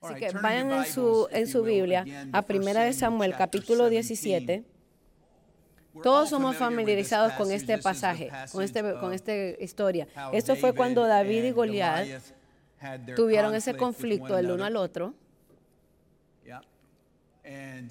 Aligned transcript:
Así 0.00 0.14
que 0.14 0.30
vayan 0.30 0.70
en 0.72 0.86
su, 0.86 1.28
en 1.30 1.46
su 1.46 1.62
Biblia 1.62 2.06
a 2.32 2.42
Primera 2.42 2.84
de 2.84 2.92
Samuel, 2.94 3.34
capítulo 3.36 3.90
17. 3.90 4.64
Todos 6.02 6.30
somos 6.30 6.56
familiarizados 6.56 7.34
con 7.34 7.50
este 7.50 7.76
pasaje, 7.76 8.30
con, 8.50 8.62
este, 8.64 8.94
con 8.94 9.12
esta 9.12 9.34
historia. 9.34 10.08
Esto 10.32 10.56
fue 10.56 10.72
cuando 10.72 11.06
David 11.06 11.44
y 11.44 11.50
Goliat 11.50 12.08
tuvieron 13.14 13.54
ese 13.54 13.76
conflicto 13.76 14.38
el 14.38 14.50
uno 14.50 14.64
al 14.64 14.76
otro. 14.76 15.12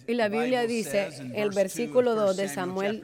Y 0.08 0.14
la 0.14 0.30
Biblia 0.30 0.66
dice, 0.68 1.10
el 1.34 1.50
versículo 1.50 2.16
2 2.16 2.38
de 2.38 2.50
Samuel 2.50 3.04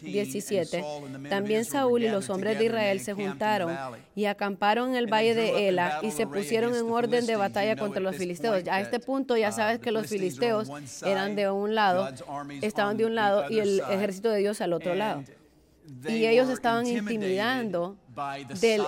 17, 0.00 0.84
también 1.28 1.64
Saúl 1.64 2.04
y 2.04 2.08
los 2.08 2.30
hombres 2.30 2.58
de 2.58 2.66
Israel 2.66 3.00
se 3.00 3.12
juntaron 3.12 3.76
y 4.14 4.26
acamparon 4.26 4.90
en 4.90 4.96
el 4.96 5.12
valle 5.12 5.34
de 5.34 5.68
Ela 5.68 5.98
y 6.02 6.10
se 6.12 6.26
pusieron 6.26 6.74
en 6.74 6.90
orden 6.90 7.26
de 7.26 7.36
batalla 7.36 7.76
contra 7.76 8.00
los 8.00 8.16
filisteos. 8.16 8.66
A 8.68 8.80
este 8.80 9.00
punto 9.00 9.36
ya 9.36 9.52
sabes 9.52 9.80
que 9.80 9.90
los 9.90 10.06
filisteos 10.06 10.70
eran 11.04 11.34
de 11.34 11.50
un 11.50 11.74
lado, 11.74 12.08
estaban 12.62 12.96
de 12.96 13.06
un 13.06 13.14
lado 13.14 13.50
y 13.50 13.58
el 13.58 13.80
ejército 13.90 14.30
de 14.30 14.38
Dios 14.38 14.60
al 14.60 14.72
otro 14.72 14.94
lado. 14.94 15.24
Y 16.08 16.26
ellos 16.26 16.48
estaban 16.48 16.86
intimidando, 16.86 17.96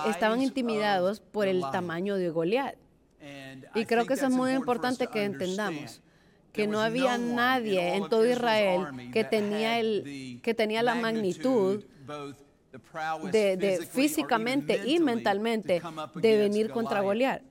estaban 0.05 0.41
intimidados 0.41 1.19
por 1.19 1.47
el 1.47 1.61
tamaño 1.71 2.15
de 2.15 2.29
Goliat. 2.29 2.75
Y 3.75 3.85
creo 3.85 4.05
que 4.05 4.13
eso 4.13 4.27
es 4.27 4.33
muy 4.33 4.51
importante 4.51 5.07
que 5.07 5.25
entendamos 5.25 6.01
que 6.53 6.67
no 6.67 6.79
había 6.79 7.17
nadie 7.17 7.95
en 7.95 8.07
todo 8.07 8.25
Israel 8.25 9.09
que 9.11 9.23
tenía, 9.23 9.79
el, 9.79 10.39
que 10.41 10.53
tenía 10.53 10.83
la 10.83 10.95
magnitud 10.95 11.83
de, 13.31 13.87
físicamente 13.91 14.81
y 14.85 14.99
mentalmente 14.99 15.81
de 16.15 16.37
venir 16.37 16.69
contra 16.69 17.01
Goliat. 17.01 17.41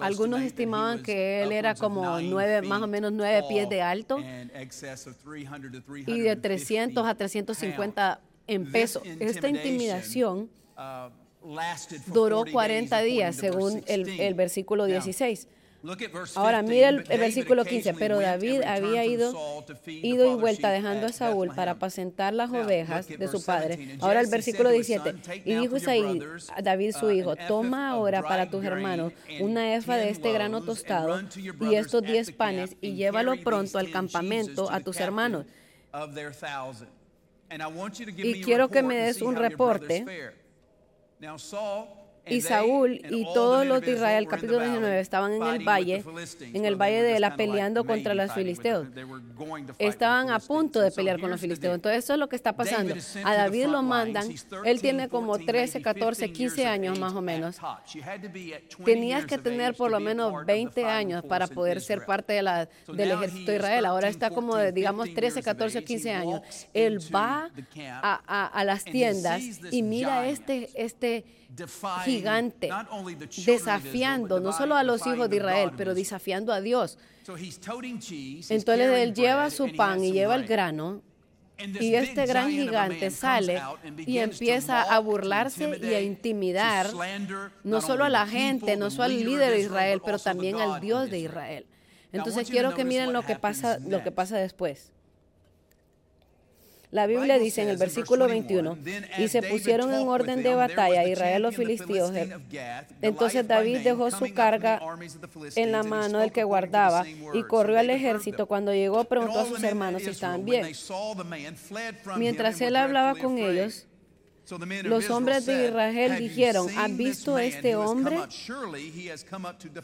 Algunos 0.00 0.42
estimaban 0.42 1.02
que 1.02 1.42
él 1.42 1.50
era 1.50 1.74
como 1.74 2.20
nueve, 2.20 2.62
más 2.62 2.80
o 2.82 2.86
menos 2.86 3.12
nueve 3.12 3.42
pies 3.48 3.68
de 3.68 3.82
alto 3.82 4.18
y 6.06 6.20
de 6.20 6.36
300 6.36 7.06
a 7.06 7.14
350 7.14 8.20
en 8.46 8.70
peso. 8.70 9.02
Esta 9.18 9.48
intimidación 9.48 10.50
uh, 10.76 11.10
duró 12.12 12.44
40 12.44 13.00
días, 13.02 13.34
según 13.34 13.82
el, 13.86 14.08
el 14.20 14.34
versículo 14.34 14.84
16. 14.84 15.48
Ahora 16.34 16.62
mira 16.62 16.90
el, 16.90 17.02
versículo 17.04 17.64
15, 17.64 17.94
pero 17.94 18.20
David 18.20 18.62
había 18.62 19.04
ido, 19.06 19.32
ido 19.86 20.30
y 20.30 20.34
vuelta 20.34 20.70
dejando 20.70 21.06
a 21.06 21.12
Saúl 21.12 21.54
para 21.54 21.72
apacentar 21.72 22.34
las 22.34 22.50
ovejas 22.50 23.08
de 23.08 23.28
su 23.28 23.42
padre. 23.42 23.96
Ahora 24.00 24.20
el 24.20 24.26
versículo 24.26 24.70
17, 24.70 25.14
y 25.44 25.54
dijo 25.54 25.76
Isaí 25.76 26.22
a 26.54 26.62
David 26.62 26.92
su 26.92 27.06
uh, 27.06 27.10
hijo, 27.10 27.36
toma 27.36 27.90
ahora 27.90 28.22
para 28.22 28.50
tus 28.50 28.64
hermanos 28.64 29.12
una 29.40 29.74
efa 29.74 29.96
de 29.96 30.10
este 30.10 30.32
grano 30.32 30.62
tostado 30.62 31.20
y 31.60 31.74
estos 31.74 32.02
diez 32.02 32.30
panes 32.30 32.76
y 32.80 32.94
llévalo 32.94 33.36
pronto 33.42 33.78
al 33.78 33.90
campamento 33.90 34.70
a 34.70 34.80
tus 34.80 34.98
hermanos. 34.98 35.46
Y 38.16 38.42
quiero 38.42 38.68
que 38.68 38.82
me 38.82 38.96
des 38.96 39.22
un 39.22 39.36
reporte. 39.36 40.04
Y 42.30 42.40
Saúl 42.40 43.00
y 43.10 43.24
todos 43.34 43.66
los 43.66 43.80
de 43.80 43.92
Israel, 43.92 44.26
capítulo 44.28 44.60
19, 44.60 45.00
estaban 45.00 45.32
en 45.32 45.42
el 45.42 45.66
valle, 45.66 46.04
en 46.40 46.64
el 46.64 46.76
valle 46.76 47.02
de 47.02 47.16
Ela 47.16 47.36
peleando 47.36 47.84
contra 47.84 48.14
los 48.14 48.32
filisteos. 48.32 48.86
Estaban 49.78 50.30
a 50.30 50.38
punto 50.38 50.80
de 50.80 50.90
pelear 50.90 51.20
con 51.20 51.30
los 51.30 51.40
filisteos. 51.40 51.74
Entonces 51.74 52.04
eso 52.04 52.14
es 52.14 52.18
lo 52.18 52.28
que 52.28 52.36
está 52.36 52.54
pasando. 52.54 52.94
A 53.24 53.34
David 53.34 53.66
lo 53.66 53.82
mandan, 53.82 54.28
él 54.64 54.80
tiene 54.80 55.08
como 55.08 55.38
13, 55.38 55.82
14, 55.82 56.32
15 56.32 56.66
años 56.66 56.98
más 56.98 57.14
o 57.14 57.20
menos. 57.20 57.58
Tenías 58.84 59.26
que 59.26 59.38
tener 59.38 59.74
por 59.74 59.90
lo 59.90 60.00
menos 60.00 60.46
20 60.46 60.84
años 60.84 61.24
para 61.24 61.46
poder 61.46 61.80
ser 61.80 62.04
parte 62.04 62.32
de 62.32 62.42
la, 62.42 62.68
del 62.86 63.10
ejército 63.10 63.50
de 63.50 63.56
Israel. 63.58 63.84
Ahora 63.86 64.08
está 64.08 64.30
como, 64.30 64.56
de, 64.56 64.72
digamos, 64.72 65.12
13, 65.14 65.42
14, 65.42 65.84
15 65.84 66.12
años. 66.12 66.40
Él 66.74 66.98
va 67.14 67.50
a, 68.02 68.20
a, 68.26 68.46
a 68.46 68.64
las 68.64 68.84
tiendas 68.84 69.42
y 69.70 69.82
mira 69.82 70.28
este, 70.28 70.70
este 70.74 71.24
gigante, 72.04 72.70
desafiando 73.44 74.40
no 74.40 74.52
solo 74.52 74.76
a 74.76 74.82
los 74.82 75.06
hijos 75.06 75.28
de 75.28 75.36
Israel, 75.36 75.72
pero 75.76 75.94
desafiando 75.94 76.52
a 76.52 76.60
Dios. 76.60 76.98
Entonces 77.28 78.90
él 78.98 79.14
lleva 79.14 79.50
su 79.50 79.74
pan 79.74 80.02
y 80.04 80.12
lleva 80.12 80.34
el 80.34 80.46
grano 80.46 81.02
y 81.58 81.94
este 81.94 82.26
gran 82.26 82.50
gigante 82.50 83.10
sale 83.10 83.60
y 83.98 84.18
empieza 84.18 84.82
a 84.82 84.98
burlarse 84.98 85.78
y 85.82 85.94
a 85.94 86.00
intimidar 86.00 86.90
no 87.64 87.80
solo 87.80 88.04
a 88.04 88.08
la 88.08 88.26
gente, 88.26 88.76
no 88.76 88.90
solo 88.90 89.04
al 89.04 89.24
líder 89.24 89.52
de 89.52 89.60
Israel, 89.60 90.00
pero 90.04 90.18
también 90.18 90.56
al 90.56 90.80
Dios 90.80 91.10
de 91.10 91.18
Israel. 91.18 91.66
Entonces 92.12 92.48
quiero 92.48 92.74
que 92.74 92.84
miren 92.84 93.12
lo 93.12 93.22
que 93.22 93.36
pasa, 93.36 93.78
lo 93.78 94.02
que 94.02 94.10
pasa 94.10 94.36
después. 94.38 94.92
La 96.90 97.06
Biblia 97.06 97.38
dice 97.38 97.62
en 97.62 97.68
el 97.68 97.76
versículo 97.76 98.26
21, 98.26 98.78
y 99.18 99.28
se 99.28 99.42
pusieron 99.42 99.94
en 99.94 100.08
orden 100.08 100.42
de 100.42 100.54
batalla 100.54 101.06
Israel 101.06 101.42
los 101.42 101.54
filisteos. 101.54 102.12
Entonces 103.00 103.46
David 103.46 103.78
dejó 103.84 104.10
su 104.10 104.32
carga 104.34 104.80
en 105.54 105.70
la 105.70 105.84
mano 105.84 106.18
del 106.18 106.32
que 106.32 106.42
guardaba 106.42 107.06
y 107.06 107.42
corrió 107.44 107.78
al 107.78 107.90
ejército. 107.90 108.46
Cuando 108.46 108.74
llegó 108.74 109.04
preguntó 109.04 109.38
a 109.40 109.46
sus 109.46 109.62
hermanos 109.62 110.02
si 110.02 110.10
estaban 110.10 110.44
bien. 110.44 110.66
Mientras 112.16 112.60
él 112.60 112.74
hablaba 112.74 113.14
con 113.14 113.38
ellos, 113.38 113.86
los 114.82 115.10
hombres 115.10 115.46
de 115.46 115.66
Israel 115.68 116.18
dijeron, 116.18 116.66
¿has 116.76 116.96
visto 116.96 117.36
a 117.36 117.44
este 117.44 117.76
hombre? 117.76 118.18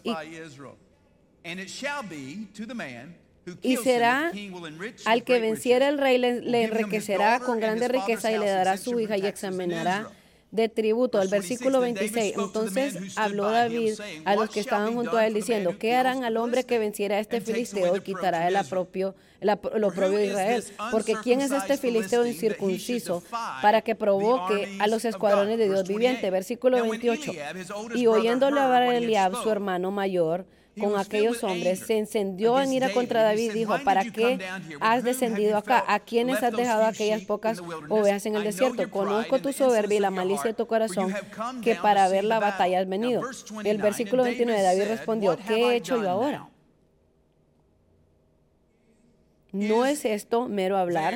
Y 0.03 0.15
será 3.83 4.33
al 5.05 5.25
que 5.25 5.39
venciera 5.41 5.89
el 5.89 5.99
rey 5.99 6.19
le, 6.19 6.65
enriquecerá 6.65 7.41
con 7.41 7.61
grande 7.61 7.89
riqueza 7.89 8.33
y 8.33 8.39
le 8.39 8.47
dará 8.47 8.77
su 8.77 8.99
hija 9.01 9.17
y 9.17 9.27
examinará 9.27 10.11
de 10.51 10.69
tributo. 10.69 11.21
El 11.21 11.29
versículo 11.29 11.81
26. 11.81 12.35
Entonces 12.37 13.17
habló 13.17 13.51
David 13.51 13.95
a 14.25 14.35
los 14.35 14.51
que 14.51 14.61
estaban 14.61 14.95
junto 14.95 15.17
a 15.17 15.27
él 15.27 15.35
diciendo, 15.35 15.77
¿qué 15.79 15.95
harán 15.95 16.25
al 16.25 16.37
hombre 16.37 16.65
que 16.65 16.79
venciera 16.79 17.17
a 17.17 17.21
este 17.21 17.41
filisteo 17.41 17.97
y 17.97 18.01
quitará 18.01 18.49
el 18.49 18.57
apropio, 18.57 19.15
lo 19.41 19.93
propio 19.93 20.19
de 20.19 20.27
Israel? 20.27 20.65
Porque 20.91 21.15
¿quién 21.23 21.41
es 21.41 21.53
este 21.53 21.77
filisteo 21.77 22.27
incircunciso 22.27 23.23
para 23.63 23.83
que 23.83 23.95
provoque 23.95 24.77
a 24.81 24.87
los 24.87 25.05
escuadrones 25.05 25.59
de 25.59 25.67
Dios 25.67 25.87
viviente? 25.87 26.31
Versículo 26.31 26.81
28. 26.83 27.33
Y 27.95 28.07
oyéndole 28.07 28.61
hablar 28.61 28.95
Eliab, 28.95 29.35
su 29.43 29.51
hermano 29.51 29.91
mayor, 29.91 30.47
con 30.79 30.99
aquellos 30.99 31.43
hombres, 31.43 31.81
se 31.81 31.97
encendió 31.99 32.61
en 32.61 32.73
ira 32.73 32.93
contra 32.93 33.23
David 33.23 33.51
y 33.51 33.59
dijo, 33.61 33.79
¿para 33.83 34.05
qué 34.05 34.39
has 34.81 35.03
descendido 35.03 35.57
acá? 35.57 35.83
¿A 35.87 36.01
quiénes 36.01 36.43
has 36.43 36.53
dejado 36.53 36.85
aquellas 36.85 37.23
pocas 37.23 37.61
ovejas 37.89 38.27
en 38.27 38.37
el 38.37 38.45
desierto? 38.45 38.91
Conozco 38.91 39.41
tu 39.41 39.53
soberbia 39.53 39.97
y 39.97 40.01
la 40.01 40.11
malicia 40.11 40.51
de 40.51 40.55
tu 40.55 40.67
corazón, 40.67 41.15
que 41.63 41.77
para 41.77 42.09
ver 42.09 42.25
la 42.25 42.41
batalla 42.41 42.81
has 42.81 42.89
venido. 42.89 43.23
El 43.65 43.79
versículo 43.79 44.25
29 44.25 44.63
David 44.63 44.89
respondió, 44.89 45.39
¿qué 45.47 45.71
he 45.71 45.77
hecho 45.77 46.03
yo 46.03 46.11
ahora? 46.11 46.49
¿No 49.53 49.87
es 49.87 50.05
esto 50.05 50.49
mero 50.49 50.77
hablar? 50.77 51.15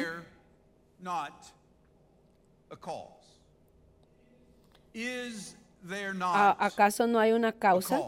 ¿Acaso 6.59 7.07
no 7.07 7.19
hay 7.19 7.33
una 7.33 7.53
causa? 7.53 8.01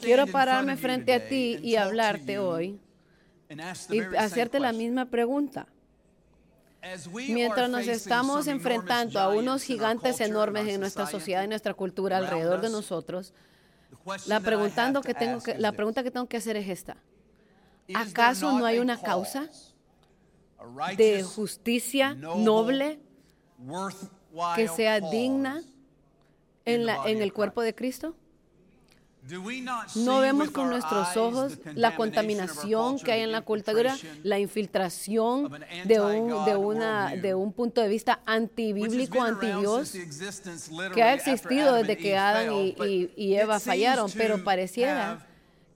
Quiero 0.00 0.26
pararme 0.26 0.76
frente 0.76 1.14
a 1.14 1.28
ti 1.28 1.58
y 1.62 1.76
hablarte 1.76 2.38
hoy 2.38 2.80
y 3.90 4.00
hacerte 4.16 4.58
la 4.58 4.72
misma 4.72 5.06
pregunta. 5.06 5.68
Mientras 7.12 7.68
nos 7.68 7.86
estamos 7.86 8.46
enfrentando 8.46 9.18
a 9.18 9.28
unos 9.28 9.62
gigantes 9.62 10.20
enormes 10.20 10.68
en 10.68 10.80
nuestra 10.80 11.06
sociedad 11.06 11.42
y 11.44 11.48
nuestra 11.48 11.74
cultura 11.74 12.18
alrededor 12.18 12.60
de 12.60 12.70
nosotros, 12.70 13.32
la, 14.26 14.40
preguntando 14.40 15.00
que 15.00 15.14
tengo 15.14 15.40
que, 15.42 15.58
la 15.58 15.72
pregunta 15.72 16.02
que 16.02 16.10
tengo 16.10 16.26
que 16.26 16.36
hacer 16.36 16.56
es 16.56 16.68
esta. 16.68 16.96
¿Acaso 17.94 18.52
no 18.58 18.66
hay 18.66 18.78
una 18.78 19.00
causa 19.00 19.48
de 20.96 21.22
justicia 21.22 22.14
noble 22.14 23.00
que 24.54 24.68
sea 24.68 25.00
digna 25.00 25.62
en, 26.64 26.86
la, 26.86 27.08
en 27.08 27.22
el 27.22 27.32
cuerpo 27.32 27.62
de 27.62 27.74
Cristo? 27.74 28.16
No 29.96 30.20
vemos 30.20 30.50
con 30.50 30.68
nuestros 30.68 31.16
ojos 31.16 31.58
la 31.74 31.96
contaminación 31.96 32.98
que 32.98 33.12
hay 33.12 33.22
en 33.22 33.32
la 33.32 33.42
cultura, 33.42 33.96
la 34.22 34.38
infiltración 34.38 35.50
de 35.84 36.00
un, 36.00 36.44
de 36.44 36.56
una, 36.56 37.16
de 37.16 37.34
un 37.34 37.52
punto 37.52 37.80
de 37.80 37.88
vista 37.88 38.20
antibíblico, 38.24 39.22
anti-Dios, 39.22 39.94
que 40.94 41.02
ha 41.02 41.14
existido 41.14 41.74
desde 41.74 41.96
que 41.96 42.16
Adán 42.16 42.52
y, 42.52 43.10
y 43.16 43.34
Eva 43.34 43.58
fallaron, 43.60 44.10
pero 44.16 44.44
pareciera 44.44 45.26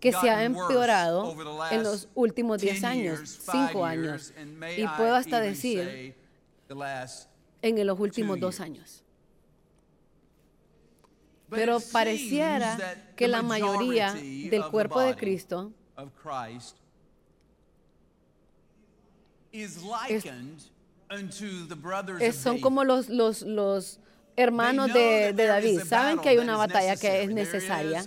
que 0.00 0.12
se 0.12 0.30
ha 0.30 0.44
empeorado 0.44 1.36
en 1.70 1.82
los 1.82 2.08
últimos 2.14 2.60
10 2.60 2.84
años, 2.84 3.40
5 3.50 3.84
años, 3.84 4.32
y 4.76 4.86
puedo 4.96 5.14
hasta 5.14 5.40
decir 5.40 6.14
en 7.62 7.86
los 7.86 8.00
últimos 8.00 8.40
dos 8.40 8.60
años. 8.60 9.04
Pero 11.50 11.80
pareciera 11.92 12.78
que 13.16 13.28
la 13.28 13.42
mayoría 13.42 14.14
del 14.14 14.64
cuerpo 14.70 15.00
de 15.00 15.16
Cristo 15.16 15.72
son 22.32 22.60
como 22.60 22.84
los, 22.84 23.08
los, 23.08 23.42
los 23.42 23.98
hermanos 24.36 24.92
de, 24.92 25.32
de 25.32 25.46
David. 25.46 25.80
Saben 25.80 26.18
que 26.20 26.30
hay 26.30 26.38
una 26.38 26.56
batalla 26.56 26.96
que 26.96 27.22
es 27.22 27.30
necesaria 27.30 28.04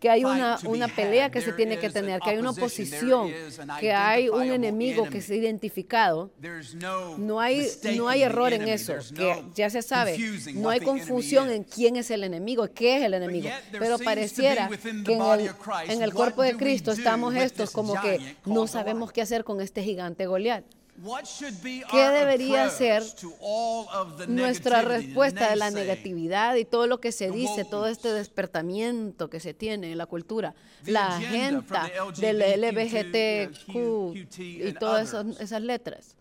que 0.00 0.08
hay 0.08 0.24
una, 0.24 0.58
una 0.64 0.88
pelea 0.88 1.30
que 1.30 1.42
se 1.42 1.52
tiene 1.52 1.78
que 1.78 1.90
tener, 1.90 2.20
que 2.20 2.30
hay 2.30 2.38
una 2.38 2.50
oposición, 2.50 3.30
que 3.78 3.92
hay 3.92 4.30
un 4.30 4.50
enemigo 4.50 5.06
que 5.08 5.20
se 5.20 5.34
ha 5.34 5.36
identificado. 5.36 6.30
No 7.18 7.38
hay, 7.38 7.68
no 7.94 8.08
hay 8.08 8.22
error 8.22 8.52
en 8.52 8.66
eso, 8.66 8.94
que 9.14 9.44
ya 9.54 9.68
se 9.68 9.82
sabe. 9.82 10.16
No 10.54 10.70
hay 10.70 10.80
confusión 10.80 11.50
en 11.50 11.64
quién 11.64 11.96
es 11.96 12.10
el 12.10 12.24
enemigo, 12.24 12.66
qué 12.74 12.96
es 12.96 13.04
el 13.04 13.14
enemigo. 13.14 13.50
Pero 13.72 13.98
pareciera 13.98 14.68
que 15.04 15.12
en 15.12 15.20
el, 15.20 15.50
en 15.88 16.02
el 16.02 16.14
cuerpo 16.14 16.42
de 16.42 16.56
Cristo 16.56 16.92
estamos 16.92 17.34
estos 17.34 17.70
como 17.70 18.00
que 18.00 18.36
no 18.46 18.66
sabemos 18.66 19.12
qué 19.12 19.20
hacer 19.20 19.44
con 19.44 19.60
este 19.60 19.82
gigante 19.82 20.26
Goliat. 20.26 20.64
¿Qué 21.90 22.08
debería 22.10 22.68
ser 22.68 23.02
nuestra 24.28 24.82
respuesta 24.82 25.50
de 25.50 25.56
la 25.56 25.70
negatividad 25.70 26.56
y 26.56 26.64
todo 26.64 26.86
lo 26.86 27.00
que 27.00 27.12
se 27.12 27.30
dice, 27.30 27.64
todo 27.64 27.86
este 27.86 28.12
despertamiento 28.12 29.30
que 29.30 29.40
se 29.40 29.54
tiene 29.54 29.92
en 29.92 29.98
la 29.98 30.06
cultura, 30.06 30.54
la 30.84 31.16
agenda 31.16 31.90
del 32.18 32.38
LBGTQ 32.60 34.36
y 34.38 34.72
todas 34.74 35.14
esas, 35.40 35.62
letras? 35.62 36.16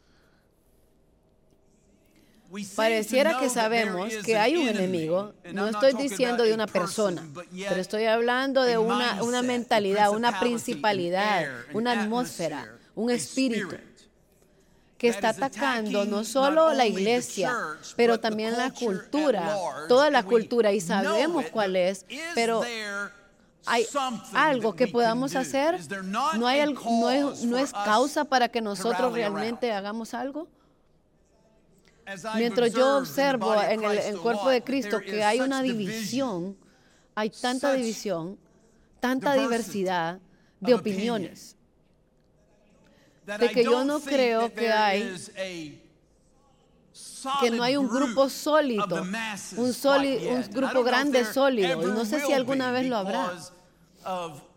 Pareciera 2.75 3.37
que 3.39 3.49
sabemos 3.49 4.13
que 4.25 4.37
hay 4.37 4.55
un 4.55 4.67
enemigo. 4.67 5.33
No 5.53 5.67
estoy 5.67 5.93
diciendo 5.93 6.43
de 6.43 6.53
una 6.53 6.67
persona, 6.67 7.27
pero 7.51 7.81
estoy 7.81 8.05
hablando 8.05 8.63
de 8.63 8.77
una, 8.77 9.23
una 9.23 9.41
mentalidad, 9.41 10.11
una 10.11 10.39
principalidad, 10.39 11.47
una 11.73 12.01
atmósfera, 12.01 12.77
un 12.95 13.11
espíritu 13.11 13.75
que 14.99 15.07
está 15.07 15.29
atacando 15.29 16.03
no 16.03 16.25
solo 16.25 16.73
la 16.73 16.85
iglesia, 16.85 17.55
pero 17.95 18.19
también 18.19 18.57
la 18.57 18.69
cultura, 18.69 19.55
toda 19.87 20.11
la 20.11 20.23
cultura, 20.23 20.73
y 20.73 20.81
sabemos 20.81 21.45
cuál 21.53 21.77
es, 21.77 22.05
pero 22.35 22.61
hay 23.65 23.85
algo 24.33 24.75
que 24.75 24.89
podamos 24.89 25.37
hacer, 25.37 25.79
no, 26.03 26.45
hay, 26.45 26.73
no, 26.73 27.09
es, 27.09 27.43
no 27.45 27.57
es 27.57 27.71
causa 27.71 28.25
para 28.25 28.49
que 28.49 28.59
nosotros 28.59 29.13
realmente 29.13 29.71
hagamos 29.71 30.13
algo. 30.13 30.49
Mientras 32.35 32.73
yo 32.73 32.97
observo 32.97 33.55
en 33.55 33.81
el, 33.81 34.17
cuerpo 34.17 34.49
de 34.49 34.61
Cristo 34.61 34.99
que 34.99 35.23
hay 35.23 35.39
una 35.39 35.61
división, 35.61 36.57
hay 37.15 37.29
tanta 37.29 37.71
división, 37.71 38.37
tanta 38.99 39.33
diversidad 39.35 40.19
de 40.59 40.73
opiniones 40.73 41.55
de 43.37 43.49
que 43.49 43.63
yo 43.63 43.83
no 43.83 43.99
creo 43.99 44.53
que 44.53 44.71
hay 44.71 45.83
que 47.41 47.51
no 47.51 47.63
hay 47.63 47.75
un 47.75 47.87
grupo 47.87 48.29
sólido, 48.29 49.03
un, 49.57 49.65
un 49.65 50.43
grupo 50.51 50.83
grande 50.83 51.25
sólido, 51.25 51.81
y 51.81 51.91
no 51.91 52.05
sé 52.05 52.19
si 52.25 52.33
alguna 52.33 52.71
vez 52.71 52.87
lo 52.87 52.97
habrá, 52.97 53.33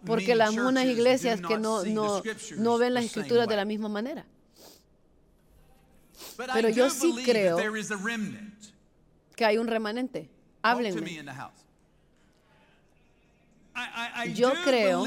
porque 0.05 0.35
las 0.35 0.57
unas 0.57 0.85
iglesias 0.85 1.41
que 1.41 1.59
no, 1.59 1.85
no, 1.85 2.23
no 2.57 2.79
ven 2.79 2.95
las 2.95 3.05
escrituras 3.05 3.49
de 3.49 3.57
la 3.57 3.65
misma 3.65 3.89
manera. 3.89 4.25
Pero 6.55 6.69
yo 6.69 6.89
sí 6.89 7.15
creo 7.25 7.59
que 9.35 9.45
hay 9.45 9.59
un 9.59 9.67
remanente. 9.67 10.31
Háblenme. 10.63 11.25
Yo 14.35 14.53
creo 14.65 15.05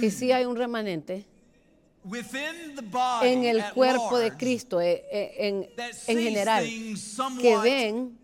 que, 0.00 0.10
sí 0.10 0.32
hay 0.32 0.44
un 0.44 0.56
remanente 0.56 1.26
en 3.22 3.44
el 3.44 3.64
cuerpo 3.72 4.18
de 4.18 4.36
Cristo 4.36 4.80
eh, 4.80 5.04
eh, 5.10 5.34
en, 5.38 5.68
en 6.08 6.24
general 6.24 6.64
que 7.40 7.56
ven 7.58 8.22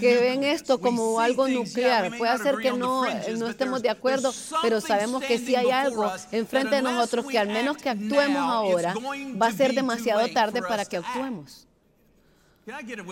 que 0.00 0.18
ven 0.18 0.42
esto 0.44 0.80
como 0.80 1.20
algo 1.20 1.48
nuclear. 1.48 2.16
Puede 2.16 2.38
ser 2.38 2.56
que 2.56 2.72
no, 2.72 3.04
no 3.36 3.48
estemos 3.48 3.82
de 3.82 3.90
acuerdo, 3.90 4.32
pero 4.62 4.80
sabemos 4.80 5.22
que 5.22 5.38
si 5.38 5.54
hay 5.54 5.70
algo 5.70 6.10
enfrente 6.32 6.76
de 6.76 6.82
nosotros 6.82 7.26
que 7.26 7.38
al 7.38 7.48
menos 7.48 7.76
que 7.76 7.90
actuemos 7.90 8.42
ahora, 8.42 8.94
va 9.40 9.48
a 9.48 9.52
ser 9.52 9.74
demasiado 9.74 10.26
tarde 10.28 10.62
para 10.62 10.84
que 10.84 10.96
actuemos. 10.96 11.68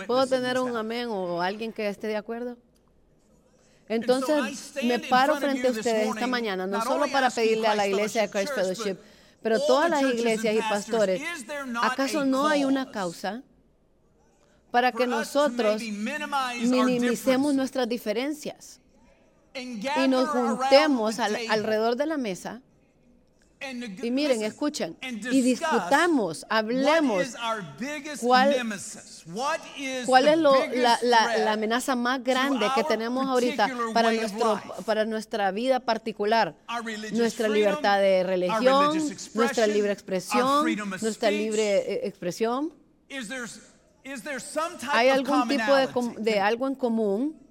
¿Puedo 0.07 0.27
tener 0.27 0.59
un 0.59 0.75
amén 0.75 1.07
o 1.09 1.41
alguien 1.41 1.71
que 1.71 1.87
esté 1.87 2.07
de 2.07 2.17
acuerdo? 2.17 2.57
Entonces 3.87 4.73
me 4.83 4.99
paro 4.99 5.37
frente 5.37 5.67
a 5.67 5.71
ustedes 5.71 6.09
esta 6.09 6.27
mañana, 6.27 6.65
no 6.65 6.81
solo 6.81 7.05
para 7.11 7.29
pedirle 7.29 7.67
a 7.67 7.75
la 7.75 7.87
iglesia 7.87 8.23
de 8.23 8.29
Christ 8.29 8.53
Fellowship, 8.53 8.97
pero 9.41 9.59
todas 9.59 9.89
las 9.89 10.01
iglesias 10.01 10.55
y 10.55 10.59
pastores, 10.59 11.21
¿acaso 11.81 12.25
no 12.25 12.47
hay 12.47 12.65
una 12.65 12.89
causa 12.91 13.43
para 14.71 14.91
que 14.91 15.05
nosotros 15.05 15.81
minimicemos 15.81 17.53
nuestras 17.53 17.87
diferencias 17.87 18.81
y 19.53 20.07
nos 20.07 20.29
juntemos 20.29 21.19
alrededor 21.19 21.95
de 21.95 22.05
la 22.07 22.17
mesa? 22.17 22.61
Y 24.03 24.11
miren, 24.11 24.43
escuchen, 24.43 24.95
y 25.01 25.41
discutamos, 25.41 26.45
hablemos 26.49 27.35
cuál, 28.21 28.55
cuál 30.05 30.27
es 30.27 30.37
la, 30.37 31.51
amenaza 31.53 31.95
más 31.95 32.23
grande 32.23 32.67
que 32.75 32.83
tenemos 32.83 33.25
ahorita 33.25 33.69
para, 33.93 34.11
nuestro, 34.11 34.61
para 34.85 35.05
nuestra 35.05 35.51
vida 35.51 35.79
particular, 35.79 36.55
nuestra 37.13 37.47
libertad 37.47 37.99
de 37.99 38.23
religión, 38.23 38.99
nuestra 39.33 39.67
libre 39.67 39.91
expresión, 39.91 40.65
nuestra 41.01 41.31
libre 41.31 41.77
eh, 41.77 42.07
expresión. 42.07 42.71
¿Hay 44.91 45.09
algún 45.09 45.47
tipo 45.47 45.75
de, 45.75 45.87
de 46.19 46.39
algo 46.39 46.67
en 46.67 46.75
común? 46.75 47.44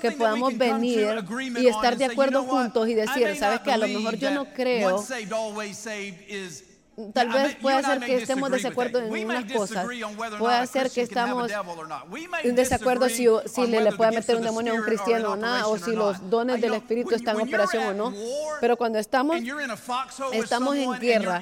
Que 0.00 0.10
podamos 0.12 0.56
venir 0.56 1.24
y 1.58 1.66
estar 1.66 1.96
de 1.96 2.04
acuerdo 2.06 2.44
juntos 2.44 2.88
y 2.88 2.94
decir, 2.94 3.36
sabes 3.36 3.60
que 3.60 3.72
a 3.72 3.76
lo 3.76 3.86
mejor 3.88 4.16
yo 4.16 4.30
no 4.30 4.46
creo 4.52 5.04
Tal 7.14 7.28
vez 7.30 7.56
puede 7.56 7.82
ser 7.82 8.00
que 8.00 8.16
estemos 8.16 8.50
de 8.50 8.56
desacuerdo 8.58 8.98
en 8.98 9.24
unas 9.24 9.50
cosas. 9.50 9.86
Puede 10.38 10.66
ser 10.66 10.90
que 10.90 11.00
estamos 11.00 11.50
en 12.42 12.54
desacuerdo 12.54 13.08
si, 13.08 13.26
si 13.46 13.66
le, 13.66 13.80
le, 13.80 13.92
puede 13.92 14.12
meter 14.12 14.36
un 14.36 14.42
demonio 14.42 14.74
a 14.74 14.76
un 14.76 14.82
cristiano 14.82 15.32
o 15.32 15.36
nada, 15.36 15.68
o 15.68 15.78
si 15.78 15.92
los 15.92 16.28
dones 16.28 16.60
del 16.60 16.74
Espíritu 16.74 17.14
están 17.14 17.36
en 17.36 17.48
operación 17.48 17.84
o 17.84 17.94
no. 17.94 18.14
Pero 18.60 18.76
cuando 18.76 18.98
estamos, 18.98 19.38
estamos 20.32 20.76
en 20.76 20.92
guerra 20.98 21.40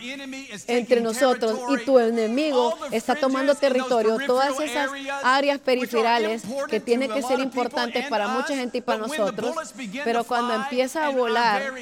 entre 0.69 1.01
nosotros 1.01 1.59
y 1.69 1.85
tu 1.85 1.99
enemigo 1.99 2.77
está 2.93 3.17
tomando 3.17 3.55
territorio, 3.57 4.19
todas 4.27 4.59
esas 4.61 4.91
áreas 5.25 5.59
periferales 5.59 6.43
que 6.69 6.79
tienen 6.79 7.11
que 7.11 7.23
ser 7.23 7.41
importantes 7.41 8.07
para 8.07 8.29
mucha 8.29 8.55
gente 8.55 8.79
y 8.79 8.81
para 8.81 8.99
nosotros, 8.99 9.57
pero 10.05 10.23
cuando 10.23 10.55
empieza 10.55 11.07
a 11.07 11.11
volar, 11.11 11.73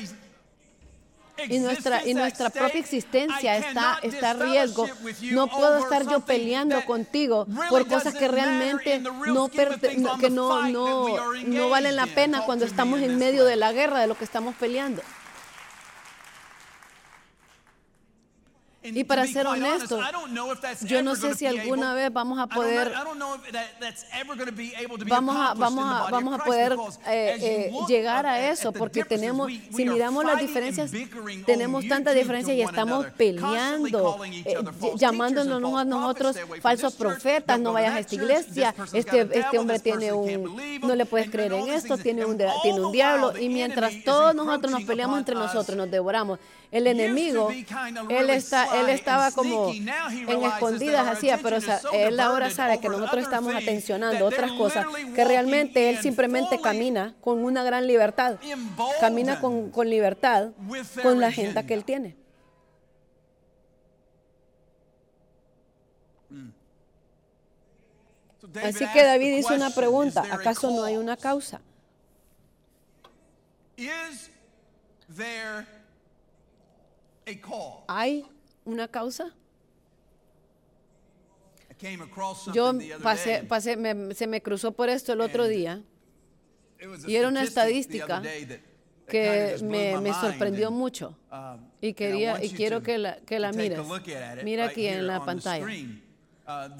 y 1.49 1.59
nuestra, 1.59 2.04
y 2.07 2.14
nuestra 2.14 2.50
propia 2.50 2.80
existencia 2.80 3.57
está, 3.57 3.99
está 4.02 4.30
a 4.30 4.35
riesgo. 4.35 4.88
No 5.30 5.49
puedo 5.49 5.78
estar 5.78 6.09
yo 6.09 6.21
peleando 6.21 6.85
contigo 6.85 7.47
por 7.68 7.87
cosas 7.87 8.14
que 8.14 8.28
realmente 8.28 9.00
no, 9.00 9.49
que 9.49 10.30
no, 10.30 10.68
no, 10.68 11.35
no 11.45 11.68
valen 11.68 11.97
la 11.97 12.07
pena 12.07 12.42
cuando 12.45 12.64
estamos 12.64 13.00
en 13.00 13.18
medio 13.18 13.45
de 13.45 13.57
la 13.57 13.73
guerra, 13.73 14.00
de 14.00 14.07
lo 14.07 14.16
que 14.16 14.25
estamos 14.25 14.54
peleando. 14.57 15.02
Y 18.81 19.03
para 19.03 19.27
ser 19.27 19.45
honesto, 19.47 20.01
yo 20.83 21.03
no 21.03 21.17
sé 21.17 21.35
si 21.35 21.47
alguna 21.47 21.95
vez 21.95 22.13
vamos 22.13 22.39
a 22.39 22.47
poder 22.47 22.93
vamos 25.07 25.37
a, 25.37 25.55
vamos 25.55 25.85
a, 25.85 26.11
vamos 26.11 26.41
a 26.41 26.45
poder 26.45 26.77
eh, 27.09 27.37
eh, 27.41 27.73
llegar 27.89 28.25
a 28.25 28.51
eso 28.51 28.73
porque 28.73 29.03
tenemos, 29.03 29.51
si 29.75 29.85
miramos 29.85 30.25
las 30.25 30.39
diferencias, 30.39 30.93
tenemos 31.45 31.89
tantas 31.89 32.15
diferencias 32.15 32.57
y 32.57 32.63
estamos 32.63 33.07
peleando, 33.17 34.21
eh, 34.25 34.57
llamándonos 34.95 35.81
a 35.81 35.85
nosotros 35.85 36.37
falsos 36.63 36.95
profetas, 36.95 37.59
no 37.59 37.73
vayas 37.73 37.95
a 37.95 37.99
esta 37.99 38.15
iglesia, 38.15 38.75
este, 38.93 39.29
este 39.33 39.59
hombre 39.59 39.81
tiene 39.81 40.13
un, 40.13 40.57
no 40.83 40.95
le 40.95 41.05
puedes 41.05 41.29
creer 41.31 41.53
en 41.53 41.69
esto, 41.69 41.99
tiene 41.99 42.25
un, 42.25 42.39
tiene 42.63 42.81
un 42.81 42.93
diablo. 42.93 43.37
y 43.37 43.49
mientras 43.49 44.05
todos 44.05 44.37
nosotros 44.37 44.71
nos 44.71 44.85
peleamos 44.85 45.19
entre 45.19 45.35
nosotros, 45.35 45.77
nos 45.77 45.91
devoramos, 45.91 46.39
el 46.71 46.87
enemigo, 46.87 47.51
él, 48.11 48.31
está, 48.31 48.68
él 48.75 48.89
estaba 48.89 49.31
como 49.33 49.71
en 49.71 50.43
escondidas, 50.43 51.07
hacía, 51.07 51.39
pero 51.43 51.59
él 51.93 52.21
ahora 52.21 52.51
sabe 52.51 52.81
que 52.81 52.89
nosotros 52.89 53.25
estamos 53.25 53.55
atencionando 53.55 54.27
otras 54.27 54.53
cosas, 54.53 54.87
que 55.15 55.25
realmente 55.25 55.91
él 55.91 55.99
simplemente 55.99 56.61
camina 56.61 57.15
con 57.21 57.45
una 57.45 57.63
gran 57.63 57.87
libertad, 57.87 58.37
camina 59.01 59.41
con, 59.41 59.71
con 59.71 59.89
libertad 59.89 60.51
con 61.03 61.21
la 61.21 61.29
agenda 61.29 61.65
que 61.65 61.75
él 61.75 61.85
tiene. 61.85 62.17
Así 68.63 68.85
que 68.93 69.05
David 69.05 69.39
hizo 69.39 69.55
una 69.55 69.71
pregunta, 69.71 70.25
¿acaso 70.31 70.71
no 70.71 70.85
hay 70.85 70.97
una 70.97 71.17
causa? 71.17 71.61
¿Hay 77.87 78.27
una 78.69 78.89
causa? 78.89 79.35
Yo 82.53 82.73
pasé, 83.03 83.45
pasé 83.45 83.77
se 84.15 84.27
me 84.27 84.43
cruzó 84.43 84.73
por 84.73 84.89
esto 84.89 85.13
el 85.13 85.21
otro 85.21 85.47
día 85.47 85.83
y 87.07 87.17
era 87.17 87.29
una 87.29 87.43
estadística 87.43 88.23
que 89.09 89.57
me, 89.63 89.99
me 90.01 90.13
sorprendió 90.13 90.71
mucho 90.71 91.17
um, 91.33 91.61
y 91.81 91.95
quería 91.95 92.45
y 92.45 92.51
quiero 92.51 92.83
que 92.83 92.99
la, 92.99 93.17
que 93.21 93.39
la 93.39 93.53
mires. 93.53 93.81
Mira 94.45 94.67
aquí 94.67 94.87
en 94.87 95.07
la 95.07 95.25
pantalla. 95.25 95.67
Uh, 96.49 96.71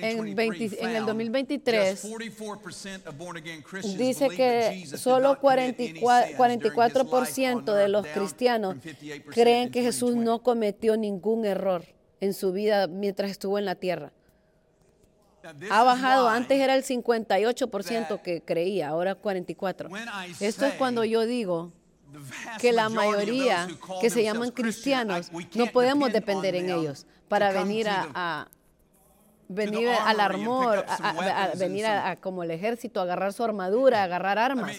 en, 0.00 0.34
20, 0.34 0.82
en, 0.82 0.90
el 0.90 1.06
2023 1.06 2.04
dice 3.96 4.28
que 4.30 4.88
solo 4.96 5.40
44%, 5.40 6.36
44 6.36 7.74
de 7.74 7.88
los 7.88 8.04
cristianos 8.08 8.74
creen 9.30 9.70
que 9.70 9.82
Jesús 9.82 10.16
no 10.16 10.42
cometió 10.42 10.96
ningún 10.96 11.44
error 11.44 11.84
en 12.20 12.34
su 12.34 12.50
vida 12.50 12.88
mientras 12.88 13.30
estuvo 13.30 13.56
en 13.56 13.66
la 13.66 13.76
tierra. 13.76 14.10
Ha 15.70 15.84
bajado, 15.84 16.28
antes 16.28 16.58
era 16.58 16.74
el 16.74 16.82
58% 16.82 18.20
que 18.20 18.42
creía, 18.42 18.88
ahora 18.88 19.16
44%. 19.22 20.36
Esto 20.40 20.66
es 20.66 20.74
cuando 20.74 21.04
yo 21.04 21.24
digo 21.24 21.72
que 22.60 22.72
la 22.72 22.88
mayoría 22.88 23.68
que 24.00 24.10
se 24.10 24.22
llaman 24.22 24.50
cristianos 24.50 25.30
no 25.54 25.66
podemos 25.66 26.12
depender 26.12 26.54
en 26.54 26.70
ellos 26.70 27.06
para 27.28 27.52
venir 27.52 27.86
a, 27.88 28.48
venir 29.48 29.88
al 29.88 30.20
armor, 30.20 30.84
a, 30.88 31.50
venir 31.56 31.86
a, 31.86 32.16
como 32.16 32.42
el 32.42 32.50
ejército, 32.50 33.00
a 33.00 33.04
agarrar 33.04 33.32
su 33.32 33.44
armadura, 33.44 34.02
agarrar 34.02 34.38
armas. 34.38 34.76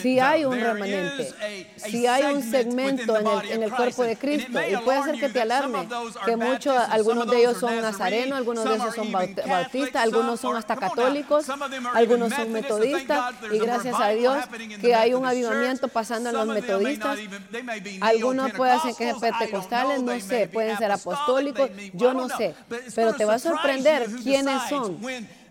Si 0.00 0.20
hay 0.20 0.44
un 0.44 0.60
remanente, 0.60 1.32
si 1.76 2.06
hay 2.06 2.34
un 2.34 2.42
segmento 2.42 3.16
en 3.16 3.62
el, 3.62 3.70
cuerpo 3.72 4.02
de 4.02 4.16
Cristo, 4.16 4.60
y 4.60 4.76
puede 4.78 5.02
ser 5.04 5.18
que 5.18 5.28
te 5.30 5.40
alarme, 5.40 5.88
que 6.26 6.36
muchos, 6.36 6.76
algunos 6.90 7.28
de 7.30 7.38
ellos 7.38 7.58
son 7.58 7.80
nazarenos, 7.80 8.36
algunos 8.36 8.64
de 8.64 8.74
ellos 8.74 8.94
son 8.94 9.10
bautistas, 9.10 10.02
algunos 10.02 10.38
son 10.38 10.56
hasta 10.56 10.76
católicos, 10.76 11.46
algunos 11.94 12.34
son 12.34 12.52
metodistas, 12.52 13.34
y 13.50 13.58
gracias 13.58 13.98
a 13.98 14.10
Dios 14.10 14.44
que 14.80 14.94
hay 14.94 15.14
un 15.14 15.24
avivamiento 15.24 15.88
pasando 15.88 16.28
en 16.28 16.36
los 16.36 16.46
metodistas. 16.46 17.18
Algunos 18.02 18.52
pueden 18.52 18.80
ser 18.80 18.94
que 18.94 19.14
pentecostales, 19.18 20.02
no 20.02 20.20
sé, 20.20 20.46
pueden 20.46 20.76
ser 20.76 20.90
apostólicos, 20.90 21.70
yo 21.94 22.12
no 22.12 22.28
sé, 22.28 22.54
pero 22.94 23.14
te 23.14 23.24
va 23.24 23.34
a 23.34 23.38
sorprender 23.38 24.08
quiénes 24.22 24.60
son 24.68 24.98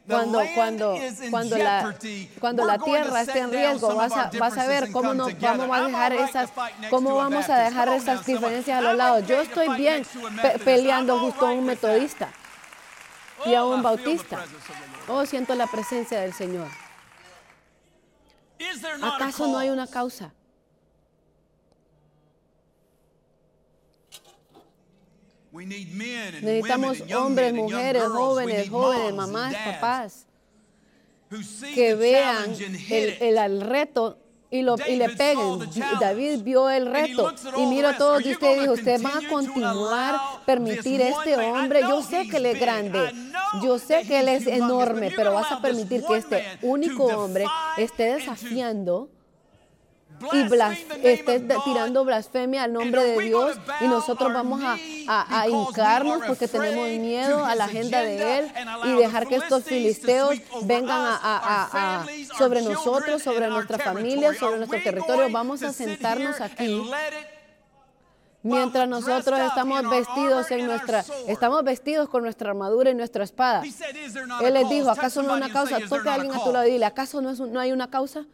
cuando, 0.07 0.41
cuando, 0.53 0.99
cuando, 1.29 1.57
la, 1.57 1.95
cuando 2.39 2.65
la 2.65 2.77
tierra 2.77 3.21
esté 3.21 3.39
en 3.39 3.51
riesgo, 3.51 3.95
vas 3.95 4.11
a, 4.11 4.31
vas 4.37 4.57
a 4.57 4.67
ver 4.67 4.91
cómo, 4.91 5.13
no, 5.13 5.27
vamos 5.39 5.69
a 5.71 5.85
dejar 5.85 6.13
esas, 6.13 6.49
cómo 6.89 7.15
vamos 7.15 7.49
a 7.49 7.59
dejar 7.59 7.87
esas 7.89 8.25
diferencias 8.25 8.77
a 8.77 8.81
los 8.81 8.97
lados. 8.97 9.25
Yo 9.27 9.39
estoy 9.39 9.69
bien 9.77 10.05
peleando 10.65 11.19
justo 11.19 11.47
a 11.47 11.51
un 11.51 11.65
metodista 11.65 12.29
y 13.45 13.53
a 13.53 13.63
un 13.63 13.81
bautista. 13.81 14.45
Oh, 15.07 15.25
siento 15.25 15.55
la 15.55 15.67
presencia 15.67 16.19
del 16.19 16.33
Señor. 16.33 16.67
¿Acaso 19.01 19.47
no 19.47 19.57
hay 19.57 19.69
una 19.69 19.87
causa? 19.87 20.31
Necesitamos 25.53 27.03
hombres, 27.15 27.53
mujeres, 27.53 28.03
jóvenes, 28.03 28.69
jóvenes, 28.69 29.13
mamás, 29.13 29.53
papás, 29.53 30.25
que 31.75 31.93
vean 31.93 32.55
el, 32.89 33.37
el, 33.37 33.61
reto 33.61 34.17
y, 34.49 34.63
lo, 34.63 34.75
y, 34.87 34.95
le 34.95 35.09
peguen. 35.09 35.59
David 35.99 36.41
vio 36.41 36.71
el 36.71 36.87
reto 36.87 37.31
y 37.55 37.67
mira 37.67 37.91
a 37.91 37.97
todos 37.97 38.25
ustedes 38.25 38.57
y 38.57 38.61
dijo, 38.61 38.73
¿usted 38.73 39.03
va 39.03 39.19
a 39.19 39.29
continuar 39.29 40.15
permitir 40.47 41.01
este 41.01 41.37
hombre? 41.37 41.81
Yo 41.81 42.01
sé 42.01 42.27
que 42.27 42.37
él 42.37 42.47
es 42.47 42.59
grande, 42.59 43.13
yo 43.61 43.77
sé 43.77 44.01
que 44.07 44.21
él 44.21 44.29
es 44.29 44.47
enorme, 44.47 45.11
pero 45.15 45.33
vas 45.33 45.51
a 45.51 45.61
permitir 45.61 46.03
que 46.03 46.17
este 46.17 46.43
único 46.63 47.05
hombre 47.05 47.45
esté 47.77 48.15
desafiando 48.15 49.07
y 50.31 51.07
esté 51.07 51.39
tirando 51.65 52.05
blasfemia 52.05 52.63
al 52.63 52.73
nombre 52.73 53.03
de 53.03 53.21
Dios 53.21 53.57
y 53.81 53.87
nosotros 53.87 54.33
vamos 54.33 54.61
a, 54.63 54.77
a, 55.07 55.47
hincarnos 55.47 56.23
porque 56.25 56.47
tenemos 56.47 56.87
miedo 56.87 57.45
a 57.45 57.55
la 57.55 57.65
agenda 57.65 58.01
de 58.01 58.39
Él 58.39 58.51
y 58.85 58.91
dejar 58.93 59.27
que 59.27 59.35
estos 59.35 59.63
filisteos 59.63 60.35
vengan 60.63 61.01
a, 61.01 62.05
sobre 62.37 62.61
nosotros, 62.61 63.21
sobre 63.21 63.47
nuestra 63.47 63.77
familia, 63.77 64.33
sobre 64.33 64.57
nuestro 64.57 64.81
territorio. 64.81 65.29
Vamos 65.31 65.63
a 65.63 65.73
sentarnos 65.73 66.39
aquí 66.41 66.81
mientras 68.43 68.87
nosotros 68.87 69.39
estamos 69.39 69.89
vestidos 69.89 70.51
en 70.51 70.65
nuestra, 70.67 71.03
estamos 71.27 71.63
vestidos 71.63 72.09
con 72.09 72.23
nuestra 72.23 72.51
armadura 72.51 72.91
y 72.91 72.95
nuestra 72.95 73.23
espada. 73.23 73.63
Él 74.41 74.53
les 74.53 74.69
dijo, 74.69 74.91
¿acaso 74.91 75.23
no 75.23 75.33
hay 75.33 75.37
una 75.41 75.51
causa? 75.51 75.79
Toca 75.87 76.11
a 76.11 76.15
alguien 76.15 76.35
a 76.35 76.43
tu 76.43 76.51
lado 76.51 76.67
y 76.67 76.71
dile, 76.71 76.85
¿acaso 76.85 77.21
no, 77.21 77.31
es 77.31 77.39
no 77.39 77.59
hay 77.59 77.71
una 77.71 77.89
causa? 77.89 78.25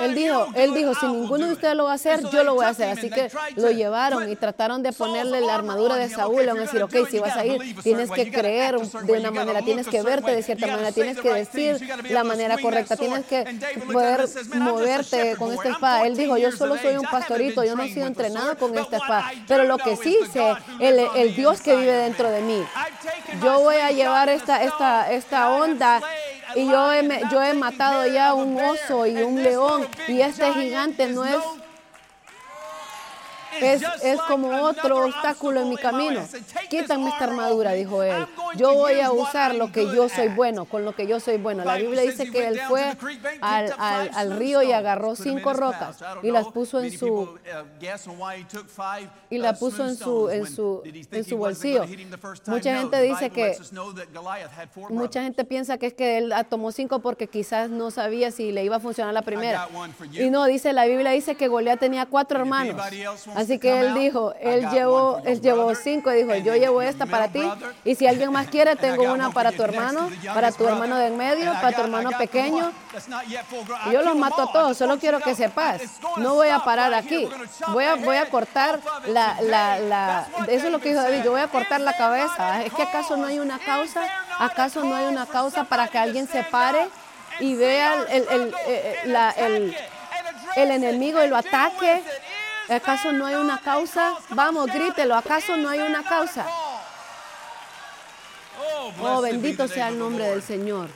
Él 0.00 0.14
dijo, 0.14 0.48
él 0.54 0.74
dijo, 0.74 0.94
si 0.94 1.06
ninguno 1.06 1.46
de 1.46 1.52
ustedes 1.52 1.74
lo 1.76 1.84
va 1.84 1.92
a 1.92 1.94
hacer, 1.94 2.20
yo 2.30 2.44
lo 2.44 2.54
voy 2.54 2.64
a 2.64 2.68
hacer. 2.68 2.88
Así 2.88 3.10
que 3.10 3.30
lo 3.56 3.70
llevaron 3.70 4.30
y 4.30 4.36
trataron 4.36 4.82
de 4.82 4.92
ponerle 4.92 5.40
la 5.40 5.54
armadura 5.54 5.96
de 5.96 6.08
Saúl. 6.08 6.42
Le 6.42 6.48
van 6.48 6.58
a 6.58 6.60
decir, 6.62 6.82
ok, 6.82 6.94
si 7.10 7.18
vas 7.18 7.36
a 7.36 7.44
ir, 7.44 7.76
tienes 7.82 8.10
que 8.10 8.30
creer 8.30 8.78
de 8.78 9.12
una 9.12 9.30
manera, 9.30 9.62
tienes 9.62 9.86
que 9.86 10.02
verte 10.02 10.34
de 10.34 10.42
cierta 10.42 10.66
manera, 10.66 10.92
tienes 10.92 11.18
que 11.20 11.32
decir 11.32 11.80
la 12.10 12.24
manera 12.24 12.58
correcta, 12.58 12.96
tienes 12.96 13.24
que 13.26 13.44
poder 13.92 14.28
moverte 14.54 15.36
con 15.36 15.52
esta 15.52 15.70
espada. 15.70 16.06
Él 16.06 16.16
dijo, 16.16 16.36
yo 16.36 16.52
solo 16.52 16.76
soy 16.78 16.96
un 16.96 17.06
pastorito, 17.06 17.64
yo 17.64 17.76
no 17.76 17.82
he 17.82 17.92
sido 17.92 18.06
entrenado 18.06 18.56
con 18.56 18.76
esta 18.76 18.96
espada. 18.96 19.32
Pero 19.46 19.64
lo 19.64 19.78
que 19.78 19.96
sí 19.96 20.16
sé, 20.32 20.54
el, 20.80 21.06
el 21.16 21.34
Dios 21.34 21.60
que 21.60 21.76
vive 21.76 21.92
dentro 21.92 22.30
de 22.30 22.40
mí, 22.42 22.62
yo 23.42 23.60
voy 23.60 23.76
a 23.76 23.90
llevar 23.90 24.28
esta, 24.28 24.62
esta, 24.62 25.10
esta 25.10 25.50
onda 25.50 26.00
y 26.54 26.66
yo 26.66 26.92
he, 26.92 27.08
yo 27.30 27.42
he 27.42 27.54
matado 27.54 28.06
ya 28.06 28.34
un 28.34 28.56
oso 28.56 29.06
y 29.06 29.16
un 29.16 29.42
león 29.42 29.86
y 30.08 30.20
este 30.20 30.52
gigante 30.54 31.06
no 31.08 31.24
es 31.24 31.36
es, 33.60 33.82
es, 34.02 34.20
como 34.22 34.48
otro 34.62 35.04
obstáculo 35.04 35.60
en 35.60 35.68
mi 35.70 35.76
camino. 35.76 36.26
Quítame 36.68 37.08
esta 37.08 37.24
armadura, 37.24 37.72
dijo 37.72 38.02
él. 38.02 38.26
Yo 38.56 38.74
voy 38.74 39.00
a 39.00 39.12
usar 39.12 39.54
lo 39.54 39.72
que 39.72 39.86
yo 39.94 40.08
soy 40.08 40.28
bueno, 40.28 40.64
con 40.64 40.84
lo 40.84 40.94
que 40.94 41.06
yo 41.06 41.20
soy 41.20 41.38
bueno. 41.38 41.64
La 41.64 41.76
Biblia 41.76 42.02
dice 42.02 42.30
que 42.30 42.48
él 42.48 42.60
fue 42.68 42.96
al, 43.40 43.74
al, 43.78 44.10
al 44.14 44.36
río 44.36 44.62
y 44.62 44.72
agarró 44.72 45.16
cinco 45.16 45.52
rocas 45.52 46.02
y 46.22 46.30
las 46.30 46.46
puso 46.46 46.80
en 46.80 46.96
su 46.96 47.38
y 49.30 49.38
la 49.38 49.54
puso 49.54 49.86
en 49.86 49.96
su 49.96 50.30
en 50.30 50.46
su 50.46 50.82
en 50.84 51.24
su 51.24 51.36
bolsillo. 51.36 51.84
Mucha 52.46 52.78
gente 52.78 53.02
dice 53.02 53.30
que 53.30 53.56
mucha 54.90 55.22
gente 55.22 55.44
piensa 55.44 55.78
que 55.78 55.86
es 55.86 55.94
que 55.94 56.18
él 56.18 56.32
tomó 56.48 56.72
cinco 56.72 57.00
porque 57.00 57.28
quizás 57.28 57.70
no 57.70 57.90
sabía 57.90 58.30
si 58.30 58.52
le 58.52 58.64
iba 58.64 58.76
a 58.76 58.80
funcionar 58.80 59.14
la 59.14 59.22
primera. 59.22 59.68
Y 60.12 60.30
no, 60.30 60.44
dice 60.46 60.72
la 60.72 60.86
Biblia 60.86 61.10
dice 61.10 61.34
que 61.34 61.48
Goliat 61.48 61.80
tenía 61.80 62.06
cuatro 62.06 62.38
hermanos. 62.40 62.76
Así 63.44 63.58
que 63.58 63.78
él 63.78 63.92
dijo, 63.92 64.34
él 64.40 64.70
llevó, 64.70 65.20
él 65.26 65.38
llevó 65.42 65.74
cinco 65.74 66.10
y 66.10 66.22
dijo, 66.22 66.34
yo 66.36 66.54
llevo 66.56 66.80
esta 66.80 67.04
para 67.04 67.28
ti. 67.28 67.42
Y 67.84 67.94
si 67.94 68.06
alguien 68.06 68.32
más 68.32 68.46
quiere, 68.46 68.74
tengo 68.74 69.12
una 69.12 69.30
para 69.32 69.52
tu 69.52 69.62
hermano, 69.62 70.10
para 70.32 70.50
tu 70.50 70.66
hermano 70.66 70.96
de 70.96 71.08
en 71.08 71.16
medio, 71.18 71.52
para 71.60 71.72
tu 71.72 71.82
hermano 71.82 72.10
pequeño. 72.16 72.72
Y 73.86 73.92
yo 73.92 74.00
los 74.00 74.16
mato 74.16 74.42
a 74.42 74.50
todos, 74.50 74.78
solo 74.78 74.98
quiero 74.98 75.20
que 75.20 75.34
sepas. 75.34 75.82
No 76.16 76.34
voy 76.34 76.48
a 76.48 76.60
parar 76.60 76.94
aquí. 76.94 77.28
Voy 77.68 77.84
a, 77.84 77.96
voy 77.96 78.16
a 78.16 78.30
cortar 78.30 78.80
la, 79.08 79.36
la, 79.42 79.78
la, 79.78 80.26
eso 80.48 80.66
es 80.66 80.72
lo 80.72 80.78
que 80.80 80.88
dijo 80.90 81.02
David, 81.02 81.22
yo 81.22 81.32
voy 81.32 81.42
a 81.42 81.48
cortar 81.48 81.82
la 81.82 81.94
cabeza. 81.94 82.64
¿Es 82.64 82.72
que 82.72 82.82
acaso 82.82 83.18
no 83.18 83.26
hay 83.26 83.38
una 83.40 83.58
causa? 83.58 84.08
¿Acaso 84.38 84.82
no 84.84 84.96
hay 84.96 85.04
una 85.04 85.26
causa 85.26 85.64
para 85.64 85.88
que 85.88 85.98
alguien 85.98 86.26
se 86.26 86.44
pare 86.44 86.88
y 87.40 87.54
vea 87.56 87.94
el, 88.08 88.26
el, 88.30 88.54
el, 89.04 89.16
el, 89.36 89.76
el 90.56 90.70
enemigo 90.70 91.22
y 91.22 91.28
lo 91.28 91.36
ataque 91.36 92.02
¿Acaso 92.68 93.12
no 93.12 93.26
hay 93.26 93.34
una 93.34 93.58
causa? 93.58 94.14
Vamos, 94.30 94.66
grítelo. 94.72 95.14
¿Acaso 95.14 95.56
no 95.56 95.68
hay 95.68 95.80
una 95.80 96.02
causa? 96.02 96.46
Oh, 99.00 99.20
bendito 99.20 99.68
sea 99.68 99.88
el 99.88 99.98
nombre 99.98 100.28
del 100.28 100.42
Señor. 100.42 100.88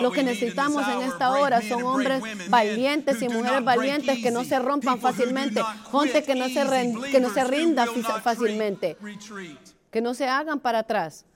Lo 0.00 0.10
que 0.10 0.22
necesitamos 0.22 0.86
en 0.88 1.02
esta 1.02 1.30
hora 1.32 1.60
son 1.60 1.82
hombres 1.82 2.22
valientes 2.48 3.20
y 3.20 3.28
mujeres 3.28 3.62
valientes 3.62 4.18
que 4.22 4.30
no 4.30 4.44
se 4.44 4.58
rompan 4.58 4.98
fácilmente, 4.98 5.62
gente 5.92 6.22
que 6.22 6.34
no 6.34 6.48
se, 6.48 7.10
que 7.10 7.20
no 7.20 7.30
se 7.30 7.44
rinda 7.44 7.86
fácilmente, 8.22 8.96
que 9.90 10.00
no 10.00 10.14
se 10.14 10.26
hagan 10.26 10.58
para 10.60 10.80
atrás. 10.80 11.26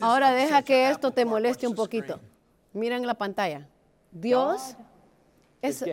Ahora 0.00 0.30
deja 0.30 0.62
que 0.62 0.90
esto 0.90 1.10
te 1.10 1.24
moleste 1.24 1.66
un 1.66 1.74
poquito. 1.74 2.20
Miren 2.72 3.06
la 3.06 3.14
pantalla. 3.14 3.66
Dios 4.12 4.76
es 5.60 5.84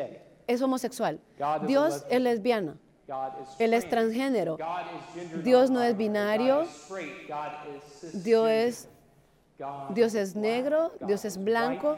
es 0.48 0.62
homosexual. 0.62 1.20
Dios 1.68 2.06
es 2.10 2.22
lesbiana. 2.22 2.78
Él 3.60 3.74
es 3.74 3.90
transgénero. 3.90 4.58
Dios 5.44 5.70
no 5.70 5.82
es 5.82 5.98
binario. 5.98 6.66
Dios 8.14 8.50
es 8.50 8.90
Dios 9.94 10.16
es 10.16 10.36
negro, 10.36 10.92
Dios 11.06 11.26
es 11.26 11.42
blanco, 11.42 11.98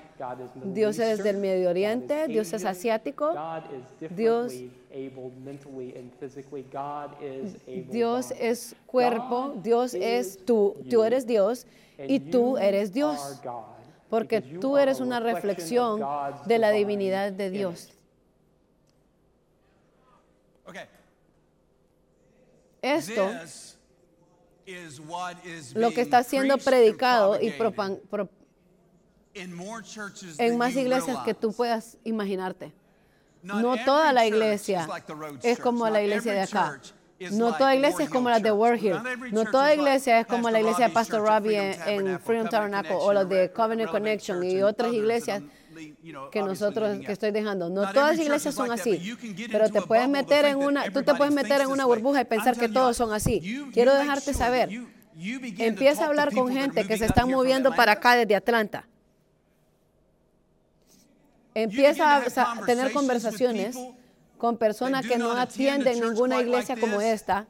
Dios 0.65 0.99
es 0.99 1.23
del 1.23 1.37
Medio 1.37 1.69
Oriente, 1.69 2.27
Dios 2.27 2.51
es 2.53 2.65
asiático, 2.65 3.33
Dios, 4.09 4.53
Dios 7.89 8.31
es 8.31 8.75
cuerpo, 8.85 9.53
Dios 9.63 9.93
es 9.93 10.45
tú, 10.45 10.75
tú 10.89 11.03
eres 11.03 11.25
Dios 11.25 11.65
y 11.97 12.19
tú 12.19 12.57
eres 12.57 12.93
Dios, 12.93 13.41
porque 14.09 14.41
tú 14.41 14.77
eres 14.77 14.99
una 14.99 15.19
reflexión 15.19 16.01
de 16.45 16.59
la 16.59 16.71
divinidad 16.71 17.31
de 17.31 17.49
Dios. 17.49 17.94
Esto 22.81 23.31
lo 25.75 25.91
que 25.91 26.01
está 26.01 26.23
siendo 26.23 26.57
predicado 26.57 27.39
y 27.39 27.53
en 30.37 30.57
más 30.57 30.75
iglesias 30.75 31.17
que 31.25 31.33
tú 31.33 31.53
puedas 31.53 31.97
imaginarte. 32.03 32.73
No 33.43 33.75
toda 33.83 34.11
la 34.11 34.25
iglesia 34.25 34.87
es 35.43 35.59
como 35.59 35.87
la 35.89 36.01
iglesia 36.01 36.33
de 36.33 36.41
acá. 36.41 36.79
No 37.31 37.55
toda 37.55 37.75
iglesia 37.75 38.05
es 38.05 38.09
como 38.09 38.29
la 38.29 38.39
de 38.39 38.51
Warhill. 38.51 38.95
No 39.31 39.45
toda 39.45 39.73
iglesia 39.73 40.19
es 40.19 40.27
como 40.27 40.49
la 40.49 40.59
iglesia 40.59 40.87
de 40.87 40.93
Pastor 40.93 41.21
Robbie 41.27 41.77
en, 41.85 42.19
Freedom 42.19 42.49
Tabernacle 42.49 42.95
o 42.95 43.13
la 43.13 43.23
de 43.23 43.51
Covenant 43.51 43.91
Connection 43.91 44.43
y 44.43 44.61
otras 44.63 44.91
iglesias 44.93 45.43
que 46.31 46.41
nosotros 46.41 46.99
que 47.05 47.11
estoy 47.11 47.31
dejando. 47.31 47.69
No 47.69 47.91
todas 47.91 48.17
las 48.17 48.25
iglesias 48.25 48.55
son 48.55 48.71
así, 48.71 49.15
pero 49.51 49.69
te 49.69 49.81
puedes 49.81 50.07
meter 50.09 50.45
en 50.45 50.57
una, 50.57 50.91
tú 50.91 51.03
te 51.03 51.13
puedes 51.15 51.33
meter 51.33 51.61
en 51.61 51.67
una 51.67 51.85
burbuja 51.85 52.21
y 52.21 52.25
pensar 52.25 52.57
que 52.57 52.69
todos 52.69 52.95
son 52.97 53.13
así. 53.13 53.65
Quiero 53.73 53.93
dejarte 53.93 54.33
saber. 54.33 54.69
Empieza 55.57 56.03
a 56.03 56.07
hablar 56.07 56.33
con 56.33 56.51
gente 56.51 56.85
que 56.85 56.97
se 56.97 57.05
están 57.05 57.29
moviendo 57.29 57.73
para 57.75 57.93
acá 57.93 58.15
desde 58.15 58.35
Atlanta. 58.35 58.85
Empieza 61.53 62.17
a 62.17 62.65
tener 62.65 62.91
conversaciones 62.91 63.77
con 64.37 64.57
personas 64.57 65.05
que 65.07 65.17
no 65.17 65.31
atienden 65.31 66.01
ninguna 66.01 66.41
iglesia 66.41 66.75
como 66.77 66.99
esta. 66.99 67.47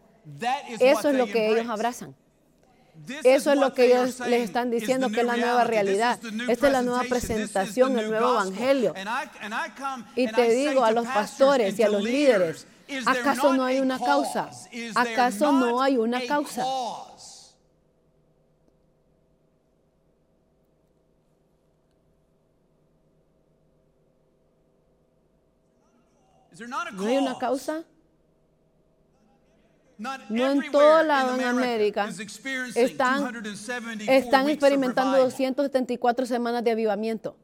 Eso 0.80 1.10
es 1.10 1.18
lo 1.18 1.26
que 1.26 1.52
ellos 1.52 1.68
abrazan. 1.68 2.16
Eso 3.24 3.52
es 3.52 3.60
lo 3.60 3.74
que 3.74 3.86
ellos 3.86 4.20
les 4.22 4.44
están 4.44 4.72
diciendo 4.72 5.10
que 5.10 5.22
es 5.22 5.26
la 5.26 5.38
nueva 5.38 5.64
realidad. 5.64 6.20
Esta 6.48 6.68
es 6.68 6.74
la 6.74 6.82
nueva 6.82 7.04
presentación, 7.04 7.98
el 8.00 8.10
nuevo 8.10 8.34
evangelio. 8.34 8.94
Y 10.16 10.28
te 10.28 10.50
digo 10.50 10.84
a 10.84 10.92
los 10.92 11.06
pastores 11.06 11.78
y 11.78 11.84
a 11.84 11.90
los 11.90 12.04
líderes, 12.04 12.68
¿acaso 13.06 13.54
no 13.54 13.64
hay 13.64 13.80
una 13.80 14.00
causa? 14.00 14.50
¿Acaso 14.96 15.52
no 15.52 15.82
hay 15.82 15.98
una 15.98 16.26
causa? 16.26 16.64
¿No 26.94 27.06
hay 27.06 27.18
una 27.18 27.38
causa? 27.38 27.84
No 30.30 30.52
en 30.52 30.72
todo 30.72 31.04
lado 31.04 31.36
en 31.36 31.44
América 31.46 32.10
están, 32.76 33.46
están 34.08 34.50
experimentando 34.50 35.18
274 35.18 36.26
semanas 36.26 36.64
de 36.64 36.72
avivamiento. 36.72 37.36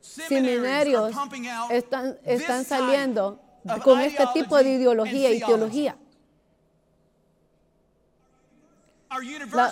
Seminarios 0.00 1.14
están, 1.70 2.18
están 2.24 2.64
saliendo 2.64 3.40
con 3.82 4.00
este 4.00 4.24
tipo 4.34 4.56
de 4.56 4.70
ideología 4.74 5.30
y 5.30 5.40
teología. 5.40 5.96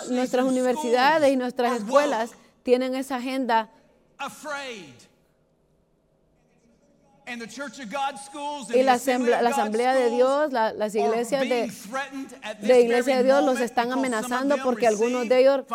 nuestras 0.09 0.45
universidades 0.45 1.31
y 1.31 1.37
nuestras 1.37 1.81
escuelas 1.81 2.31
tienen 2.63 2.93
esa 2.95 3.15
agenda 3.17 3.69
y 8.73 8.83
la 8.83 8.93
asamblea, 8.93 9.41
la 9.41 9.49
asamblea 9.49 9.93
de 9.93 10.09
Dios, 10.09 10.51
las 10.51 10.95
iglesias 10.95 11.41
de, 11.41 11.71
de 12.61 12.81
Iglesia 12.81 13.17
de 13.17 13.23
Dios 13.23 13.43
los 13.43 13.59
están 13.59 13.91
amenazando 13.91 14.57
porque 14.63 14.87
algunos 14.87 15.27
de 15.29 15.39
ellos 15.39 15.65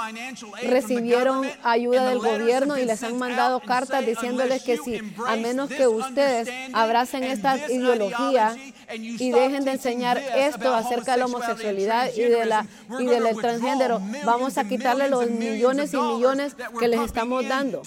recibieron 0.63 1.49
ayuda 1.63 2.09
del 2.09 2.19
gobierno 2.19 2.79
y 2.79 2.85
les 2.85 3.03
han 3.03 3.19
mandado 3.19 3.61
cartas 3.61 4.05
diciéndoles 4.05 4.63
que 4.63 4.79
si, 4.79 4.99
a 5.27 5.37
menos 5.37 5.69
que 5.69 5.87
ustedes 5.87 6.49
abracen 6.73 7.25
esta 7.25 7.57
ideología 7.71 8.57
y 8.93 9.31
dejen 9.31 9.65
de 9.65 9.73
enseñar 9.73 10.19
esto 10.19 10.75
acerca 10.75 11.13
de 11.13 11.19
la 11.19 11.27
homosexualidad 11.27 12.11
y, 12.15 12.23
de 12.23 12.45
la, 12.45 12.67
y 12.99 13.07
del 13.07 13.37
transgénero, 13.37 14.01
vamos 14.25 14.59
a 14.59 14.65
quitarle 14.65 15.09
los 15.09 15.31
millones 15.31 15.95
y 15.95 15.99
millones 15.99 16.57
que 16.79 16.89
les 16.89 17.01
estamos 17.01 17.47
dando 17.47 17.83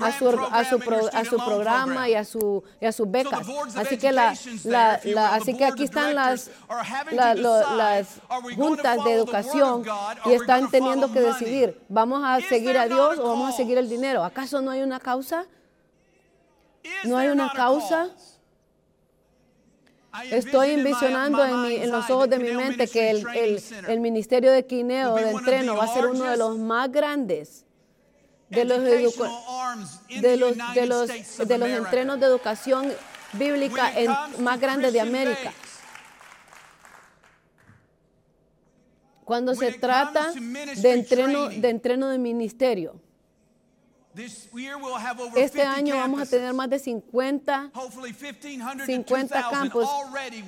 a 0.00 0.12
su, 0.12 0.28
a 0.28 0.64
su, 0.64 1.10
a 1.12 1.24
su 1.24 1.36
programa 1.36 2.08
y 2.08 2.14
a, 2.14 2.24
su, 2.24 2.64
y 2.80 2.86
a 2.86 2.92
sus 2.92 3.08
becas. 3.10 3.46
Así 3.76 3.96
que, 3.96 4.10
la, 4.10 4.36
la, 4.64 5.34
así 5.34 5.56
que 5.56 5.64
aquí 5.64 5.84
están 5.84 6.14
las, 6.14 6.50
las 7.10 8.20
juntas 8.56 9.04
de 9.04 9.12
educación 9.12 9.84
y 10.24 10.32
están 10.32 10.70
teniendo 10.70 11.12
que 11.12 11.20
decidir, 11.20 11.80
¿vamos 11.88 12.22
a 12.24 12.40
seguir 12.40 12.76
a 12.76 12.86
Dios 12.86 13.18
o 13.18 13.28
vamos 13.28 13.54
a 13.54 13.56
seguir 13.56 13.78
el 13.78 13.88
dinero? 13.88 14.24
¿Acaso 14.24 14.60
no 14.60 14.72
hay 14.72 14.82
una 14.82 14.98
causa? 14.98 15.46
¿No 17.04 17.16
hay 17.16 17.28
una 17.28 17.52
causa? 17.52 18.08
Estoy 20.30 20.70
envisionando 20.70 21.44
en, 21.44 21.82
en, 21.82 21.90
los 21.92 22.10
ojos 22.10 22.28
de 22.28 22.38
mi 22.38 22.50
mente 22.50 22.88
que 22.88 23.10
el, 23.10 23.24
el, 23.36 23.62
el 23.86 24.00
ministerio 24.00 24.50
de 24.50 24.66
quineo, 24.66 25.14
de 25.14 25.30
entreno, 25.30 25.76
va 25.76 25.84
a 25.84 25.88
ser 25.94 26.06
uno 26.06 26.24
de 26.24 26.36
los 26.36 26.58
más 26.58 26.90
grandes 26.90 27.66
de 28.50 28.64
los, 28.64 28.82
de 28.82 29.02
los, 29.02 29.16
de 30.20 30.86
los, 30.86 31.08
de 31.48 31.58
los 31.58 31.68
entrenos 31.68 32.18
de 32.20 32.26
educación 32.26 32.92
bíblica 33.34 33.92
más 34.38 34.60
grandes 34.60 34.92
de 34.92 35.00
América. 35.00 35.52
Cuando 39.24 39.54
se 39.54 39.72
trata 39.72 40.32
de 40.32 40.92
entreno, 40.92 41.48
de 41.50 41.68
entreno 41.68 42.08
de 42.08 42.18
ministerio, 42.18 42.98
este 45.36 45.62
año 45.62 45.96
vamos 45.96 46.20
a 46.22 46.26
tener 46.26 46.52
más 46.52 46.68
de 46.68 46.78
50, 46.78 47.72
50 48.86 49.50
campos. 49.50 49.88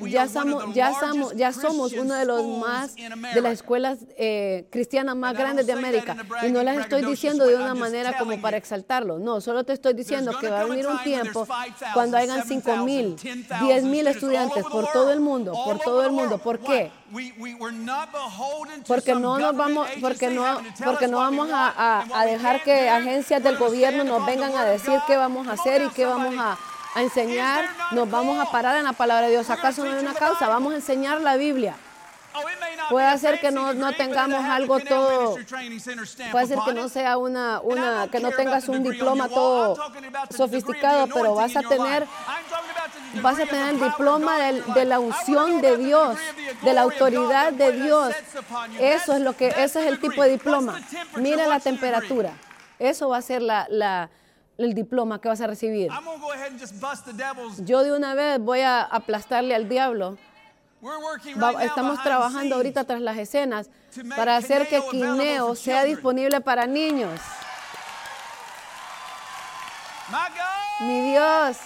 Ya 0.02 0.28
somos, 0.28 0.74
ya, 0.74 0.92
somos, 0.98 1.34
ya 1.36 1.52
somos 1.52 1.92
uno 1.92 2.14
de 2.14 2.24
los 2.24 2.46
más, 2.58 2.94
de 2.96 3.40
las 3.40 3.52
escuelas 3.52 3.98
eh, 4.16 4.66
cristianas 4.70 5.16
más 5.16 5.36
grandes 5.36 5.66
de 5.66 5.72
América. 5.72 6.16
Y 6.42 6.50
no 6.50 6.62
las 6.62 6.78
estoy 6.78 7.04
diciendo 7.04 7.46
de 7.46 7.56
una 7.56 7.74
manera 7.74 8.18
como 8.18 8.40
para 8.40 8.56
exaltarlo. 8.56 9.18
No, 9.18 9.40
solo 9.40 9.64
te 9.64 9.72
estoy 9.72 9.94
diciendo 9.94 10.38
que 10.38 10.48
va 10.48 10.60
a 10.60 10.64
venir 10.64 10.86
un 10.86 11.02
tiempo 11.02 11.46
cuando 11.94 12.16
hayan 12.16 12.46
5 12.46 12.76
mil, 12.78 13.16
10 13.16 13.84
mil 13.84 14.06
estudiantes 14.06 14.64
por 14.64 14.90
todo 14.92 15.12
el 15.12 15.20
mundo, 15.20 15.52
por 15.52 15.78
todo 15.78 16.04
el 16.04 16.12
mundo. 16.12 16.38
¿Por 16.38 16.58
qué? 16.60 16.90
Porque 18.86 19.14
no 19.14 19.38
nos 19.38 19.56
vamos, 19.56 19.88
porque 20.00 20.28
no, 20.28 20.44
porque 20.84 21.08
no 21.08 21.18
vamos 21.18 21.50
a, 21.52 22.04
a, 22.12 22.24
dejar 22.24 22.62
que 22.62 22.88
agencias 22.88 23.42
del 23.42 23.56
gobierno 23.56 24.04
nos 24.04 24.24
vengan 24.24 24.54
a 24.56 24.64
decir 24.64 24.98
qué 25.06 25.16
vamos 25.16 25.48
a 25.48 25.52
hacer 25.52 25.82
y 25.82 25.88
qué 25.90 26.06
vamos 26.06 26.34
a, 26.38 26.56
a 26.94 27.02
enseñar. 27.02 27.64
Nos 27.92 28.08
vamos 28.10 28.38
a 28.38 28.50
parar 28.50 28.76
en 28.76 28.84
la 28.84 28.92
palabra 28.92 29.26
de 29.26 29.32
Dios. 29.32 29.50
¿Acaso 29.50 29.84
no 29.84 29.92
hay 29.92 29.98
una 29.98 30.14
causa? 30.14 30.48
Vamos 30.48 30.72
a 30.72 30.76
enseñar 30.76 31.20
la 31.20 31.36
Biblia. 31.36 31.74
Puede 32.90 33.18
ser 33.18 33.40
que 33.40 33.52
no, 33.52 33.72
no 33.72 33.92
tengamos 33.92 34.44
algo 34.44 34.80
todo, 34.80 35.36
puede 36.32 36.46
ser 36.46 36.58
que 36.64 36.72
no 36.74 36.88
sea 36.88 37.16
una, 37.16 37.60
una, 37.60 38.08
que 38.10 38.18
no 38.18 38.32
tengas 38.32 38.68
un 38.68 38.82
diploma 38.82 39.28
todo 39.28 39.76
sofisticado, 40.36 41.06
pero 41.06 41.34
vas 41.36 41.56
a 41.56 41.62
tener, 41.62 42.04
vas 43.22 43.38
a 43.38 43.46
tener 43.46 43.74
el 43.74 43.80
diploma 43.80 44.38
de, 44.38 44.84
la 44.84 44.98
unción 44.98 45.60
de 45.60 45.76
Dios, 45.76 46.18
de 46.62 46.74
la 46.74 46.82
autoridad 46.82 47.52
de 47.52 47.72
Dios. 47.72 48.12
Eso 48.80 49.14
es 49.14 49.20
lo 49.20 49.36
que, 49.36 49.48
ese 49.48 49.80
es 49.80 49.86
el 49.86 50.00
tipo 50.00 50.22
de 50.24 50.30
diploma. 50.30 50.80
Mira 51.16 51.46
la 51.46 51.60
temperatura. 51.60 52.32
Eso 52.80 53.10
va 53.10 53.18
a 53.18 53.22
ser 53.22 53.42
la, 53.42 53.66
la 53.70 54.10
el 54.58 54.74
diploma 54.74 55.20
que 55.20 55.28
vas 55.28 55.40
a 55.40 55.46
recibir. 55.46 55.90
Yo 57.58 57.82
de 57.82 57.92
una 57.92 58.14
vez 58.14 58.38
voy 58.40 58.60
a 58.60 58.82
aplastarle 58.82 59.54
al 59.54 59.68
diablo 59.68 60.18
estamos 61.60 62.02
trabajando 62.02 62.54
ahorita 62.54 62.84
tras 62.84 63.00
las 63.00 63.18
escenas 63.18 63.68
para 64.16 64.36
hacer 64.36 64.68
que 64.68 64.82
Quineo 64.90 65.54
sea 65.54 65.84
disponible 65.84 66.40
para 66.40 66.66
niños. 66.66 67.20
Mi 70.80 71.12
Dios, 71.12 71.58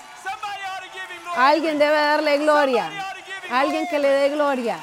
alguien 1.36 1.78
debe 1.78 1.96
darle 1.96 2.38
gloria. 2.38 2.90
Alguien 3.50 3.86
que 3.88 3.98
le 3.98 4.08
dé 4.08 4.28
gloria. 4.30 4.78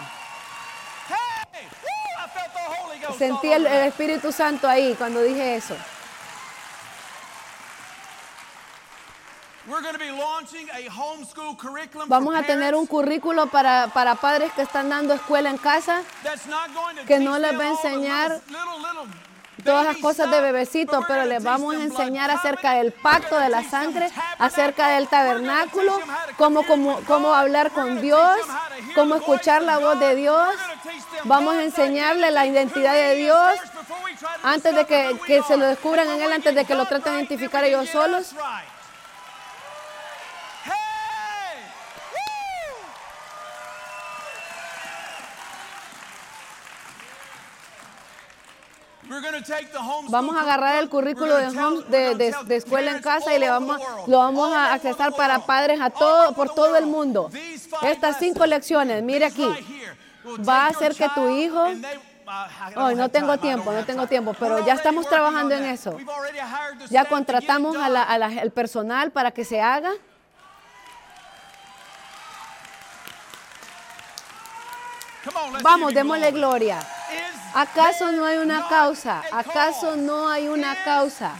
Sentí 3.17 3.51
el 3.51 3.67
Espíritu 3.67 4.31
Santo 4.31 4.67
ahí 4.67 4.95
cuando 4.95 5.21
dije 5.21 5.55
eso. 5.55 5.75
Vamos 12.07 12.35
a 12.35 12.43
tener 12.43 12.75
un 12.75 12.85
currículo 12.85 13.47
para, 13.47 13.87
para 13.93 14.15
padres 14.15 14.51
que 14.53 14.61
están 14.63 14.89
dando 14.89 15.13
escuela 15.13 15.49
en 15.49 15.57
casa 15.57 16.01
que 17.07 17.19
no 17.19 17.39
les 17.39 17.57
va 17.57 17.63
a 17.63 17.69
enseñar 17.69 18.41
todas 19.63 19.85
las 19.85 19.97
cosas 19.97 20.29
de 20.31 20.41
bebecito, 20.41 21.01
pero 21.07 21.25
les 21.25 21.43
vamos 21.43 21.75
a 21.75 21.83
enseñar 21.83 22.31
acerca 22.31 22.73
del 22.73 22.91
pacto 22.91 23.37
de 23.39 23.49
la 23.49 23.63
sangre, 23.63 24.09
acerca 24.39 24.89
del 24.89 25.07
tabernáculo, 25.07 25.99
cómo, 26.37 26.63
cómo, 26.63 26.99
cómo 27.07 27.33
hablar 27.33 27.71
con 27.71 28.01
Dios, 28.01 28.39
cómo 28.95 29.15
escuchar 29.15 29.61
la 29.61 29.77
voz 29.77 29.99
de 29.99 30.15
Dios. 30.15 30.55
Vamos 31.25 31.55
a 31.55 31.63
enseñarle 31.63 32.31
la 32.31 32.45
identidad 32.45 32.93
de 32.93 33.15
Dios 33.15 33.59
antes 34.43 34.75
de 34.75 34.85
que, 34.85 35.19
que 35.25 35.43
se 35.43 35.57
lo 35.57 35.65
descubran 35.65 36.09
en 36.09 36.21
Él, 36.21 36.31
antes 36.33 36.55
de 36.55 36.65
que 36.65 36.75
lo 36.75 36.85
traten 36.85 37.13
de 37.13 37.19
identificar 37.19 37.63
ellos 37.63 37.89
solos. 37.89 38.33
Vamos 50.09 50.35
a 50.35 50.41
agarrar 50.41 50.81
el 50.81 50.89
currículo 50.89 51.35
de, 51.35 52.33
de, 52.45 52.55
escuela 52.55 52.91
en 52.91 53.01
casa 53.01 53.33
y 53.35 53.39
le 53.39 53.49
vamos, 53.49 53.79
lo 54.07 54.17
vamos 54.19 54.53
a 54.53 54.73
accesar 54.73 55.13
para 55.13 55.39
padres 55.39 55.79
a 55.81 55.89
todo, 55.89 56.33
por 56.33 56.53
todo 56.53 56.75
el 56.77 56.85
mundo. 56.85 57.29
Estas 57.81 58.17
cinco 58.19 58.45
lecciones, 58.45 59.03
mire 59.03 59.25
aquí, 59.25 59.47
va 60.47 60.65
a 60.65 60.67
hacer 60.67 60.95
que 60.95 61.09
tu 61.09 61.27
hijo 61.29 61.67
Hoy 62.77 62.95
no 62.95 63.09
tengo 63.09 63.37
tiempo, 63.37 63.73
no 63.73 63.83
tengo 63.85 64.07
tiempo, 64.07 64.33
pero 64.39 64.65
ya 64.65 64.73
estamos 64.73 65.07
trabajando 65.07 65.53
en 65.53 65.65
eso. 65.65 65.97
Ya 66.89 67.05
contratamos 67.05 67.75
al 67.77 68.51
personal 68.51 69.11
para 69.11 69.31
que 69.31 69.43
se 69.43 69.59
haga. 69.61 69.91
Vamos, 75.61 75.93
démosle 75.93 76.31
gloria. 76.31 76.79
¿Acaso 77.53 78.11
no 78.11 78.25
hay 78.25 78.37
una 78.37 78.67
causa? 78.67 79.23
¿Acaso 79.31 79.95
no 79.97 80.29
hay 80.29 80.47
una 80.47 80.75
causa? 80.83 81.35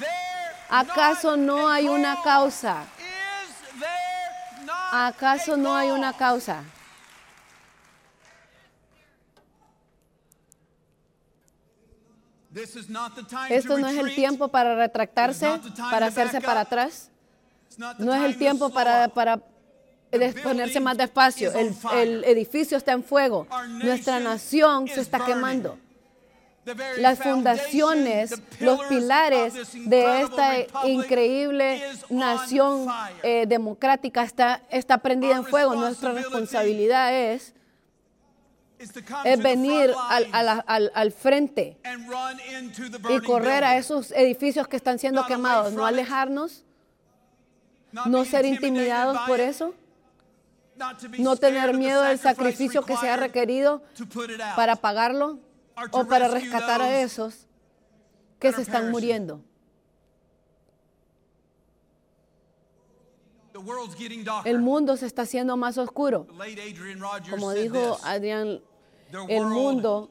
¿Acaso 0.70 1.38
no 1.38 1.70
hay 1.70 1.88
una 1.88 2.22
causa? 2.22 2.84
¿Acaso 4.92 5.56
no 5.56 5.76
hay 5.76 5.92
una 5.92 6.14
causa? 6.14 6.64
Esto 13.50 13.78
no 13.78 13.88
es 13.88 13.98
el 13.98 14.14
tiempo 14.14 14.50
para 14.50 14.76
retractarse, 14.76 15.62
para 15.90 16.08
hacerse 16.08 16.42
para 16.42 16.62
atrás. 16.62 17.10
No 17.98 18.14
es 18.14 18.22
el 18.24 18.38
tiempo 18.38 18.70
para, 18.70 19.08
para 19.08 19.40
ponerse 20.44 20.82
más 20.82 20.98
despacio. 20.98 21.54
El, 21.54 21.74
el 21.94 22.24
edificio 22.26 22.78
está 22.78 22.92
en 22.92 23.06
fuego. 23.06 23.48
Nuestra 23.70 24.20
nación 24.20 24.90
se 24.90 25.00
está 25.00 25.26
quemando 25.26 25.78
las 26.98 27.20
fundaciones, 27.20 28.42
los 28.60 28.84
pilares 28.84 29.54
de 29.74 30.22
esta 30.22 30.88
increíble 30.88 31.82
nación 32.10 32.88
eh, 33.24 33.46
democrática 33.48 34.24
está, 34.24 34.62
está 34.70 35.00
prendida 35.00 35.38
en 35.38 35.46
fuego. 35.46 35.76
Nuestra 35.76 36.12
responsabilidad 36.12 37.14
es, 37.14 37.54
es 39.24 39.42
venir 39.42 39.94
al, 40.10 40.28
al, 40.68 40.92
al, 40.94 41.12
frente 41.12 41.78
y 43.10 43.20
correr 43.22 43.64
a 43.64 43.78
esos 43.78 44.12
edificios 44.12 44.68
que 44.68 44.78
están 44.78 45.00
siendo 45.00 45.26
quemados, 45.26 45.74
no 45.74 45.86
alejarnos, 45.86 46.64
no 48.06 48.24
ser 48.24 48.46
intimidados 48.46 49.18
por 49.28 49.40
eso, 49.40 49.74
no 51.18 51.36
tener 51.36 51.76
miedo 51.76 52.04
del 52.04 52.20
sacrificio 52.20 52.84
que 52.84 52.98
se 52.98 53.10
ha 53.10 53.18
requerido 53.18 53.84
para 54.56 54.76
pagarlo 54.76 55.40
o 55.92 56.06
para 56.06 56.28
rescatar 56.28 56.82
a 56.82 57.02
esos 57.02 57.48
que 58.40 58.52
se 58.52 58.62
están 58.62 58.92
muriendo. 58.92 59.44
El 64.46 64.60
mundo 64.60 64.98
se 64.98 65.06
está 65.06 65.24
haciendo 65.24 65.58
más 65.58 65.78
oscuro. 65.78 66.28
Como 67.30 67.54
dijo 67.54 67.98
Adrian, 68.04 68.62
el 69.28 69.46
mundo, 69.46 70.10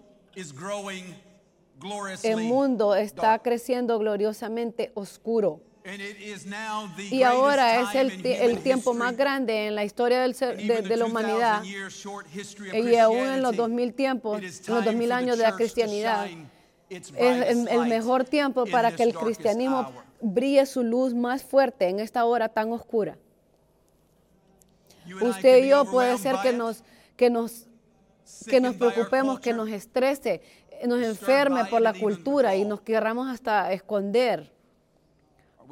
el 2.23 2.37
mundo 2.37 2.95
está 2.95 3.39
creciendo 3.41 3.99
gloriosamente 3.99 4.93
oscuro. 4.95 5.61
Y 7.11 7.23
ahora 7.23 7.81
es 7.81 7.95
el, 7.95 8.59
tiempo 8.59 8.93
más 8.93 9.17
grande 9.17 9.67
en 9.67 9.75
la 9.75 9.85
historia 9.85 10.21
de, 10.21 10.97
la 10.97 11.05
humanidad. 11.05 11.63
Y 11.65 12.97
aún 12.97 13.27
en 13.29 13.43
los 13.43 13.57
2000 13.57 13.95
tiempos, 13.95 14.41
en 14.41 14.75
los 14.75 14.85
2000 14.85 15.13
años 15.13 15.39
de 15.39 15.45
la 15.45 15.57
cristianidad, 15.57 16.29
es 16.89 17.13
el, 17.17 17.87
mejor 17.87 18.25
tiempo 18.25 18.67
para 18.67 18.95
que 18.95 19.05
el 19.05 19.15
cristianismo 19.15 19.91
brille 20.21 20.67
su 20.67 20.83
luz 20.83 21.15
más 21.15 21.43
fuerte 21.43 21.89
en 21.89 22.01
esta 22.01 22.25
hora 22.25 22.49
tan 22.49 22.73
oscura. 22.73 23.17
Usted 25.21 25.65
y 25.65 25.69
yo 25.69 25.87
puede 25.87 26.19
ser 26.19 26.37
que 26.43 26.53
nos, 26.53 26.85
que 27.17 27.31
nos, 27.31 27.67
que 28.47 28.61
nos 28.61 28.77
preocupemos, 28.77 29.41
que 29.41 29.55
nos 29.55 29.69
estrese, 29.71 30.43
nos 30.87 31.03
enferme 31.03 31.65
por 31.65 31.81
la 31.81 31.95
cultura 31.95 32.55
y 32.55 32.65
nos 32.65 32.83
querramos 32.83 33.29
hasta 33.29 33.73
esconder 33.73 34.53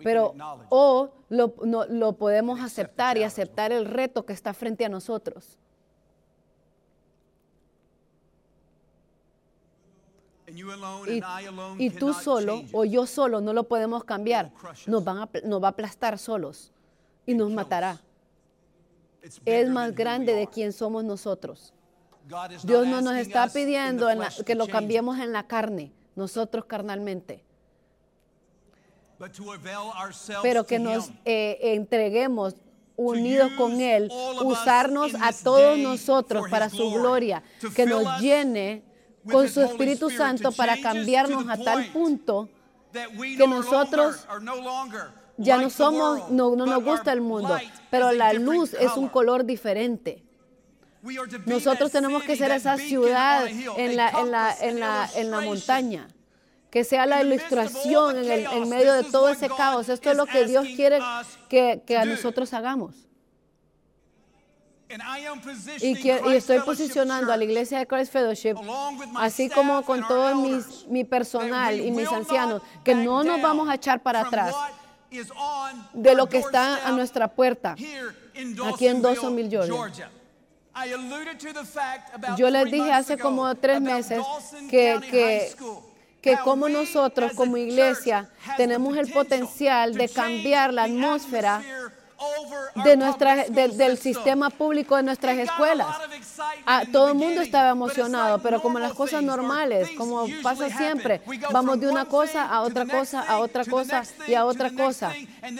pero 0.03 0.35
o 0.69 1.11
lo, 1.29 1.55
lo 1.89 2.13
podemos 2.15 2.61
aceptar 2.61 3.19
y 3.19 3.23
aceptar 3.23 3.73
el 3.73 3.85
reto 3.85 4.25
que 4.25 4.33
está 4.33 4.55
frente 4.55 4.85
a 4.85 4.89
nosotros. 4.89 5.59
Y, 11.79 11.91
tú 11.91 12.15
solo 12.15 12.63
o 12.73 12.85
yo 12.85 13.07
solo 13.07 13.41
no 13.41 13.53
lo 13.53 13.65
podemos 13.65 14.05
cambiar. 14.05 14.51
Nos, 14.87 15.05
van 15.05 15.19
a, 15.19 15.29
nos 15.45 15.63
va 15.63 15.69
a 15.69 15.71
aplastar 15.71 16.19
solos 16.19 16.73
y 17.27 17.35
nos 17.35 17.51
matará. 17.51 18.01
Es 19.45 19.69
más 19.69 19.95
grande 19.95 20.35
de 20.35 20.47
quien 20.47 20.73
somos 20.73 21.05
nosotros. 21.05 21.75
Dios 22.65 22.87
no 22.87 23.01
nos 23.01 23.17
está 23.17 23.49
pidiendo 23.49 24.09
que 24.45 24.55
lo 24.55 24.67
cambiemos 24.67 25.19
en 25.19 25.33
la 25.33 25.47
carne, 25.47 25.93
nosotros 26.15 26.65
carnalmente 26.67 27.45
pero 30.43 30.65
que 30.65 30.79
nos 30.79 31.11
eh, 31.25 31.59
entreguemos 31.61 32.55
unidos 32.97 33.53
con 33.57 33.81
Él, 33.81 34.11
usarnos 34.43 35.15
a 35.21 35.33
todos 35.33 35.79
nosotros 35.79 36.49
para 36.51 36.69
su 36.69 36.91
gloria, 36.91 37.43
que 37.75 37.87
nos 37.87 38.21
llene 38.21 38.83
con 39.31 39.49
su 39.49 39.61
Espíritu 39.63 40.11
Santo 40.11 40.53
para 40.53 40.81
cambiarnos 40.81 41.49
a 41.49 41.57
tal 41.57 41.87
punto 41.93 42.49
que 42.93 43.47
nosotros 43.47 44.27
ya 45.37 45.59
no 45.59 45.71
somos, 45.71 46.31
no, 46.31 46.57
no 46.57 46.67
nos 46.67 46.83
gusta 46.83 47.13
el 47.13 47.21
mundo, 47.21 47.57
pero 47.91 48.13
la 48.13 48.33
luz 48.33 48.75
es 48.75 48.93
un 48.97 49.09
color. 49.09 49.45
diferente. 49.45 50.25
Nosotros 51.47 51.93
tenemos 51.93 52.25
que 52.25 52.37
ser 52.37 52.51
esa 52.51 52.77
ciudad 52.77 53.47
en 53.47 53.97
la, 53.97 54.11
en 54.11 54.31
la, 54.31 54.55
en 54.61 54.81
la, 54.81 55.09
en 55.15 55.31
la 55.31 55.41
montaña 55.41 56.09
que 56.71 56.85
sea 56.85 57.07
la 57.07 57.23
ilustración 57.23 58.19
en, 58.19 58.31
el, 58.31 58.47
en, 58.47 58.69
medio 58.69 58.93
de 58.93 59.05
todo 59.05 59.29
ese 59.29 59.49
caos. 59.49 59.89
Esto 59.89 60.11
es 60.11 60.17
lo 60.17 60.27
que 60.27 60.45
Dios 60.47 60.67
quiere 60.77 60.99
que, 61.49 61.83
que 61.87 61.97
a 61.97 62.05
nosotros 62.05 62.53
hagamos. 62.53 62.95
Y, 65.81 66.09
y, 66.09 66.35
estoy 66.35 66.61
posicionando 66.61 67.31
a 67.31 67.37
la 67.37 67.45
iglesia 67.45 67.79
de 67.79 67.87
Christ 67.87 68.11
Fellowship, 68.11 68.55
así 69.17 69.51
como 69.51 69.83
con 69.83 70.07
todo 70.07 70.35
mis, 70.35 70.87
mi 70.89 71.05
personal 71.05 71.79
y 71.79 71.91
mis 71.91 72.11
ancianos, 72.11 72.63
que 72.85 72.95
no 72.95 73.23
nos 73.23 73.41
vamos 73.43 73.69
a 73.69 73.75
echar 73.75 74.03
para 74.03 74.21
atrás 74.21 74.55
de 75.93 76.15
lo 76.15 76.29
que 76.29 76.39
está 76.39 76.87
a 76.87 76.93
nuestra 76.93 77.29
puerta 77.29 77.73
aquí 77.73 78.87
en 78.87 79.03
Dawsonville, 79.03 79.51
Georgia. 79.51 80.11
Yo 82.37 82.51
les 82.51 82.71
dije 82.71 82.93
hace 82.93 83.19
como 83.19 83.55
tres 83.57 83.81
meses 83.81 84.23
que, 84.71 84.99
que 85.11 85.53
que 86.21 86.37
como 86.39 86.69
nosotros 86.69 87.33
como 87.35 87.57
iglesia 87.57 88.29
tenemos 88.57 88.97
el 88.97 89.11
potencial 89.13 89.95
de 89.95 90.09
cambiar 90.09 90.73
la 90.73 90.85
atmósfera 90.85 91.63
de 92.85 92.97
nuestra, 92.97 93.45
del 93.45 93.99
sistema 93.99 94.51
público 94.51 94.97
de 94.97 95.03
nuestras 95.03 95.39
escuelas. 95.39 95.87
ah, 96.67 96.83
todo 96.91 97.09
el 97.09 97.15
mundo 97.15 97.41
estaba 97.41 97.71
emocionado, 97.71 98.39
pero 98.41 98.61
como 98.61 98.79
las 98.79 98.93
cosas 98.93 99.23
normales, 99.23 99.91
como 99.97 100.27
pasa 100.43 100.69
siempre, 100.71 101.21
vamos 101.51 101.81
de 101.81 101.89
una 101.89 102.05
cosa 102.05 102.47
a 102.47 102.63
otra 102.63 102.87
cosa, 102.87 103.21
a 103.23 103.39
otra 103.39 103.65
cosa 103.65 104.03
y 104.27 104.35
a 104.35 104.45
otra 104.45 104.71
cosa. 104.71 105.13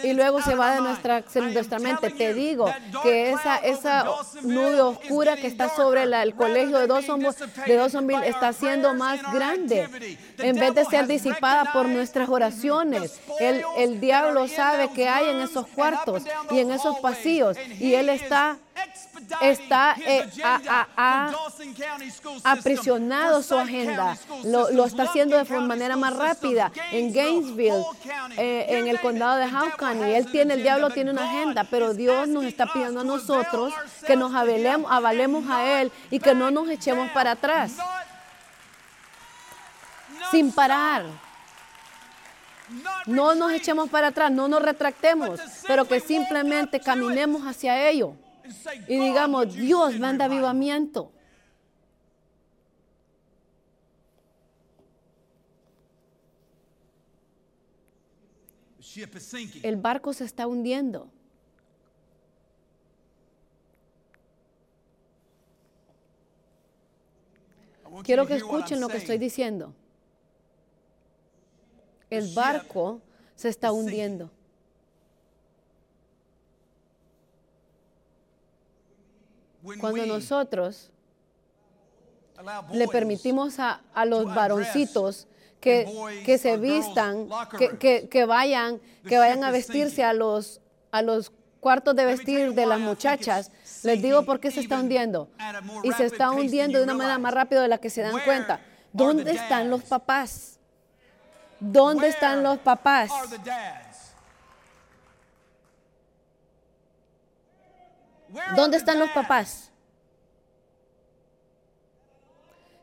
Y 0.03 0.13
luego 0.13 0.41
se 0.41 0.55
va 0.55 0.75
de 0.75 0.81
nuestra, 0.81 1.23
nuestra 1.35 1.79
mente. 1.79 2.09
Te 2.09 2.33
digo 2.33 2.71
que 3.03 3.31
esa, 3.31 3.57
esa 3.57 4.05
nube 4.41 4.81
oscura 4.81 5.35
que 5.35 5.47
está 5.47 5.69
sobre 5.69 6.03
el 6.03 6.35
colegio 6.35 6.77
de 6.79 6.87
Dawsonville, 6.87 7.35
de 7.65 7.75
Dawsonville 7.75 8.27
está 8.27 8.53
siendo 8.53 8.93
más 8.93 9.21
grande 9.31 9.89
en 10.37 10.55
vez 10.55 10.73
de 10.73 10.85
ser 10.85 11.07
disipada 11.07 11.71
por 11.71 11.87
nuestras 11.87 12.29
oraciones. 12.29 13.19
El, 13.39 13.63
el 13.77 13.99
diablo 13.99 14.47
sabe 14.47 14.91
que 14.91 15.07
hay 15.07 15.29
en 15.29 15.41
esos 15.41 15.67
cuartos 15.67 16.23
y 16.51 16.59
en 16.59 16.71
esos 16.71 16.99
pasillos. 16.99 17.57
Y 17.79 17.93
él 17.93 18.09
está 18.09 18.57
está 19.41 19.95
eh, 20.05 20.27
aprisionado 22.43 23.41
su 23.41 23.57
agenda, 23.57 24.17
lo, 24.43 24.71
lo, 24.71 24.85
está 24.85 25.03
haciendo 25.03 25.37
de 25.37 25.59
manera 25.59 25.95
más 25.95 26.15
rápida. 26.15 26.71
En 26.91 27.13
Gainesville, 27.13 27.83
eh, 28.37 28.65
en 28.69 28.87
el 28.87 28.99
condado 28.99 29.37
de 29.37 29.45
Hawkins. 29.45 30.01
Él 30.03 30.31
tiene, 30.31 30.55
el 30.55 30.63
diablo 30.63 30.89
tiene 30.89 31.11
una 31.11 31.29
agenda, 31.29 31.63
pero 31.63 31.93
Dios 31.93 32.27
nos 32.27 32.45
está 32.45 32.71
pidiendo 32.71 33.01
a 33.01 33.03
nosotros 33.03 33.73
que 34.05 34.15
nos 34.15 34.33
avalemos, 34.33 34.91
avalemos 34.91 35.49
a 35.49 35.81
Él 35.81 35.91
y 36.09 36.19
que 36.19 36.33
no 36.33 36.51
nos 36.51 36.69
echemos 36.69 37.09
para 37.11 37.31
atrás, 37.31 37.73
sin 40.31 40.51
parar. 40.51 41.28
No 43.07 43.35
nos 43.35 43.51
echemos 43.51 43.89
para 43.89 44.07
atrás, 44.07 44.31
no 44.31 44.47
nos 44.47 44.61
retractemos, 44.61 45.39
pero 45.67 45.85
que 45.85 45.99
simplemente 45.99 46.79
caminemos 46.79 47.43
hacia 47.43 47.89
ello 47.89 48.15
y 48.87 48.99
digamos, 48.99 49.53
Dios 49.53 49.99
manda 49.99 50.25
avivamiento. 50.25 51.11
El 59.63 59.77
barco 59.77 60.13
se 60.13 60.25
está 60.25 60.47
hundiendo. 60.47 61.09
Quiero 68.03 68.25
que 68.25 68.35
escuchen 68.35 68.81
lo 68.81 68.87
que 68.87 68.97
estoy 68.97 69.17
diciendo. 69.17 69.73
El 72.09 72.33
barco 72.33 73.01
se 73.35 73.49
está 73.49 73.71
hundiendo. 73.71 74.29
Cuando 79.79 80.05
nosotros 80.05 80.89
le 82.71 82.87
permitimos 82.87 83.59
a, 83.59 83.81
los 84.05 84.25
varoncitos 84.33 85.27
que, 85.59 85.85
que, 86.25 86.37
se 86.37 86.57
vistan, 86.57 87.27
que, 87.79 88.07
que, 88.09 88.25
vayan, 88.25 88.79
que 89.05 89.17
vayan 89.17 89.43
a 89.43 89.51
vestirse 89.51 90.03
a 90.03 90.13
los, 90.13 90.61
a 90.91 91.01
los 91.01 91.31
cuartos 91.59 91.95
de 91.95 92.05
vestir 92.05 92.53
de 92.53 92.65
las 92.65 92.79
muchachas, 92.79 93.51
les 93.83 94.01
digo 94.01 94.23
por 94.23 94.39
qué 94.39 94.51
se 94.51 94.61
está 94.61 94.79
hundiendo. 94.79 95.29
Y 95.83 95.91
se 95.93 96.05
está 96.05 96.31
hundiendo 96.31 96.77
de 96.77 96.83
una 96.85 96.93
manera 96.93 97.17
más 97.19 97.33
rápida 97.33 97.61
de 97.61 97.67
la 97.67 97.77
que 97.77 97.89
se 97.89 98.01
dan 98.01 98.19
cuenta. 98.23 98.61
¿Dónde 98.93 99.31
están 99.31 99.69
los 99.69 99.83
papás? 99.83 100.58
¿Dónde 101.59 102.07
están 102.07 102.43
los 102.43 102.57
papás? 102.59 103.11
¿Dónde 108.55 108.77
están 108.77 108.99
los 108.99 109.09
papás? 109.09 109.71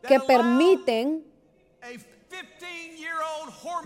Que 0.07 0.21
permiten 0.21 1.25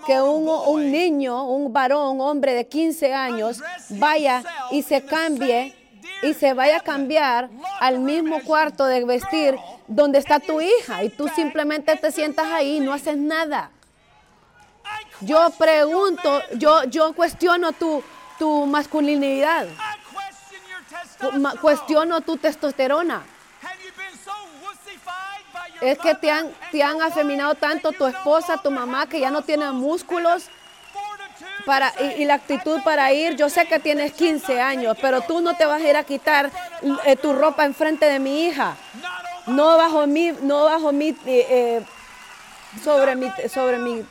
que 0.07 0.21
un, 0.21 0.49
un, 0.49 0.91
niño, 0.91 1.45
un 1.47 1.73
varón, 1.73 2.21
hombre 2.21 2.55
de 2.55 2.67
15 2.67 3.15
años, 3.15 3.63
vaya 3.91 4.43
y 4.71 4.83
se 4.83 5.05
cambie 5.05 5.75
y 6.23 6.35
se 6.35 6.53
vaya 6.53 6.79
a 6.79 6.81
cambiar 6.81 7.49
al 7.81 8.01
mismo 8.01 8.43
cuarto 8.43 8.87
de 8.87 9.05
vestir 9.05 9.57
donde 9.87 10.19
está 10.19 10.41
tu 10.41 10.61
hija 10.61 11.05
y 11.05 11.09
tú 11.11 11.29
simplemente 11.29 11.97
te 11.97 12.13
sientas 12.13 12.47
ahí 12.47 12.77
y 12.77 12.81
no 12.81 12.93
haces 12.93 13.17
nada. 13.17 13.71
Yo 15.21 15.51
pregunto, 15.51 16.43
yo, 16.55 16.85
yo 16.85 17.13
cuestiono 17.13 17.73
tu, 17.73 18.03
tu 18.39 18.67
masculinidad 18.67 19.67
cuestiono 21.61 22.21
tu 22.21 22.37
testosterona. 22.37 23.23
Es 25.81 25.99
que 25.99 26.15
te 26.15 26.31
han, 26.31 26.51
te 26.71 26.83
han 26.83 27.01
afeminado 27.01 27.55
tanto 27.55 27.93
tu 27.93 28.07
esposa, 28.07 28.59
tu 28.59 28.71
mamá, 28.71 29.07
que 29.07 29.19
ya 29.19 29.31
no 29.31 29.43
tienen 29.43 29.75
músculos 29.75 30.49
para, 31.65 31.93
y, 32.19 32.25
la 32.27 32.35
actitud 32.35 32.83
para 32.83 33.13
ir. 33.13 33.35
Yo 33.37 33.49
sé 33.49 33.67
que 33.67 33.79
tienes 33.79 34.13
15 34.13 34.61
años, 34.61 34.97
pero 35.01 35.23
tú 35.23 35.41
no 35.41 35.57
te 35.57 35.65
vas 35.65 35.81
a 35.81 35.89
ir 35.89 35.97
a 35.97 36.05
quitar 36.05 36.51
eh, 37.07 37.17
tu 37.17 37.33
ropa 37.33 37.65
enfrente 37.65 38.07
de 38.07 38.19
mi 38.19 38.47
hija. 38.47 38.77
No 39.47 39.79
bajo 39.79 40.07
mi, 40.07 40.33
no 40.43 40.65
bajo 40.65 40.93
mi, 40.93 41.09
eh, 41.09 41.17
eh, 41.27 41.83
sobre 42.85 43.17
mi, 43.17 43.33
sobre 43.49 43.79
mi, 43.79 44.05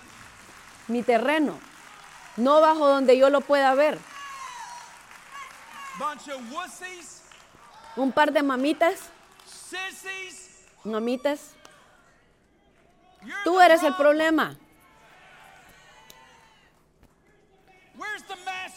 mi 0.89 1.03
terreno. 1.03 1.59
No 2.37 2.61
bajo 2.61 2.87
donde 2.87 3.17
yo 3.17 3.29
lo 3.29 3.41
pueda 3.41 3.73
ver. 3.73 3.99
Un 7.95 8.11
par 8.11 8.31
de 8.31 8.43
mamitas. 8.43 9.09
Mamitas. 10.83 11.53
Tú 13.43 13.59
eres 13.59 13.83
el 13.83 13.95
problema. 13.95 14.57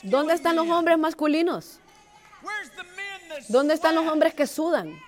¿Dónde 0.02 0.34
están 0.34 0.56
los 0.56 0.68
hombres 0.68 0.98
masculinos? 0.98 1.78
¿Dónde 3.48 3.74
están 3.74 3.94
los 3.94 4.06
hombres 4.06 4.34
que 4.34 4.46
sudan? 4.46 5.00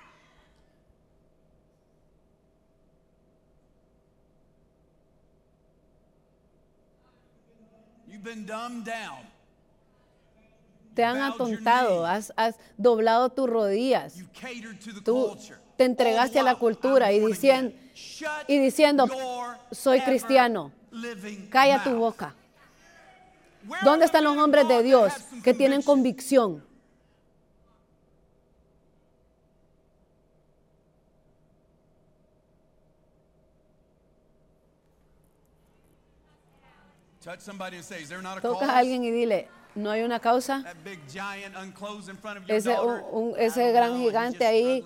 Te 10.95 11.05
han 11.05 11.21
atontado, 11.21 12.07
has, 12.07 12.33
doblado 12.77 13.31
tus 13.31 13.49
rodillas. 13.49 14.15
Tú 15.05 15.37
te 15.77 15.85
entregaste 15.85 16.39
a 16.39 16.43
la 16.43 16.55
cultura 16.55 17.13
y 17.13 17.21
diciendo, 17.21 17.75
y 18.47 18.59
diciendo, 18.59 19.09
soy 19.73 20.01
cristiano. 20.01 20.73
Calla 21.51 21.83
tu 21.83 21.91
boca. 21.97 22.35
¿Dónde 23.83 24.05
están 24.05 24.25
los 24.25 24.37
hombres 24.37 24.69
de 24.69 24.83
Dios 24.83 25.13
que 25.43 25.55
tienen 25.55 25.83
convicción? 25.83 26.65
Toca 38.43 38.67
a 38.67 38.79
alguien 38.79 39.05
y 39.05 39.11
dile, 39.11 39.49
no 39.75 39.91
hay 39.91 40.03
una 40.03 40.21
causa. 40.21 40.63
Ese, 42.47 42.77
ese 43.39 43.73
gran 43.73 43.99
gigante 43.99 44.47
ahí 44.47 44.85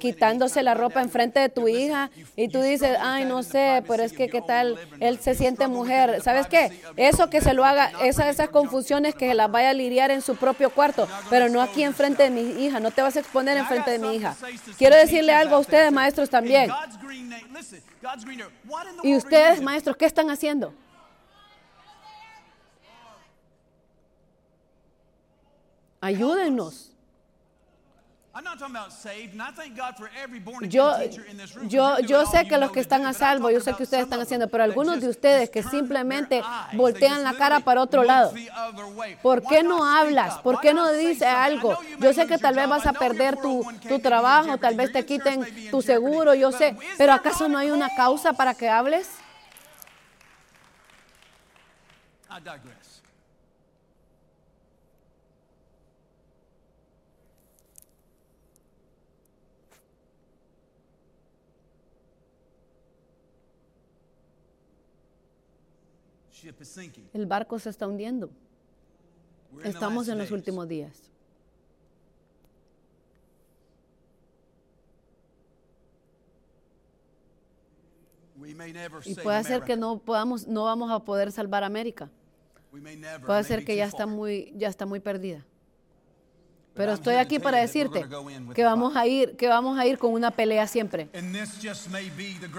quitándose 0.00 0.62
la 0.62 0.74
ropa 0.74 1.02
enfrente 1.02 1.40
de 1.40 1.48
tu 1.48 1.68
hija 1.68 2.10
y 2.36 2.48
tú 2.48 2.60
dices, 2.62 2.96
ay, 3.00 3.24
no 3.24 3.42
sé, 3.42 3.82
pero 3.86 4.02
es 4.02 4.12
que 4.12 4.28
qué 4.28 4.40
tal, 4.40 4.78
él 5.00 5.18
se 5.18 5.34
siente 5.34 5.66
mujer. 5.68 6.22
¿Sabes 6.22 6.46
qué? 6.46 6.80
Eso 6.96 7.28
que 7.28 7.40
se 7.40 7.52
lo 7.54 7.64
haga, 7.64 7.90
esas, 8.02 8.28
esas 8.28 8.48
confusiones 8.48 9.14
que 9.14 9.34
las 9.34 9.50
vaya 9.50 9.70
a 9.70 9.74
lidiar 9.74 10.10
en 10.10 10.22
su 10.22 10.36
propio 10.36 10.70
cuarto, 10.70 11.08
pero 11.28 11.48
no 11.48 11.60
aquí 11.60 11.82
enfrente 11.82 12.22
de 12.22 12.30
mi 12.30 12.64
hija, 12.64 12.80
no 12.80 12.90
te 12.90 13.02
vas 13.02 13.16
a 13.16 13.20
exponer 13.20 13.56
enfrente 13.56 13.90
de 13.90 13.98
mi 13.98 14.14
hija. 14.14 14.34
Quiero 14.78 14.96
decirle 14.96 15.32
algo 15.32 15.56
a 15.56 15.58
ustedes, 15.58 15.92
maestros, 15.92 16.30
también. 16.30 16.70
Y 19.02 19.16
ustedes, 19.16 19.60
maestros, 19.60 19.96
¿qué 19.96 20.06
están 20.06 20.30
haciendo? 20.30 20.72
Ayúdenos. 26.00 26.92
Yo, 30.68 30.94
yo, 31.66 31.98
yo 32.00 32.24
sé 32.26 32.46
que 32.46 32.56
los 32.56 32.70
que 32.70 32.78
están 32.78 33.04
a 33.04 33.12
salvo, 33.12 33.50
yo 33.50 33.60
sé 33.60 33.74
que 33.74 33.82
ustedes 33.82 34.04
están 34.04 34.20
haciendo, 34.20 34.48
pero 34.48 34.62
algunos 34.62 35.00
de 35.00 35.08
ustedes 35.08 35.50
que 35.50 35.64
simplemente 35.64 36.42
voltean 36.74 37.24
la 37.24 37.34
cara 37.34 37.60
para 37.60 37.82
otro 37.82 38.04
lado. 38.04 38.32
¿Por 39.22 39.42
qué 39.42 39.64
no 39.64 39.84
hablas? 39.84 40.38
¿Por 40.38 40.60
qué 40.60 40.72
no 40.72 40.88
dices 40.92 41.26
algo? 41.26 41.78
Yo 41.98 42.12
sé 42.12 42.28
que 42.28 42.38
tal 42.38 42.54
vez 42.54 42.68
vas 42.68 42.86
a 42.86 42.92
perder 42.92 43.40
tu, 43.40 43.66
tu 43.88 43.98
trabajo, 43.98 44.56
tal 44.58 44.76
vez 44.76 44.92
te 44.92 45.04
quiten 45.04 45.44
tu 45.72 45.82
seguro, 45.82 46.32
yo 46.34 46.52
sé, 46.52 46.76
pero 46.96 47.14
¿acaso 47.14 47.48
no 47.48 47.58
hay 47.58 47.70
una 47.72 47.88
causa 47.96 48.34
para 48.34 48.54
que 48.54 48.68
hables? 48.68 49.08
El 67.12 67.26
barco 67.26 67.58
se 67.58 67.70
está 67.70 67.86
hundiendo. 67.86 68.30
Estamos 69.64 70.08
en 70.08 70.18
los 70.18 70.30
últimos 70.30 70.68
días. 70.68 71.08
Y 79.04 79.14
puede 79.14 79.44
ser 79.44 79.62
que 79.62 79.76
no 79.76 79.98
podamos, 79.98 80.46
no 80.46 80.64
vamos 80.64 80.90
a 80.90 81.00
poder 81.00 81.32
salvar 81.32 81.64
América. 81.64 82.10
Puede 83.24 83.44
ser 83.44 83.64
que 83.64 83.76
ya 83.76 83.86
está 83.86 84.06
muy, 84.06 84.52
ya 84.56 84.68
está 84.68 84.86
muy 84.86 85.00
perdida. 85.00 85.44
Pero 86.78 86.92
estoy 86.92 87.16
aquí 87.16 87.40
para 87.40 87.58
decirte 87.58 88.06
que 88.54 88.62
vamos 88.62 88.94
a 88.94 89.04
ir, 89.04 89.36
que 89.36 89.48
vamos 89.48 89.76
a 89.76 89.84
ir 89.84 89.98
con 89.98 90.12
una 90.12 90.30
pelea 90.30 90.64
siempre. 90.68 91.08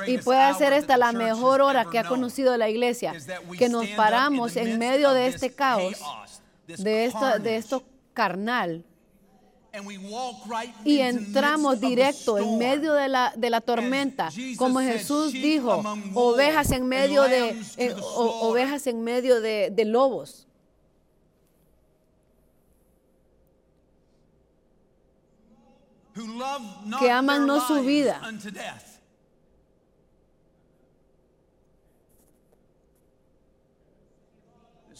Y 0.08 0.18
puede 0.18 0.54
ser 0.56 0.74
esta 0.74 0.98
la 0.98 1.14
mejor 1.14 1.62
hora 1.62 1.86
que 1.86 1.98
ha 1.98 2.04
conocido 2.04 2.58
la 2.58 2.68
iglesia, 2.68 3.14
que 3.58 3.70
nos 3.70 3.88
paramos 3.88 4.58
en 4.58 4.78
medio 4.78 5.14
de 5.14 5.28
este 5.28 5.52
caos, 5.52 5.96
de 6.68 7.06
esto, 7.06 7.40
de 7.40 7.56
esto 7.56 7.82
carnal, 8.14 8.84
y 10.84 11.00
entramos 11.00 11.80
directo 11.80 12.38
en 12.38 12.58
medio 12.58 12.94
de 12.96 13.08
la, 13.08 13.32
de 13.38 13.50
la 13.50 13.62
tormenta, 13.62 14.30
como 14.58 14.82
Jesús 14.82 15.32
dijo, 15.32 15.82
ovejas 16.14 16.72
en 16.72 16.88
medio 16.88 17.24
de, 17.24 17.56
eh, 17.78 17.96
ovejas 18.18 18.86
en 18.88 19.02
medio 19.02 19.40
de, 19.40 19.70
de 19.72 19.86
lobos. 19.86 20.49
Que 27.00 27.12
aman 27.12 27.46
no 27.46 27.66
su 27.66 27.82
vida. 27.82 28.22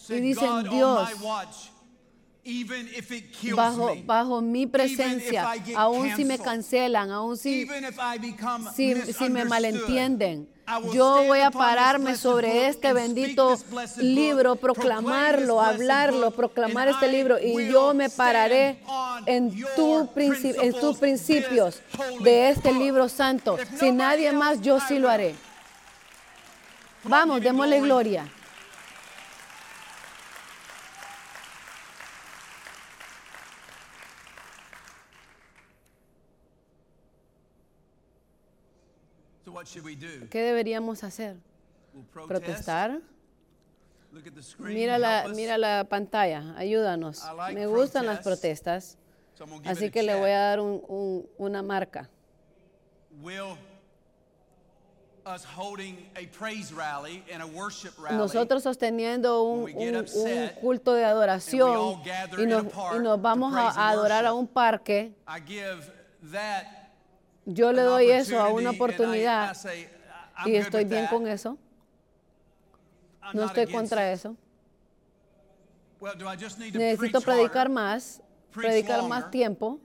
Y 0.08 0.20
dicen, 0.20 0.64
Dios, 0.64 1.08
bajo, 3.54 3.96
bajo 4.04 4.40
mi 4.40 4.66
presencia, 4.66 5.52
aun 5.76 6.14
si 6.16 6.24
me 6.24 6.38
cancelan, 6.38 7.10
aun 7.10 7.36
si, 7.36 7.68
si, 8.74 8.94
si 9.12 9.30
me 9.30 9.44
malentienden, 9.44 10.48
yo 10.92 11.24
voy 11.26 11.40
a 11.40 11.50
pararme 11.50 12.16
sobre 12.16 12.68
este 12.68 12.92
bendito 12.92 13.58
libro, 13.98 14.56
proclamarlo, 14.56 15.60
hablarlo, 15.60 16.30
proclamar 16.30 16.88
este 16.88 17.08
libro 17.08 17.38
y 17.40 17.68
yo 17.70 17.92
me 17.92 18.08
pararé 18.08 18.78
en, 19.26 19.50
tu 19.74 20.08
en 20.16 20.72
tus 20.74 20.98
principios 20.98 21.82
de 22.20 22.50
este 22.50 22.72
libro 22.72 23.08
santo. 23.08 23.58
Si 23.78 23.90
nadie 23.90 24.32
más, 24.32 24.60
yo 24.60 24.78
sí 24.80 24.98
lo 24.98 25.08
haré. 25.08 25.34
Vamos, 27.04 27.40
démosle 27.40 27.80
gloria. 27.80 28.28
¿Qué 40.30 40.42
deberíamos 40.42 41.04
hacer? 41.04 41.36
¿Protestar? 42.26 43.00
Mira 44.58 44.98
la, 44.98 45.28
mira 45.34 45.56
la 45.58 45.84
pantalla, 45.88 46.54
ayúdanos. 46.56 47.22
Me 47.52 47.66
gustan 47.66 48.06
las 48.06 48.20
protestas, 48.20 48.98
así 49.64 49.90
que 49.90 50.02
le 50.02 50.14
voy 50.14 50.30
a 50.30 50.40
dar 50.40 50.60
una 50.60 51.62
marca. 51.62 52.10
Nosotros 58.10 58.62
sosteniendo 58.62 59.42
un, 59.42 59.70
culto 60.60 60.94
de 60.94 61.04
adoración 61.04 62.02
y 62.38 62.46
nos, 62.46 62.64
y 62.96 62.98
nos 62.98 63.20
vamos 63.22 63.54
a 63.54 63.88
adorar 63.90 64.26
a 64.26 64.32
un 64.32 64.48
parque 64.48 65.14
yo 67.44 67.72
le 67.72 67.82
doy 67.82 68.10
eso 68.10 68.40
a 68.40 68.48
una 68.48 68.70
oportunidad 68.70 69.56
y 70.46 70.56
estoy 70.56 70.84
bien 70.84 71.06
con 71.06 71.26
eso. 71.26 71.58
No 73.32 73.44
estoy 73.44 73.66
contra 73.66 74.12
eso. 74.12 74.36
Necesito 76.72 77.20
predicar 77.20 77.68
más, 77.68 78.22
predicar 78.52 79.02
más 79.04 79.30
tiempo, 79.30 79.78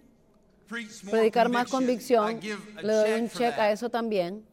predicar 1.10 1.50
más 1.50 1.70
convicción. 1.70 2.40
Le 2.82 2.94
doy 2.94 3.12
un 3.20 3.30
check 3.30 3.58
a 3.58 3.72
eso 3.72 3.90
también. 3.90 4.46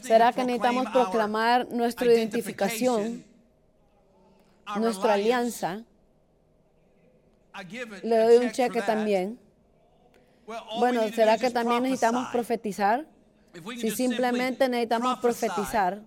¿Será 0.00 0.32
que 0.32 0.44
necesitamos 0.44 0.86
proclamar 0.90 1.68
nuestra 1.70 2.06
identificación, 2.06 3.24
nuestra 4.76 5.14
alianza? 5.14 5.84
Le 8.02 8.18
doy 8.18 8.46
un 8.46 8.50
cheque 8.50 8.80
también. 8.80 9.38
Bueno, 10.78 11.08
¿será 11.08 11.38
que 11.38 11.50
también 11.50 11.82
necesitamos 11.82 12.28
profetizar? 12.30 13.06
Si 13.78 13.90
simplemente 13.90 14.68
necesitamos 14.68 15.18
profetizar, 15.20 16.02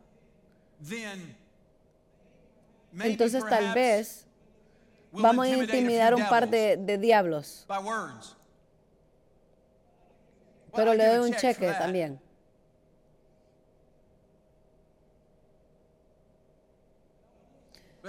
entonces 3.00 3.43
tal 3.48 3.74
vez 3.74 4.26
vamos 5.12 5.45
a 5.45 5.50
intimidar 5.50 6.15
un 6.15 6.28
par 6.28 6.50
de, 6.50 6.78
de 6.78 6.98
diablos. 6.98 7.65
Pero 10.76 10.93
le 10.93 11.06
doy 11.06 11.30
un 11.30 11.36
cheque 11.36 11.71
también. 11.74 12.19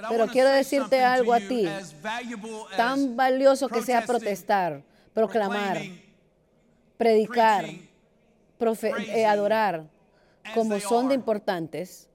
Pero 0.08 0.26
quiero 0.26 0.50
decirte 0.50 1.02
algo 1.02 1.32
a 1.32 1.40
ti, 1.40 1.66
tan 2.76 3.16
valioso 3.16 3.68
que 3.68 3.80
sea 3.82 4.04
protestar, 4.04 4.82
proclamar, 5.14 5.78
predicar, 6.96 7.64
eh, 7.66 9.26
adorar, 9.26 9.84
como 10.54 10.78
son 10.80 11.08
de 11.08 11.14
importantes, 11.14 12.08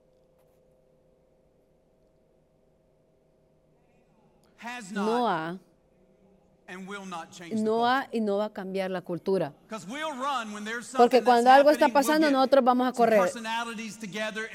no 4.92 5.28
ha, 5.28 5.58
no 7.56 7.86
ha 7.86 8.08
y 8.12 8.20
no 8.20 8.38
va 8.38 8.46
a 8.46 8.52
cambiar 8.52 8.90
la 8.90 9.00
cultura. 9.00 9.52
Porque 10.96 11.22
cuando 11.22 11.50
algo 11.50 11.70
está 11.70 11.88
pasando, 11.88 12.30
nosotros 12.30 12.64
vamos 12.64 12.88
a 12.88 12.92
correr. 12.92 13.30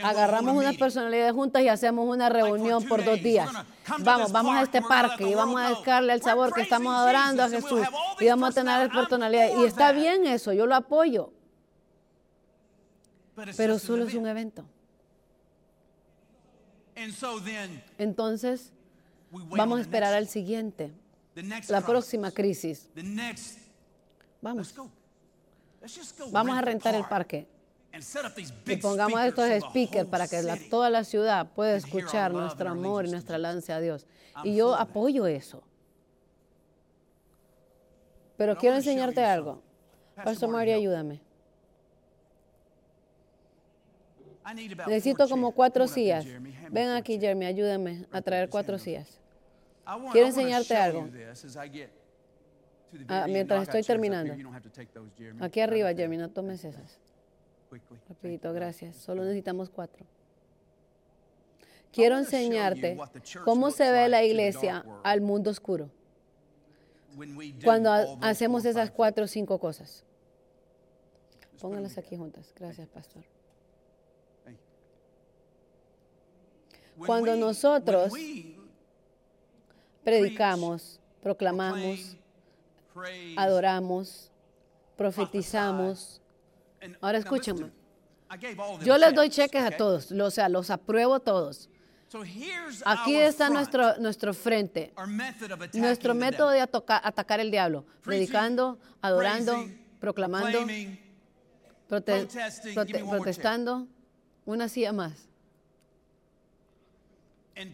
Agarramos 0.04 0.56
unas 0.56 0.78
personalidades 0.78 1.34
juntas 1.34 1.62
y 1.62 1.70
hacemos 1.70 2.08
una 2.08 2.30
reunión 2.30 2.84
por 2.86 3.04
dos 3.04 3.22
días. 3.22 3.50
Vamos, 4.00 4.32
vamos 4.32 4.56
a 4.56 4.64
este 4.64 4.82
parque 4.82 5.30
y 5.30 5.36
vamos 5.36 5.60
a 5.62 5.70
dedicarle 5.70 6.14
el 6.14 6.22
sabor 6.22 6.54
que 6.54 6.62
estamos 6.62 6.94
adorando 6.94 7.44
a 7.44 7.50
Jesús 7.50 7.82
y 8.20 8.28
vamos 8.28 8.50
a 8.50 8.54
tener 8.54 8.90
personalidad. 8.90 9.50
Y 9.60 9.66
está 9.66 9.92
bien 9.92 10.26
eso, 10.26 10.54
yo 10.54 10.66
lo 10.66 10.76
apoyo. 10.76 11.32
Pero 13.56 13.78
solo 13.80 14.06
es 14.06 14.16
un 14.16 14.28
evento. 14.28 14.66
Entonces, 17.98 18.74
vamos 19.32 19.78
a 19.78 19.82
esperar 19.82 20.14
al 20.14 20.28
siguiente 20.28 20.92
la 21.70 21.82
próxima 21.82 22.32
crisis. 22.32 22.90
Vamos. 24.42 24.74
Vamos 26.32 26.58
a 26.58 26.62
rentar 26.62 26.96
el 26.96 27.06
parque 27.06 27.48
y 28.66 28.78
pongamos 28.78 29.22
estos 29.22 29.50
speakers 29.70 30.08
para 30.08 30.28
que 30.28 30.42
toda 30.70 30.90
la 30.90 31.04
ciudad 31.04 31.48
pueda 31.54 31.76
escuchar 31.76 32.32
nuestro 32.32 32.70
amor 32.70 33.06
y 33.06 33.12
nuestra 33.12 33.36
alabanza 33.36 33.76
a 33.76 33.80
Dios. 33.80 34.06
Y 34.44 34.56
yo 34.56 34.76
apoyo 34.76 35.26
eso. 35.28 35.64
Pero 38.38 38.56
quiero 38.56 38.76
enseñarte 38.76 39.24
algo. 39.24 39.64
Pastor 40.16 40.50
María, 40.50 40.76
ayúdame. 40.76 41.22
Necesito 44.88 45.28
como 45.28 45.52
cuatro 45.52 45.88
sillas. 45.88 46.26
Ven 46.70 46.90
aquí, 46.90 47.20
Jeremy, 47.20 47.46
ayúdame 47.46 48.06
a 48.12 48.22
traer 48.22 48.50
cuatro 48.50 48.78
sillas. 48.78 49.20
Quiero 50.12 50.28
enseñarte 50.28 50.76
algo. 50.76 51.08
Ah, 53.08 53.26
mientras 53.28 53.64
estoy 53.64 53.84
terminando. 53.84 54.34
Aquí 55.40 55.60
arriba, 55.60 55.90
Jeremy, 55.90 56.18
no 56.18 56.30
tomes 56.30 56.64
esas. 56.64 57.00
Rapidito, 58.08 58.54
gracias. 58.54 58.96
Solo 58.96 59.24
necesitamos 59.24 59.70
cuatro. 59.70 60.06
Quiero 61.92 62.18
enseñarte 62.18 62.98
cómo 63.44 63.72
se 63.72 63.92
ve 63.92 64.08
la 64.08 64.24
iglesia 64.24 64.86
al 65.04 65.22
mundo 65.22 65.52
oscuro 65.52 65.90
cuando 67.64 67.92
hacemos 68.22 68.66
esas 68.66 68.92
cuatro 68.92 69.26
o 69.26 69.28
cinco 69.28 69.60
cosas. 69.60 70.04
Pónganlas 71.60 71.98
aquí 71.98 72.16
juntas. 72.16 72.54
Gracias, 72.56 72.88
pastor. 72.88 73.24
Cuando 76.98 77.36
nosotros 77.36 78.12
predicamos, 80.08 81.02
proclamamos, 81.22 82.16
adoramos, 83.36 84.32
profetizamos. 84.96 86.22
Ahora 87.02 87.18
escúchame. 87.18 87.72
Yo 88.86 88.98
les 88.98 89.14
doy 89.14 89.30
cheques 89.30 89.62
a 89.62 89.72
todos, 89.72 90.10
o 90.14 90.32
sea, 90.32 90.48
los 90.48 90.70
apruebo 90.70 91.20
todos. 91.20 91.70
Aquí 92.86 93.18
está 93.18 93.50
nuestro, 93.50 93.98
nuestro 93.98 94.34
frente, 94.34 94.94
nuestro 95.74 96.16
método 96.16 96.52
de 96.52 96.62
atacar 96.62 97.42
el 97.42 97.52
diablo, 97.52 97.84
predicando, 98.02 98.80
adorando, 99.02 99.68
proclamando, 100.00 100.66
protestando, 101.90 103.88
una 104.46 104.70
silla 104.70 104.94
más 104.94 105.28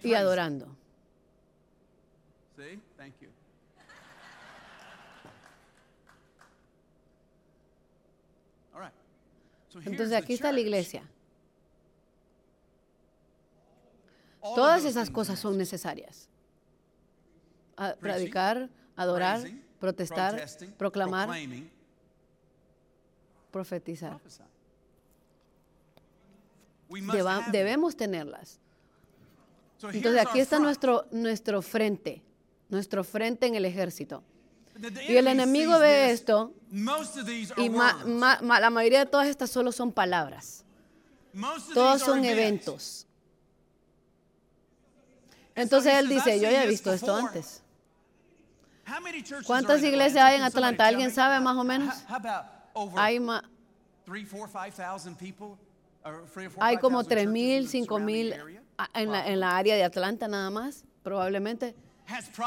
y 0.01 0.15
adorando. 0.15 0.82
Entonces 9.85 10.13
aquí 10.13 10.33
está 10.33 10.51
la 10.51 10.59
iglesia. 10.59 11.03
Todas 14.41 14.83
esas 14.85 15.09
cosas 15.09 15.39
son 15.39 15.57
necesarias. 15.57 16.29
predicar, 17.99 18.69
adorar, 18.95 19.41
protestar, 19.79 20.45
proclamar, 20.77 21.29
profetizar. 23.51 24.19
debemos 27.51 27.95
tenerlas. 27.95 28.59
Entonces 29.81 30.25
aquí 30.25 30.39
está 30.39 30.59
nuestro, 30.59 31.05
nuestro 31.11 31.61
frente, 31.61 32.21
nuestro 32.73 33.03
frente 33.03 33.45
en 33.45 33.55
el 33.55 33.65
ejército. 33.65 34.23
Y 35.07 35.15
el 35.15 35.27
enemigo 35.27 35.77
ve 35.79 36.11
esto 36.11 36.51
y 37.57 37.69
la 37.69 38.69
mayoría 38.71 38.99
de 38.99 39.05
todas 39.05 39.27
estas 39.27 39.49
solo 39.49 39.71
son 39.71 39.91
palabras. 39.91 40.65
Todos 41.73 42.01
son 42.01 42.25
eventos. 42.25 43.07
Entonces 45.55 45.93
él 45.93 46.09
dice, 46.09 46.39
yo 46.39 46.49
ya 46.49 46.63
he 46.63 46.67
visto 46.67 46.91
esto 46.91 47.15
antes. 47.15 47.61
¿Cuántas 49.45 49.81
iglesias 49.83 50.23
hay 50.25 50.37
en 50.37 50.43
Atlanta? 50.43 50.87
¿Alguien 50.87 51.11
sabe 51.11 51.39
más 51.39 51.55
o 51.55 51.63
menos? 51.63 51.93
Hay, 52.95 53.19
hay 56.59 56.77
como 56.77 57.03
3.000, 57.03 57.87
5.000 57.87 58.61
en 58.95 59.11
la, 59.11 59.27
en 59.27 59.39
la 59.39 59.55
área 59.55 59.75
de 59.75 59.83
Atlanta 59.83 60.27
nada 60.27 60.49
más, 60.49 60.83
probablemente. 61.03 61.75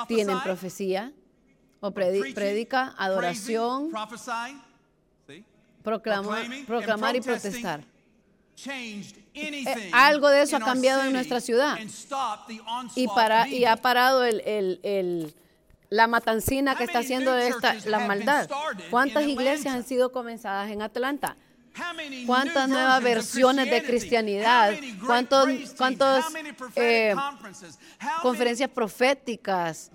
Tienen 0.08 0.40
profecía 0.40 1.12
o 1.80 1.90
predica, 1.90 2.94
adoración, 2.98 3.90
proclamar 5.82 7.16
y 7.16 7.20
protestar. 7.20 7.84
Eh, 8.64 9.90
algo 9.92 10.30
de 10.30 10.42
eso 10.42 10.56
ha 10.56 10.60
cambiado 10.60 11.04
en 11.04 11.12
nuestra 11.12 11.40
ciudad 11.40 11.76
y, 12.94 13.06
para, 13.08 13.46
y 13.48 13.66
ha 13.66 13.76
parado 13.76 14.24
el, 14.24 15.34
la 15.90 16.06
matancina 16.06 16.74
que 16.74 16.84
está 16.84 17.00
haciendo 17.00 17.36
esta, 17.36 17.74
la 17.84 18.00
maldad. 18.00 18.48
¿Cuántas 18.90 19.24
iglesias 19.24 19.74
han 19.74 19.84
sido 19.84 20.10
comenzadas 20.10 20.70
en 20.70 20.80
Atlanta? 20.82 21.36
¿Cuántas 22.26 22.68
nuevas 22.68 23.02
versiones 23.02 23.70
de 23.70 23.82
cristianidad? 23.82 24.74
¿Cuántos, 25.04 25.48
cuántos 25.76 26.24
eh, 26.74 27.14
conferencias 28.22 28.70
proféticas? 28.70 29.90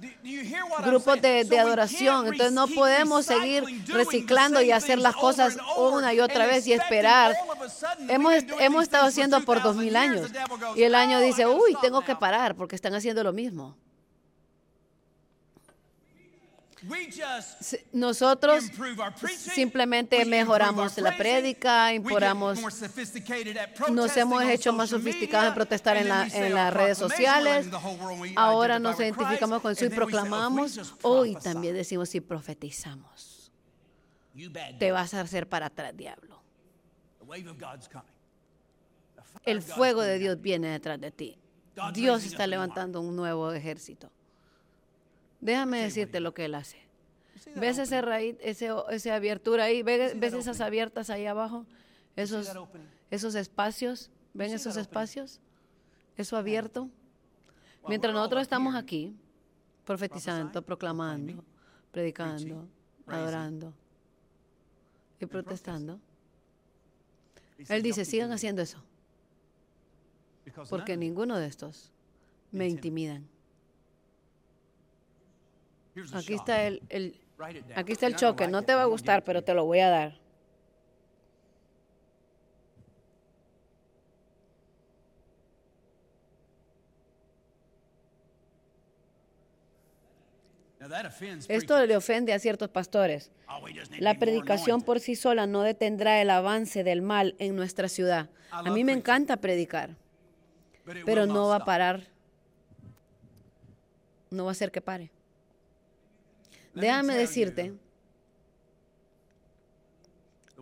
Grupos 0.83 1.21
de, 1.21 1.43
de, 1.43 1.59
adoración. 1.59 2.27
Entonces 2.27 2.53
no 2.53 2.67
podemos 2.67 3.25
seguir 3.25 3.63
reciclando 3.87 4.61
y 4.61 4.71
hacer 4.71 4.99
las 4.99 5.15
cosas 5.15 5.57
una 5.77 6.13
y 6.13 6.19
otra 6.19 6.45
vez 6.45 6.67
y 6.67 6.73
esperar. 6.73 7.35
Hemos, 8.07 8.33
hemos 8.59 8.83
estado 8.83 9.05
haciendo 9.05 9.41
por 9.41 9.61
dos 9.61 9.75
mil 9.75 9.95
años. 9.95 10.31
Y 10.75 10.83
el 10.83 10.95
año 10.95 11.19
dice, 11.19 11.47
uy, 11.47 11.75
tengo 11.81 12.01
que 12.01 12.15
parar 12.15 12.55
porque 12.55 12.75
están 12.75 12.93
haciendo 12.93 13.23
lo 13.23 13.33
mismo. 13.33 13.75
Nosotros 17.93 18.63
simplemente 19.37 20.25
mejoramos 20.25 20.97
la 20.97 21.15
prédica, 21.15 21.89
nos 23.91 24.17
hemos 24.17 24.43
hecho 24.43 24.73
más 24.73 24.89
sofisticados 24.89 25.49
en 25.49 25.53
protestar 25.53 25.97
en, 25.97 26.07
las 26.07 26.73
redes 26.73 26.97
sociales, 26.97 27.67
ahora 28.35 28.79
nos 28.79 28.99
identificamos 28.99 29.61
con 29.61 29.73
eso 29.73 29.85
y 29.85 29.89
proclamamos, 29.89 30.95
hoy 31.03 31.35
también 31.35 31.75
decimos 31.75 32.13
y 32.15 32.21
profetizamos. 32.21 33.51
Te 34.79 34.91
vas 34.91 35.13
a 35.13 35.21
hacer 35.21 35.47
para 35.47 35.67
atrás, 35.67 35.95
diablo. 35.95 36.41
El 39.45 39.61
fuego 39.61 40.01
de 40.01 40.17
Dios 40.17 40.41
viene 40.41 40.69
detrás 40.69 40.99
de 40.99 41.11
ti. 41.11 41.37
Dios 41.93 42.23
está 42.23 42.47
levantando 42.47 43.01
un 43.01 43.15
nuevo 43.15 43.51
ejército. 43.51 44.11
Déjame 45.41 45.81
decirte 45.81 46.19
lo 46.19 46.33
que 46.33 46.45
él 46.45 46.55
hace. 46.55 46.77
¿Ves 47.55 47.79
ese 47.79 48.01
raíz, 48.01 48.37
ese, 48.41 48.69
esa 48.91 49.15
abertura 49.15 49.65
ahí? 49.65 49.81
¿Ves, 49.81 50.13
esas 50.21 50.61
abiertas 50.61 51.09
ahí 51.09 51.25
abajo? 51.25 51.65
Esos, 52.15 52.51
esos 53.09 53.35
espacios. 53.35 54.11
¿Ven 54.33 54.53
esos 54.53 54.77
espacios? 54.77 55.39
Eso 56.15 56.37
abierto. 56.37 56.89
Mientras 57.87 58.13
nosotros 58.13 58.43
estamos 58.43 58.75
aquí, 58.75 59.15
profetizando, 59.85 60.61
proclamando, 60.61 61.43
predicando, 61.91 62.67
adorando 63.07 63.73
y 65.19 65.25
protestando, 65.25 65.99
Él 67.67 67.81
dice, 67.81 68.05
sigan 68.05 68.31
haciendo 68.31 68.61
eso. 68.61 68.83
Porque 70.69 70.95
ninguno 70.95 71.37
de 71.37 71.47
estos 71.47 71.91
me 72.51 72.67
intimidan. 72.67 73.27
Aquí 76.13 76.33
está 76.33 76.63
el, 76.63 76.81
el, 76.89 77.19
aquí 77.75 77.91
está 77.91 78.07
el 78.07 78.15
choque. 78.15 78.47
No 78.47 78.61
te 78.61 78.73
va 78.75 78.83
a 78.83 78.85
gustar, 78.85 79.23
pero 79.23 79.43
te 79.43 79.53
lo 79.53 79.65
voy 79.65 79.79
a 79.79 79.89
dar. 79.89 80.21
Esto 91.47 91.85
le 91.85 91.95
ofende 91.95 92.33
a 92.33 92.39
ciertos 92.39 92.69
pastores. 92.69 93.31
Oh, 93.47 93.65
la 93.99 94.17
predicación 94.17 94.81
por 94.81 94.99
sí 94.99 95.15
sola 95.15 95.45
no 95.45 95.61
detendrá 95.61 96.21
el 96.21 96.29
avance 96.29 96.83
del 96.83 97.01
mal 97.01 97.35
en 97.37 97.55
nuestra 97.55 97.87
ciudad. 97.87 98.29
A 98.49 98.63
mí 98.63 98.83
me 98.83 98.91
encanta 98.91 99.37
predicar, 99.37 99.95
pero 101.05 101.25
no 101.27 101.47
va 101.47 101.57
a 101.57 101.65
parar. 101.65 102.07
No 104.31 104.45
va 104.45 104.51
a 104.51 104.53
hacer 104.53 104.71
que 104.71 104.81
pare. 104.81 105.11
Déjame 106.73 107.15
decirte, 107.15 107.73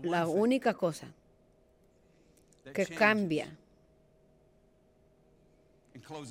la 0.02 0.28
única 0.28 0.74
cosa 0.74 1.14
que 2.74 2.86
cambia 2.88 3.56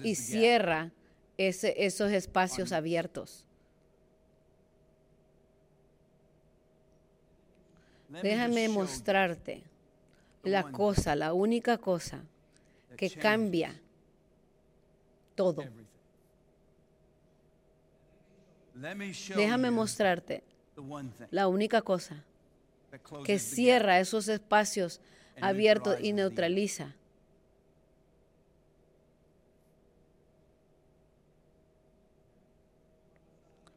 y 0.02 0.14
cierra 0.14 0.90
esos 1.36 2.10
espacios 2.10 2.72
abiertos. 2.72 3.44
Déjame 8.08 8.68
mostrarte 8.68 9.62
la 10.42 10.72
cosa, 10.72 11.14
la 11.14 11.34
única 11.34 11.78
cosa 11.78 12.22
que 12.96 13.10
cambia 13.10 13.78
todo. 15.34 15.64
Déjame 19.36 19.70
mostrarte 19.70 20.44
la 21.30 21.48
única 21.48 21.82
cosa 21.82 22.24
que 23.24 23.38
cierra 23.38 23.98
esos 23.98 24.28
espacios 24.28 25.00
abiertos 25.40 25.98
y 26.00 26.12
neutraliza. 26.12 26.94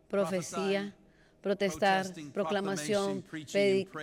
Profecía, 0.07 0.93
protestar, 1.41 2.05
proclamación, 2.33 3.23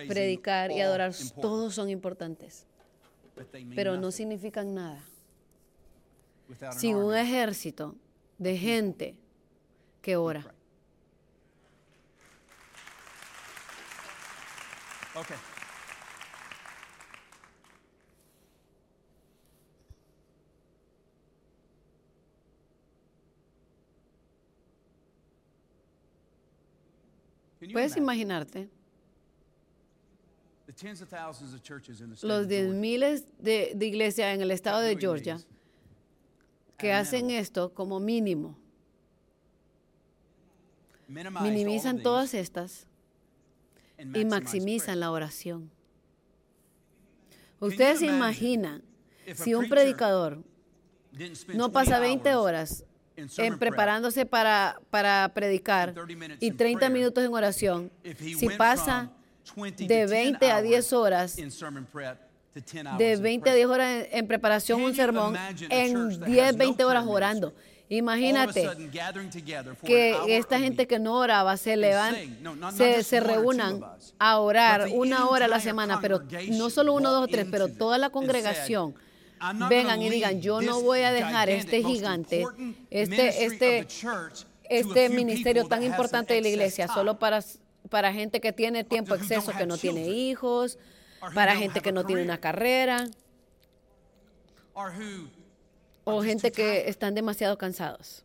predicar 0.07 0.71
y 0.71 0.81
adorar, 0.81 1.13
todos 1.39 1.75
son 1.75 1.89
importantes, 1.89 2.65
pero 3.75 3.95
no 3.95 4.11
significan 4.11 4.73
nada. 4.73 5.01
Sin 6.75 6.95
un 6.95 7.15
ejército 7.15 7.95
de 8.37 8.57
gente 8.57 9.15
que 10.01 10.15
ora. 10.15 10.55
Puedes 27.73 27.97
imaginarte 27.97 28.69
los 32.21 32.47
diez 32.47 32.73
miles 32.73 33.25
de, 33.37 33.73
de 33.75 33.85
iglesias 33.85 34.33
en 34.33 34.41
el 34.41 34.51
estado 34.51 34.79
de 34.79 34.95
Georgia 34.97 35.37
que 36.77 36.93
hacen 36.93 37.29
esto 37.29 37.73
como 37.73 37.99
mínimo, 37.99 38.57
minimizan 41.41 42.01
todas 42.01 42.33
estas 42.33 42.87
y 44.13 44.25
maximizan 44.25 44.99
la 44.99 45.11
oración. 45.11 45.71
Ustedes 47.59 47.99
se 47.99 48.05
imaginan 48.05 48.83
si 49.35 49.53
un 49.53 49.67
predicador 49.67 50.43
no 51.53 51.71
pasa 51.71 51.99
20 51.99 52.35
horas 52.35 52.85
en 53.37 53.59
preparándose 53.59 54.25
para, 54.25 54.79
para 54.89 55.31
predicar 55.33 55.93
y 56.39 56.51
30 56.51 56.89
minutos 56.89 57.23
en 57.23 57.33
oración, 57.33 57.91
si 58.15 58.49
pasa 58.49 59.11
de 59.77 60.05
20 60.05 60.51
a 60.51 60.61
10 60.61 60.93
horas 60.93 61.35
de 62.97 63.15
20 63.17 63.49
a 63.49 63.53
10 63.53 63.67
horas 63.67 64.07
en, 64.11 64.27
preparación 64.27 64.81
un 64.81 64.95
sermón, 64.95 65.35
en 65.69 66.19
10, 66.25 66.57
20 66.57 66.83
horas 66.83 67.05
orando. 67.07 67.53
Imagínate 67.91 68.69
que 69.83 70.15
esta 70.37 70.59
gente 70.59 70.85
que 70.85 70.99
no 70.99 71.15
oraba 71.15 71.57
se 71.57 71.75
levanten, 71.75 72.39
se, 72.71 73.03
se 73.03 73.19
reúnan 73.19 73.83
a 74.19 74.39
orar 74.39 74.89
una 74.93 75.27
hora 75.27 75.45
a 75.45 75.47
la 75.47 75.59
semana, 75.59 75.99
pero 75.99 76.21
no 76.51 76.69
solo 76.69 76.93
uno, 76.93 77.11
dos 77.11 77.23
o 77.23 77.27
tres, 77.27 77.47
pero 77.49 77.67
toda 77.67 77.97
la 77.97 78.11
congregación 78.11 78.93
vengan 79.69 80.01
y 80.03 80.09
digan, 80.09 80.39
yo 80.39 80.61
no 80.61 80.81
voy 80.81 81.01
a 81.01 81.11
dejar 81.11 81.49
este 81.49 81.83
gigante, 81.83 82.45
este, 82.91 83.45
este, 83.45 83.87
este 84.69 85.09
ministerio 85.09 85.65
tan 85.65 85.81
importante 85.81 86.35
de 86.35 86.41
la 86.41 86.49
iglesia 86.49 86.87
solo 86.87 87.17
para, 87.17 87.43
para 87.89 88.13
gente 88.13 88.39
que 88.39 88.53
tiene 88.53 88.83
tiempo 88.83 89.15
exceso, 89.15 89.51
que 89.57 89.65
no 89.65 89.79
tiene 89.79 90.07
hijos, 90.07 90.77
para 91.33 91.55
gente 91.55 91.81
que 91.81 91.91
no 91.91 92.05
tiene 92.05 92.21
una 92.21 92.37
carrera 92.37 93.07
o 96.09 96.23
gente 96.23 96.51
que 96.51 96.89
están 96.89 97.15
demasiado 97.15 97.57
cansados. 97.57 98.23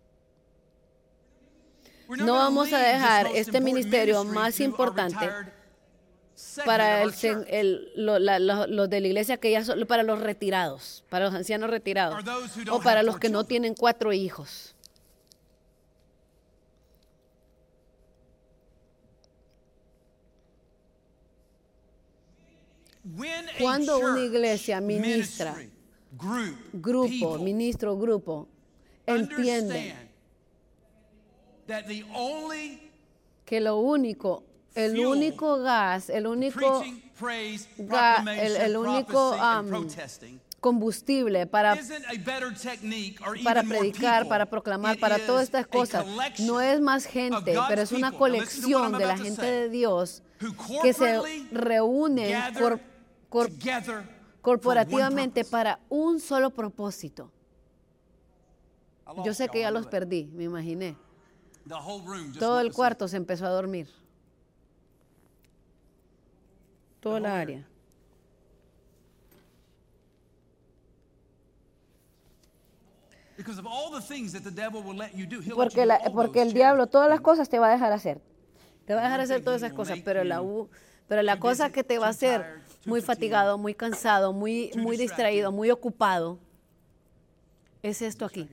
No 2.08 2.34
vamos 2.34 2.72
a 2.72 2.78
dejar 2.78 3.28
este 3.34 3.60
ministerio 3.60 4.24
más 4.24 4.60
importante 4.60 5.30
para 6.64 7.02
el, 7.02 7.92
los 7.96 8.90
de 8.90 9.00
la 9.00 9.06
iglesia 9.06 9.36
que 9.36 9.50
ya 9.50 9.64
son 9.64 9.86
para 9.86 10.02
los 10.02 10.20
retirados, 10.20 11.04
para 11.08 11.26
los 11.26 11.34
ancianos 11.34 11.70
retirados 11.70 12.22
o 12.70 12.80
para 12.80 13.02
los 13.02 13.18
que 13.18 13.28
no 13.28 13.44
tienen 13.44 13.74
cuatro 13.74 14.12
hijos. 14.12 14.74
Cuando 23.60 23.98
una 23.98 24.20
iglesia 24.20 24.80
ministra, 24.80 25.56
grupo, 26.72 27.38
ministro, 27.38 27.96
grupo, 27.96 28.48
entiende 29.06 29.94
que 33.44 33.60
lo 33.60 33.78
único, 33.78 34.44
el 34.74 34.98
único 34.98 35.58
gas, 35.58 36.10
el 36.10 36.26
único, 36.26 36.82
el, 36.82 38.76
único 38.76 39.32
um, 39.32 39.88
combustible 40.60 41.46
para, 41.46 41.78
para 43.42 43.62
predicar, 43.62 44.26
para 44.28 44.46
proclamar, 44.46 44.98
para 44.98 45.18
todas 45.18 45.44
estas 45.44 45.66
cosas. 45.66 46.06
No 46.40 46.60
es 46.60 46.80
más 46.80 47.04
gente, 47.04 47.54
pero 47.68 47.82
es 47.82 47.92
una 47.92 48.12
colección 48.12 48.92
de 48.96 49.06
la 49.06 49.18
gente 49.18 49.44
de 49.44 49.68
Dios 49.68 50.22
que 50.82 50.92
se 50.92 51.20
reúne 51.52 52.34
por 52.58 52.80
corporativamente 54.44 55.42
para 55.42 55.80
un 55.88 56.20
solo 56.20 56.50
propósito. 56.50 57.32
Yo 59.24 59.32
sé 59.32 59.48
que 59.48 59.60
ya 59.60 59.70
los 59.70 59.86
perdí, 59.86 60.26
me 60.34 60.44
imaginé. 60.44 60.98
Todo 62.38 62.60
el 62.60 62.70
cuarto 62.70 63.08
se 63.08 63.16
empezó 63.16 63.46
a 63.46 63.48
dormir. 63.48 63.88
Toda 67.00 67.20
la 67.20 67.40
área. 67.40 67.66
Porque, 75.54 75.88
porque 76.12 76.42
el 76.42 76.52
diablo 76.52 76.86
todas 76.86 77.08
las 77.08 77.22
cosas 77.22 77.48
te 77.48 77.58
va 77.58 77.68
a 77.68 77.72
dejar 77.72 77.92
hacer. 77.92 78.20
Te 78.84 78.92
va 78.92 79.00
a 79.00 79.04
dejar 79.04 79.20
hacer 79.20 79.42
todas 79.42 79.62
esas 79.62 79.72
cosas, 79.72 80.00
pero 80.04 80.22
la, 80.22 80.42
pero 81.08 81.22
la 81.22 81.38
cosa 81.38 81.70
que 81.70 81.84
te 81.84 81.98
va 81.98 82.06
a 82.06 82.10
hacer 82.10 82.62
muy 82.86 83.02
fatigado, 83.02 83.58
muy 83.58 83.74
cansado, 83.74 84.32
muy, 84.32 84.70
muy 84.76 84.96
distraído, 84.96 85.52
muy 85.52 85.70
ocupado, 85.70 86.38
es 87.82 88.02
esto 88.02 88.24
aquí. 88.24 88.48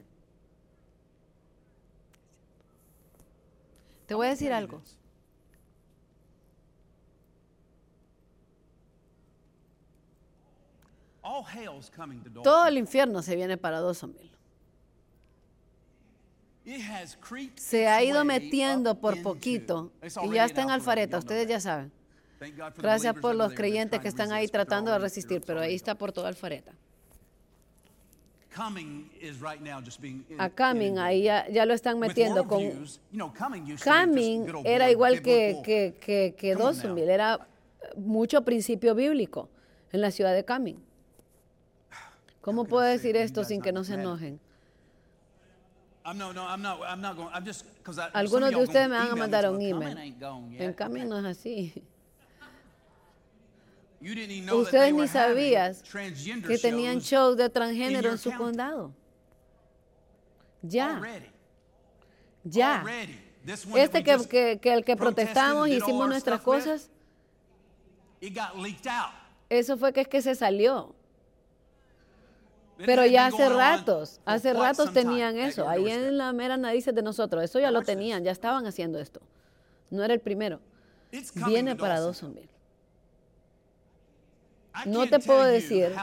Te 4.06 4.14
voy 4.14 4.28
a 4.28 4.32
decir 4.32 4.52
algo. 4.52 4.82
Todo 12.43 12.68
el 12.68 12.78
infierno 12.78 13.22
se 13.22 13.36
viene 13.36 13.58
para 13.58 13.80
Dawsonville. 13.80 14.32
Se 17.56 17.88
ha 17.88 18.04
ido 18.04 18.26
metiendo 18.26 18.99
por 18.99 19.22
poquito 19.22 19.91
y 20.24 20.34
ya 20.34 20.45
está 20.45 20.62
en 20.62 20.72
Alfareta, 20.72 21.18
ustedes 21.18 21.47
ya 21.47 21.60
saben. 21.60 21.91
Gracias 22.78 23.16
por 23.16 23.36
los 23.36 23.54
creyentes 23.54 24.00
que 24.00 24.08
están 24.08 24.32
ahí 24.32 24.48
tratando 24.48 24.92
de 24.92 25.00
resistir, 25.00 25.42
pero 25.46 25.60
ahí 25.60 25.76
está 25.76 25.96
por 25.96 26.12
toda 26.12 26.30
Alfareta. 26.30 26.74
A 30.38 30.50
Cumming, 30.50 31.00
ahí 31.00 31.24
ya, 31.24 31.66
lo 31.66 31.74
están 31.74 32.00
metiendo 32.00 32.46
con... 32.48 32.62
Cumming 33.84 34.46
era 34.66 34.92
igual 34.92 35.22
que, 35.22 35.62
que, 35.64 35.96
que, 36.02 36.36
que 36.38 36.56
Dawsonville, 36.56 37.14
era 37.14 37.48
mucho 37.96 38.44
principio 38.44 38.94
bíblico 38.94 39.50
en 39.92 40.02
la 40.02 40.12
ciudad 40.12 40.34
de 40.34 40.44
Cumming. 40.44 40.84
¿Cómo 42.42 42.66
puedo 42.66 42.84
decir 42.84 43.16
esto 43.16 43.44
sin 43.44 43.62
que 43.62 43.72
no 43.72 43.84
se 43.84 43.94
enojen? 43.94 44.39
Algunos 48.14 48.50
de 48.50 48.56
ustedes 48.56 48.89
me 48.89 48.96
van 48.96 49.12
a 49.12 49.16
mandar 49.16 49.50
un 49.50 49.62
email. 49.62 50.16
En 50.58 50.74
Cumming 50.74 51.08
no 51.08 51.20
es 51.20 51.26
así. 51.26 51.84
Ustedes 54.54 54.93
ni 54.93 55.08
sabías 55.08 55.84
que 56.47 56.58
tenían 56.58 56.99
shows 56.99 57.38
de 57.38 57.49
transgénero 57.49 58.12
en 58.12 58.18
su 58.18 58.32
condado. 58.34 58.93
Ya. 60.64 61.02
Ya. 62.43 62.84
Este 63.76 64.04
que, 64.04 64.60
que, 64.60 64.74
el 64.74 64.84
que 64.84 64.95
protestamos 64.95 65.68
y 65.68 65.76
hicimos 65.76 66.08
nuestras 66.08 66.41
cosas, 66.41 66.89
eso 69.49 69.78
fue 69.78 69.93
que 69.93 70.02
es 70.02 70.08
que 70.08 70.22
se 70.22 70.36
salió. 70.36 70.95
Pero 72.84 73.06
ya 73.06 73.28
hace 73.28 73.47
ratos, 73.47 74.20
hace 74.26 74.54
ratos 74.54 74.91
tenían 74.93 75.38
eso, 75.38 75.70
ahí 75.70 75.89
en 75.89 76.18
la 76.18 76.34
mera 76.34 76.58
nariz 76.58 76.86
de 76.86 77.02
nosotros, 77.04 77.43
eso 77.43 77.60
ya 77.60 77.70
lo 77.70 77.84
tenían, 77.84 78.24
ya 78.24 78.32
estaban 78.32 78.66
haciendo 78.66 78.99
esto. 78.99 79.22
No 79.91 80.04
era 80.04 80.14
el 80.14 80.20
primero. 80.22 80.60
Viene 81.45 81.76
para 81.76 81.99
Dawsonville. 81.99 82.49
No 84.86 85.07
te 85.07 85.19
puedo 85.19 85.43
decir 85.43 85.93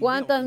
cuántas, 0.00 0.44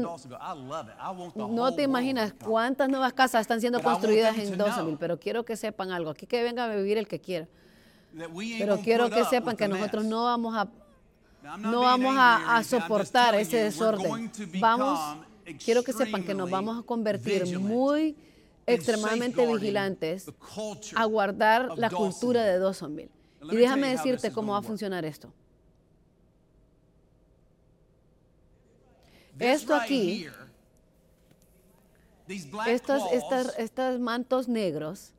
no 1.36 1.76
te 1.76 1.84
imaginas 1.84 2.34
cuántas 2.44 2.90
nuevas 2.90 3.14
casas 3.14 3.42
están 3.42 3.62
siendo 3.62 3.82
construidas 3.82 4.38
en 4.38 4.58
Dawsonville, 4.58 4.98
pero 5.00 5.20
quiero 5.20 5.46
que 5.46 5.56
sepan 5.56 5.92
algo, 5.92 6.10
aquí 6.12 6.28
que 6.28 6.44
venga 6.44 6.66
a 6.66 6.76
vivir 6.76 6.98
el 6.98 7.08
que 7.08 7.20
quiera. 7.20 7.48
Pero 8.58 8.80
quiero 8.80 9.10
que 9.10 9.24
sepan 9.26 9.56
que 9.56 9.68
nosotros 9.68 10.06
no 10.06 10.26
vamos 10.26 10.56
a 10.56 10.68
no 11.58 11.82
vamos 11.82 12.16
a, 12.18 12.58
a 12.58 12.64
soportar 12.64 13.36
ese 13.36 13.58
desorden. 13.58 14.32
Vamos, 14.60 15.18
quiero 15.64 15.84
que 15.84 15.94
sepan 15.94 16.24
que 16.24 16.34
nos 16.34 16.50
vamos 16.50 16.80
a 16.80 16.84
convertir 16.84 17.60
muy 17.60 18.16
extremadamente 18.66 19.46
vigilantes 19.46 20.32
a 20.96 21.06
guardar 21.06 21.78
la 21.78 21.90
cultura 21.90 22.44
de 22.44 22.60
Dawsonville. 22.60 23.12
Y 23.52 23.56
déjame 23.56 23.90
decirte 23.90 24.32
cómo 24.32 24.54
va 24.54 24.60
a 24.60 24.62
funcionar 24.62 25.06
esto. 25.06 25.34
Esto 29.40 29.76
aquí, 29.76 30.28
estos, 32.68 33.04
estos 33.58 34.00
mantos 34.00 34.48
negros, 34.48 35.14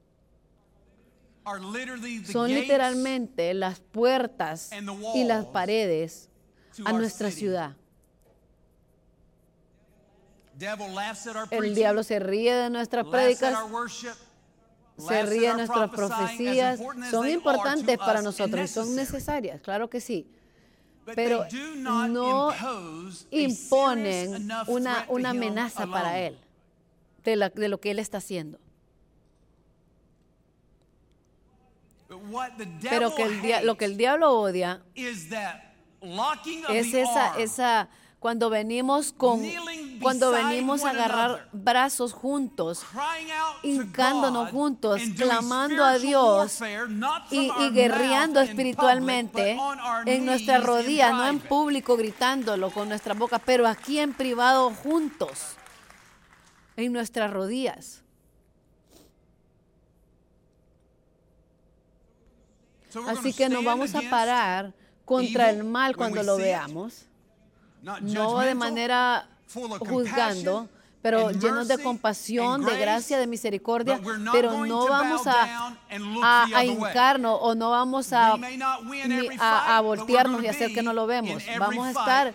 son 2.31 2.49
literalmente 2.49 3.53
las 3.55 3.81
puertas 3.81 4.71
y 5.15 5.25
las 5.25 5.45
paredes 5.47 6.31
a 6.85 6.93
nuestra 6.93 7.31
ciudad. 7.31 7.77
El 11.51 11.75
diablo 11.75 12.03
se 12.03 12.19
ríe 12.19 12.55
de 12.55 12.71
nuestras 12.71 13.05
prédicas, 13.07 13.59
se 14.97 15.23
ríe 15.25 15.49
de 15.49 15.55
nuestras 15.55 15.91
profecías. 15.91 16.81
Son 17.11 17.29
importantes 17.29 17.99
para 17.99 18.23
nosotros, 18.23 18.71
son 18.71 18.95
necesarias, 18.95 19.61
claro 19.61 19.91
que 19.91 20.01
sí. 20.01 20.31
Pero 21.15 21.47
no 21.77 22.53
imponen 23.31 24.51
una, 24.67 25.07
una 25.09 25.31
amenaza 25.31 25.87
para 25.87 26.19
él 26.19 26.37
de, 27.25 27.51
de 27.55 27.69
lo 27.69 27.81
que 27.81 27.91
él 27.91 27.99
está 27.99 28.19
haciendo. 28.19 28.59
Pero 32.83 33.15
que 33.15 33.61
lo 33.63 33.77
que 33.77 33.85
el 33.85 33.97
diablo 33.97 34.39
odia 34.39 34.83
es 34.95 35.33
esa, 36.95 37.39
esa 37.39 37.89
cuando 38.25 38.49
venimos 38.49 39.13
con 39.13 39.43
cuando 40.01 40.31
venimos 40.31 40.83
a 40.83 40.91
agarrar 40.91 41.47
brazos 41.53 42.15
juntos, 42.15 42.81
hincándonos 43.63 44.51
juntos, 44.51 45.03
clamando 45.15 45.85
a 45.85 45.99
Dios 45.99 46.59
y, 47.31 47.51
y 47.61 47.71
guerreando 47.75 48.41
espiritualmente 48.41 49.59
en 50.07 50.25
nuestras 50.25 50.65
rodillas, 50.65 51.13
no 51.13 51.27
en 51.27 51.39
público 51.39 51.99
gritándolo 51.99 52.71
con 52.71 52.89
nuestra 52.89 53.13
boca, 53.13 53.39
pero 53.39 53.69
aquí 53.69 53.99
en 53.99 54.15
privado 54.15 54.71
juntos, 54.71 55.57
en 56.79 56.95
nuestras 56.95 57.31
rodillas. 57.31 58.01
Así 63.07 63.35
que 63.35 63.51
nos 63.51 63.63
vamos 63.63 63.95
a 63.95 64.01
parar 64.09 64.73
contra 65.05 65.51
el 65.51 65.63
mal 65.63 65.95
cuando 65.95 66.23
lo 66.23 66.39
veamos 66.39 67.05
no 68.01 68.39
de 68.41 68.55
manera 68.55 69.27
juzgando, 69.79 70.69
pero 71.03 71.31
llenos 71.31 71.69
de 71.69 71.77
compasión, 71.79 72.65
de 72.65 72.79
gracia, 72.79 73.19
de 73.19 73.27
misericordia, 73.27 74.01
pero 74.33 74.65
no 74.67 74.89
vamos 74.89 75.27
a, 75.27 75.77
a, 76.23 76.65
hincarnos 76.65 77.39
o 77.43 77.55
no 77.55 77.71
vamos 77.71 78.13
a, 78.13 78.39
a, 79.39 79.81
voltearnos 79.83 80.43
y 80.43 80.49
hacer 80.49 80.73
que 80.73 80.83
no 80.83 80.93
lo 80.93 81.07
vemos. 81.07 81.43
Vamos 81.59 81.87
a 81.87 81.91
estar 81.91 82.35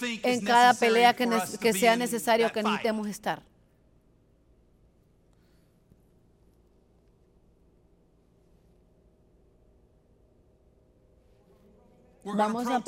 en 0.00 0.44
cada 0.44 0.72
pelea 0.74 1.14
que, 1.14 1.28
que 1.60 1.72
sea 1.72 1.96
necesario 1.96 2.50
que 2.52 2.62
necesitemos 2.62 3.06
estar. 3.06 3.42
Vamos 12.34 12.66
a, 12.66 12.82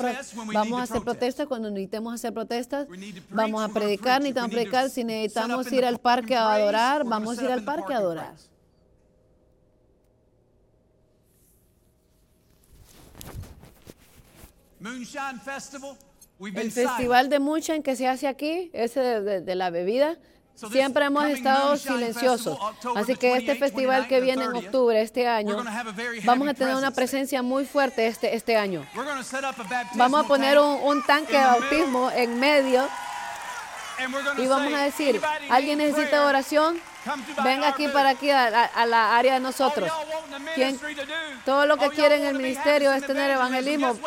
vamos 0.53 0.79
a 0.79 0.83
hacer 0.83 1.01
protestas 1.01 1.47
cuando 1.47 1.69
necesitemos 1.69 2.13
hacer 2.13 2.33
protestas. 2.33 2.87
Vamos 3.29 3.63
a 3.63 3.69
predicar, 3.69 4.19
necesitamos 4.19 4.51
predicar. 4.51 4.89
Si 4.89 5.03
necesitamos 5.03 5.71
ir 5.71 5.85
al 5.85 5.99
parque 5.99 6.35
a 6.35 6.53
adorar, 6.53 7.05
vamos 7.05 7.39
a 7.39 7.43
ir 7.43 7.51
al 7.51 7.63
parque 7.63 7.93
a 7.93 7.97
adorar. 7.97 8.35
El 16.55 16.71
festival 16.71 17.29
de 17.29 17.39
Moonshine 17.39 17.83
que 17.83 17.95
se 17.95 18.07
hace 18.07 18.27
aquí, 18.27 18.69
ese 18.73 18.99
de 18.99 19.55
la 19.55 19.69
bebida, 19.69 20.17
Siempre 20.71 21.05
hemos 21.05 21.25
estado 21.25 21.77
silenciosos. 21.77 22.57
Así 22.95 23.15
que 23.15 23.37
este 23.37 23.55
festival 23.55 24.07
que 24.07 24.19
viene 24.19 24.43
en 24.43 24.55
octubre, 24.55 25.01
este 25.01 25.27
año, 25.27 25.63
vamos 26.25 26.47
a 26.47 26.53
tener 26.53 26.75
una 26.75 26.91
presencia 26.91 27.41
muy 27.41 27.65
fuerte 27.65 28.07
este, 28.07 28.35
este 28.35 28.57
año. 28.57 28.85
Vamos 29.95 30.25
a 30.25 30.27
poner 30.27 30.59
un, 30.59 31.03
tanque 31.03 31.37
de 31.37 31.43
bautismo 31.43 32.11
en 32.11 32.39
medio 32.39 32.87
y 34.37 34.47
vamos 34.47 34.73
a 34.73 34.83
decir, 34.83 35.21
¿alguien 35.49 35.77
necesita 35.77 36.25
oración? 36.25 36.79
Venga 37.43 37.69
aquí 37.69 37.87
para 37.87 38.09
aquí 38.09 38.29
a, 38.29 38.85
la 38.85 39.17
área 39.17 39.35
de 39.35 39.39
nosotros. 39.39 39.89
todo 41.45 41.65
lo 41.65 41.77
que 41.77 41.89
quieren 41.89 42.25
el 42.25 42.35
ministerio 42.35 42.91
es 42.93 43.05
tener 43.05 43.31
evangelismo. 43.31 43.97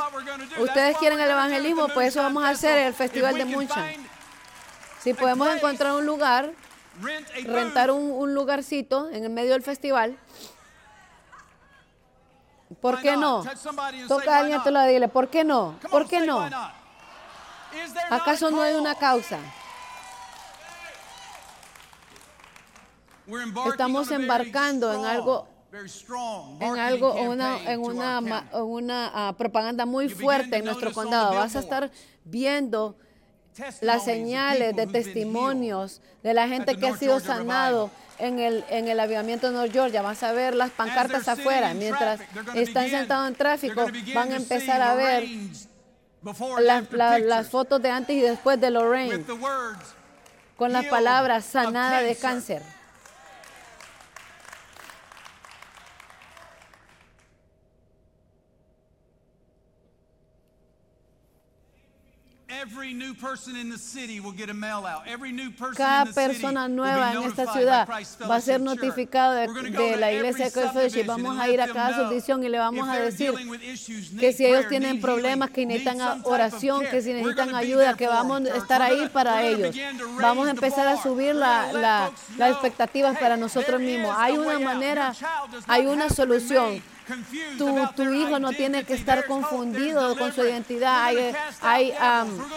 Ustedes 0.58 0.96
quieren 0.98 1.18
el 1.18 1.30
evangelismo, 1.30 1.88
pues 1.88 2.08
eso 2.08 2.22
vamos 2.22 2.44
a 2.44 2.50
hacer 2.50 2.78
el 2.78 2.94
festival 2.94 3.34
de 3.36 3.44
Moonshine. 3.46 4.11
Si 5.02 5.14
podemos 5.14 5.48
encontrar 5.48 5.94
un 5.94 6.06
lugar, 6.06 6.52
rentar 7.44 7.90
un, 7.90 8.34
lugarcito 8.34 9.10
en 9.10 9.24
el 9.24 9.30
medio 9.30 9.52
del 9.52 9.62
festival, 9.62 10.16
¿por 12.80 13.00
qué 13.00 13.16
no? 13.16 13.44
Toca 14.06 14.36
a 14.36 14.40
alguien 14.40 14.62
te 14.62 14.70
lo 14.70 14.82
dile, 14.84 15.08
¿por 15.08 15.28
qué 15.28 15.42
no? 15.42 15.76
¿Por 15.90 16.06
qué 16.06 16.20
no? 16.20 16.48
¿Acaso 18.10 18.50
no 18.50 18.62
hay 18.62 18.74
una 18.74 18.94
causa? 18.94 19.40
Estamos 23.66 24.10
embarcando 24.10 24.92
en 24.92 25.04
algo 25.04 25.48
en 26.60 26.78
algo, 26.78 27.14
una, 27.14 27.72
en 27.72 27.80
una, 27.80 28.20
una 28.52 29.10
ah, 29.14 29.34
propaganda 29.38 29.86
muy 29.86 30.10
fuerte 30.10 30.56
en 30.56 30.66
nuestro 30.66 30.92
condado. 30.92 31.34
Vas 31.34 31.56
a 31.56 31.60
estar 31.60 31.90
viendo 32.24 32.94
las 33.80 34.04
señales 34.04 34.74
de 34.76 34.86
testimonios 34.86 36.00
de 36.22 36.34
la 36.34 36.48
gente 36.48 36.76
que 36.76 36.86
ha 36.86 36.96
sido 36.96 37.20
sanado 37.20 37.90
en 38.18 38.38
el, 38.38 38.64
en 38.70 38.88
el 38.88 39.00
avivamiento 39.00 39.48
de 39.48 39.54
North 39.54 39.72
Georgia. 39.72 40.02
Vas 40.02 40.22
a 40.22 40.32
ver 40.32 40.54
las 40.54 40.70
pancartas 40.70 41.28
afuera. 41.28 41.74
Mientras 41.74 42.20
están 42.54 42.88
sentados 42.88 43.28
en 43.28 43.34
tráfico, 43.34 43.86
van 44.14 44.32
a 44.32 44.36
empezar 44.36 44.80
a 44.80 44.94
ver 44.94 45.24
las 47.22 47.48
fotos 47.48 47.82
de 47.82 47.90
antes 47.90 48.16
y 48.16 48.20
después 48.20 48.60
de 48.60 48.70
Lorraine 48.70 49.24
con 50.56 50.72
las 50.72 50.86
palabras 50.86 51.44
sanada 51.44 52.02
de 52.02 52.14
cáncer. 52.14 52.62
Cada 65.76 66.06
persona 66.06 66.68
nueva 66.68 67.12
en 67.12 67.22
esta 67.22 67.52
ciudad 67.52 67.88
va 68.28 68.36
a 68.36 68.40
ser 68.40 68.60
notificado 68.60 69.34
de, 69.34 69.96
la 69.96 70.12
iglesia 70.12 70.50
de 70.50 71.00
y 71.00 71.02
Vamos 71.02 71.38
a 71.38 71.48
ir 71.48 71.60
a 71.60 71.68
cada 71.68 71.96
subdivisión 71.96 72.42
y 72.44 72.48
le 72.48 72.58
vamos 72.58 72.88
a 72.88 72.98
decir 72.98 73.32
que 74.18 74.32
si 74.32 74.46
ellos 74.46 74.68
tienen 74.68 75.00
problemas, 75.00 75.50
que 75.50 75.66
necesitan 75.66 76.20
oración, 76.24 76.84
que 76.90 77.02
si 77.02 77.12
necesitan 77.12 77.54
ayuda, 77.54 77.94
que 77.94 78.06
vamos 78.06 78.42
a 78.42 78.56
estar 78.56 78.82
ahí 78.82 79.08
para 79.12 79.42
ellos. 79.42 79.74
Vamos 80.20 80.48
a 80.48 80.50
empezar 80.50 80.86
a 80.88 81.00
subir 81.00 81.34
las 81.34 82.12
expectativas 82.38 83.18
para 83.18 83.36
nosotros 83.36 83.80
mismos. 83.80 84.14
Hay 84.18 84.36
una 84.36 84.58
manera, 84.58 85.14
hay 85.66 85.86
una 85.86 86.08
solución 86.08 86.82
tu, 87.58 88.02
hijo 88.12 88.38
no 88.38 88.52
tiene 88.52 88.84
que 88.84 88.94
estar 88.94 89.26
confundido 89.26 90.16
con 90.16 90.32
su 90.32 90.42
identidad. 90.42 91.04
Hay, 91.04 91.34
hay, 91.60 91.92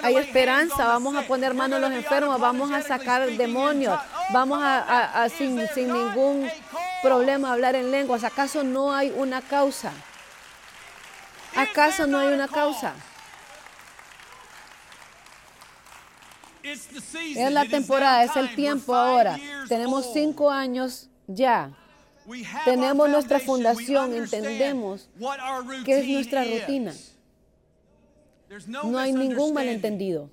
hay 0.04 0.16
esperanza. 0.18 0.86
Vamos 0.86 1.16
a 1.16 1.24
poner 1.24 1.54
manos 1.54 1.78
a 1.78 1.80
los 1.82 1.92
enfermos. 1.92 2.40
Vamos 2.40 2.72
a 2.72 2.82
sacar 2.82 3.28
demonios. 3.32 4.00
Vamos 4.32 4.60
a, 4.62 5.28
sin, 5.30 5.68
sin 5.74 5.92
ningún 5.92 6.50
problema 7.02 7.54
hablar 7.54 7.76
en 7.76 7.92
lenguas. 7.92 8.24
¿Acaso 8.24 8.64
no 8.64 8.94
hay 8.94 9.14
una 9.16 9.42
causa? 9.42 9.92
¿Acaso 11.56 12.06
no 12.06 12.20
hay 12.20 12.34
una 12.34 12.48
causa? 12.48 12.94
Es 16.64 17.52
la 17.52 17.66
temporada, 17.66 18.24
es 18.24 18.36
el 18.36 18.56
tiempo 18.56 18.96
ahora. 18.96 19.38
Tenemos 19.68 20.12
cinco 20.14 20.50
años 20.50 21.10
ya. 21.28 21.72
Tenemos 22.64 23.10
nuestra 23.10 23.40
fundación, 23.40 24.14
entendemos 24.14 25.10
qué 25.86 26.00
es 26.00 26.08
nuestra 26.08 26.44
rutina. 26.44 26.94
No 28.84 28.98
hay 28.98 29.14
ningún 29.14 29.54
malentendido. 29.54 30.30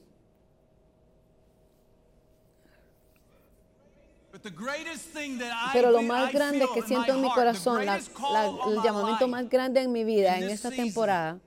Pero 5.72 5.90
lo 5.90 6.03
más 6.03 6.32
grande 6.32 6.66
que 6.74 6.82
siento 6.82 7.12
en 7.14 7.20
mi 7.20 7.30
corazón, 7.30 7.82
el 7.82 8.82
llamamiento 8.82 9.28
más 9.28 9.49
grande 9.49 9.82
en 9.82 9.93
mi 9.93 10.05
vida 10.05 10.38
en 10.38 10.51
esta 10.51 10.70
temporada, 10.70 11.38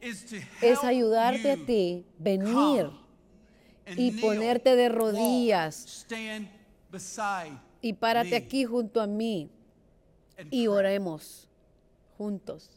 es 0.00 0.82
ayudarte 0.82 1.52
a 1.52 1.56
ti, 1.56 2.04
venir 2.18 2.90
y 3.96 4.12
ponerte 4.20 4.76
de 4.76 4.88
rodillas 4.88 6.06
y 7.80 7.92
párate 7.92 8.36
aquí 8.36 8.64
junto 8.64 9.00
a 9.00 9.06
mí 9.06 9.50
y 10.50 10.66
oremos 10.66 11.48
juntos. 12.16 12.70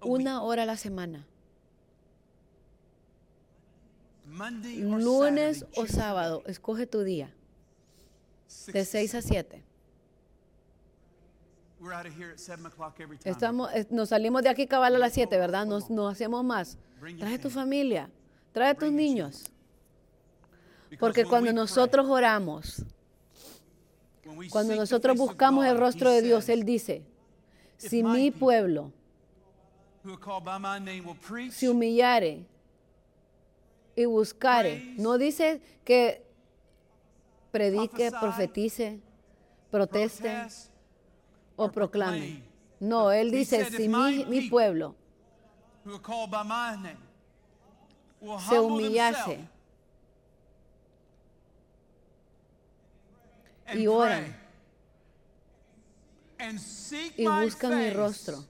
Una 0.00 0.42
hora 0.42 0.62
a 0.62 0.66
la 0.66 0.76
semana. 0.76 1.26
Lunes 5.04 5.66
o 5.76 5.86
sábado, 5.86 6.42
escoge 6.46 6.86
tu 6.86 7.02
día. 7.02 7.34
De 8.72 8.84
6 8.84 9.14
a 9.14 9.22
7. 9.22 9.64
Estamos, 13.24 13.70
nos 13.90 14.08
salimos 14.10 14.42
de 14.42 14.48
aquí 14.48 14.66
cabal 14.66 14.94
a 14.94 14.98
las 14.98 15.12
7, 15.12 15.36
¿verdad? 15.36 15.66
Nos, 15.66 15.90
nos 15.90 16.12
hacemos 16.12 16.44
más. 16.44 16.78
Trae 17.18 17.38
tu 17.38 17.50
familia, 17.50 18.08
trae 18.52 18.74
tus 18.74 18.92
niños. 18.92 19.44
Porque 20.98 21.24
cuando 21.24 21.52
nosotros 21.52 22.06
oramos, 22.08 22.84
cuando 24.50 24.74
nosotros 24.76 25.16
buscamos 25.16 25.66
el 25.66 25.78
rostro 25.78 26.10
de 26.10 26.22
Dios, 26.22 26.48
Él 26.48 26.64
dice, 26.64 27.04
si 27.76 28.02
mi 28.02 28.30
pueblo 28.30 28.92
se 31.50 31.68
humillare 31.68 32.46
y 33.94 34.04
buscare, 34.04 34.94
no 34.98 35.18
dice 35.18 35.60
que 35.84 36.24
predique, 37.50 38.10
profetice, 38.10 39.00
proteste 39.70 40.46
o 41.56 41.70
proclame. 41.70 42.42
No, 42.80 43.12
él 43.12 43.30
dice, 43.30 43.70
si 43.70 43.88
mi, 43.88 44.24
mi 44.24 44.48
pueblo 44.48 44.96
se 48.48 48.58
humillase 48.58 49.48
y 53.74 53.86
oran 53.86 54.36
y 57.16 57.26
buscan 57.26 57.78
mi 57.78 57.90
rostro 57.90 58.44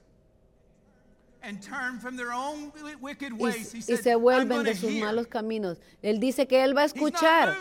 y, 3.87 3.97
se 3.97 4.15
vuelven 4.15 4.63
de 4.63 4.75
sus 4.75 4.91
malos 4.93 5.27
caminos. 5.27 5.77
Él 6.01 6.19
dice 6.19 6.47
que 6.47 6.63
Él 6.63 6.75
va 6.75 6.81
a 6.81 6.85
escuchar. 6.85 7.55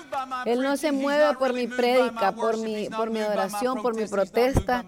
Él 0.47 0.63
no 0.63 0.77
se 0.77 0.93
mueve 0.93 1.37
por 1.37 1.53
mi 1.53 1.67
prédica, 1.67 2.33
por 2.33 2.59
mi, 2.59 2.89
por 2.89 3.11
mi 3.11 3.19
adoración, 3.19 3.83
por 3.83 3.97
mi 3.97 4.07
protesta. 4.07 4.85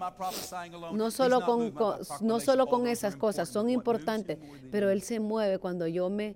No 0.93 1.11
solo 1.11 1.45
con, 1.45 1.73
no 2.21 2.39
solo 2.39 2.67
con 2.67 2.87
esas 2.87 3.15
cosas, 3.17 3.49
son 3.49 3.69
importantes, 3.69 4.37
pero 4.71 4.89
Él 4.89 5.01
se 5.01 5.19
mueve 5.19 5.59
cuando 5.59 5.87
yo 5.87 6.09
me, 6.09 6.35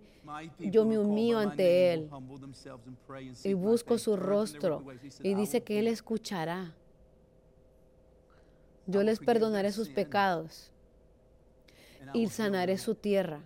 yo 0.60 0.86
me 0.86 0.98
humillo 0.98 1.40
ante 1.40 1.94
Él 1.94 2.10
y 3.44 3.54
busco 3.54 3.98
su 3.98 4.18
rostro 4.18 4.84
y 5.24 5.34
dice 5.34 5.64
que 5.64 5.80
Él 5.80 5.88
escuchará. 5.88 6.74
Yo 8.86 9.04
les 9.04 9.20
perdonaré 9.20 9.72
sus 9.72 9.88
pecados 9.88 10.72
y 12.14 12.28
sanaré 12.28 12.78
su 12.78 12.96
tierra. 12.96 13.42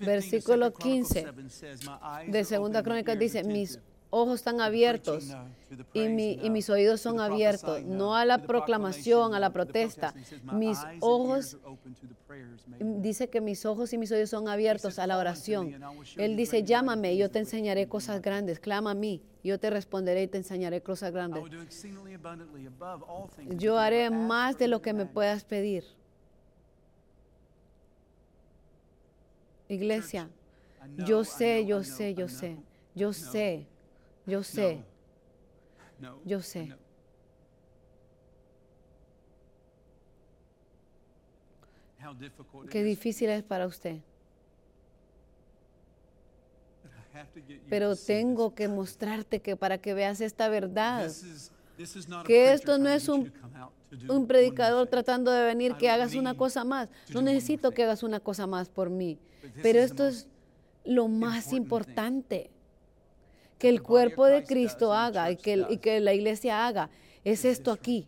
Versículo 0.00 0.74
15 0.74 1.26
de 2.26 2.44
Segunda 2.44 2.82
Crónica 2.82 3.16
dice, 3.16 3.44
mis 3.44 3.78
ojos 4.10 4.40
están 4.40 4.60
abiertos 4.60 5.28
y, 5.94 6.00
y, 6.00 6.50
mis 6.50 6.68
oídos 6.68 7.00
son 7.00 7.20
abiertos, 7.20 7.82
no 7.84 8.16
a 8.16 8.24
la 8.24 8.38
proclamación, 8.42 9.34
a 9.34 9.40
la 9.40 9.52
protesta. 9.52 10.12
Mis 10.52 10.78
ojos, 11.00 11.58
dice 12.80 13.30
que 13.30 13.40
mis 13.40 13.64
ojos 13.64 13.92
y 13.92 13.98
mis 13.98 14.10
oídos 14.10 14.30
son 14.30 14.48
abiertos 14.48 14.98
a 14.98 15.06
la 15.06 15.16
oración. 15.16 15.80
Él 16.16 16.36
dice, 16.36 16.64
llámame 16.64 17.14
y 17.14 17.18
yo 17.18 17.30
te 17.30 17.38
enseñaré 17.38 17.86
cosas 17.88 18.20
grandes, 18.20 18.58
clama 18.58 18.90
a 18.90 18.94
mí, 18.94 19.22
yo 19.44 19.58
te 19.58 19.70
responderé 19.70 20.24
y 20.24 20.26
te 20.26 20.38
enseñaré 20.38 20.82
cosas 20.82 21.12
grandes. 21.12 21.44
Yo 23.56 23.78
haré 23.78 24.10
más 24.10 24.58
de 24.58 24.68
lo 24.68 24.82
que 24.82 24.92
me 24.92 25.06
puedas 25.06 25.44
pedir. 25.44 25.84
Iglesia, 29.68 30.28
yo 31.06 31.22
sé, 31.22 31.64
yo 31.64 31.84
sé, 31.84 32.12
yo 32.14 32.28
sé, 32.28 32.56
yo 32.96 33.12
sé 33.12 33.69
yo 34.30 34.42
sé. 34.42 34.82
Yo 36.24 36.40
sé. 36.40 36.74
Qué 42.70 42.82
difícil 42.82 43.28
es 43.28 43.42
para 43.42 43.66
usted. 43.66 43.98
Pero 47.68 47.96
tengo 47.96 48.54
que 48.54 48.68
mostrarte 48.68 49.40
que 49.40 49.56
para 49.56 49.78
que 49.78 49.94
veas 49.94 50.20
esta 50.20 50.48
verdad, 50.48 51.10
que 52.24 52.52
esto 52.52 52.78
no 52.78 52.88
es 52.88 53.08
un, 53.08 53.32
un 54.08 54.26
predicador 54.26 54.86
tratando 54.86 55.30
de 55.30 55.44
venir 55.44 55.74
que 55.74 55.90
hagas 55.90 56.14
una 56.14 56.34
cosa 56.34 56.64
más. 56.64 56.88
No 57.12 57.20
necesito 57.20 57.72
que 57.72 57.82
hagas 57.82 58.02
una 58.02 58.20
cosa 58.20 58.46
más 58.46 58.68
por 58.68 58.88
mí, 58.90 59.18
pero 59.62 59.80
esto 59.80 60.06
es 60.06 60.28
lo 60.84 61.08
más 61.08 61.52
importante 61.52 62.50
que 63.60 63.68
el 63.68 63.82
cuerpo 63.82 64.24
de 64.24 64.42
Cristo 64.42 64.94
haga 64.94 65.30
y 65.30 65.36
que, 65.36 65.66
y 65.68 65.76
que 65.76 66.00
la 66.00 66.14
iglesia 66.14 66.66
haga 66.66 66.88
es 67.22 67.44
esto 67.44 67.70
aquí. 67.70 68.06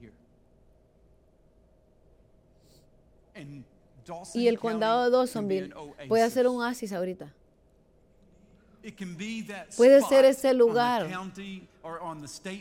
Y 4.34 4.48
el 4.48 4.58
condado 4.58 5.04
de 5.04 5.10
Dawsonville 5.10 5.74
puede 6.08 6.28
ser 6.30 6.48
un 6.48 6.62
oasis 6.62 6.92
ahorita. 6.94 7.34
Puede 9.76 10.02
ser 10.02 10.24
ese 10.24 10.54
lugar 10.54 11.06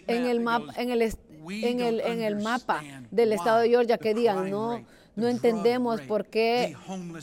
en 0.08 0.26
el, 0.26 0.42
mapa, 0.42 0.74
en, 0.76 0.90
el, 0.92 1.02
en, 1.02 1.80
el, 1.80 2.02
en 2.02 2.22
el 2.22 2.36
mapa 2.42 2.84
del 3.10 3.32
estado 3.32 3.60
de 3.60 3.70
Georgia 3.70 3.98
que 3.98 4.14
digan, 4.14 4.52
no, 4.52 4.84
no 5.16 5.28
entendemos 5.30 6.02
por 6.02 6.26
qué 6.26 6.76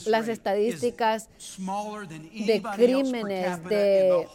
las 0.07 0.27
estadísticas 0.27 1.29
de 1.37 2.63
crímenes, 2.75 3.63
de 3.65 4.27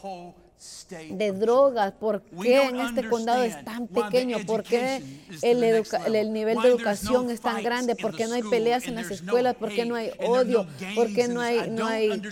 de 0.89 1.33
drogas, 1.33 1.93
por 1.93 2.23
qué 2.43 2.62
en 2.62 2.79
este 2.79 3.09
condado 3.09 3.43
es 3.43 3.65
tan 3.65 3.87
pequeño, 3.87 4.39
por 4.47 4.62
qué 4.62 5.03
el, 5.43 6.33
nivel 6.33 6.59
de 6.61 6.69
educación 6.69 7.31
es 7.31 7.41
tan 7.41 7.62
grande, 7.62 7.97
por 7.97 8.15
qué 8.15 8.27
no 8.27 8.35
hay 8.35 8.43
peleas 8.43 8.87
en 8.87 8.95
las 8.95 9.11
escuelas, 9.11 9.55
por 9.55 9.71
qué 9.71 9.85
no 9.85 9.95
hay 9.95 10.11
odio, 10.21 10.67
por 10.95 11.12
qué 11.12 11.29
no 11.29 11.41
hay, 11.41 11.71
no 11.71 11.87
hay, 11.87 12.23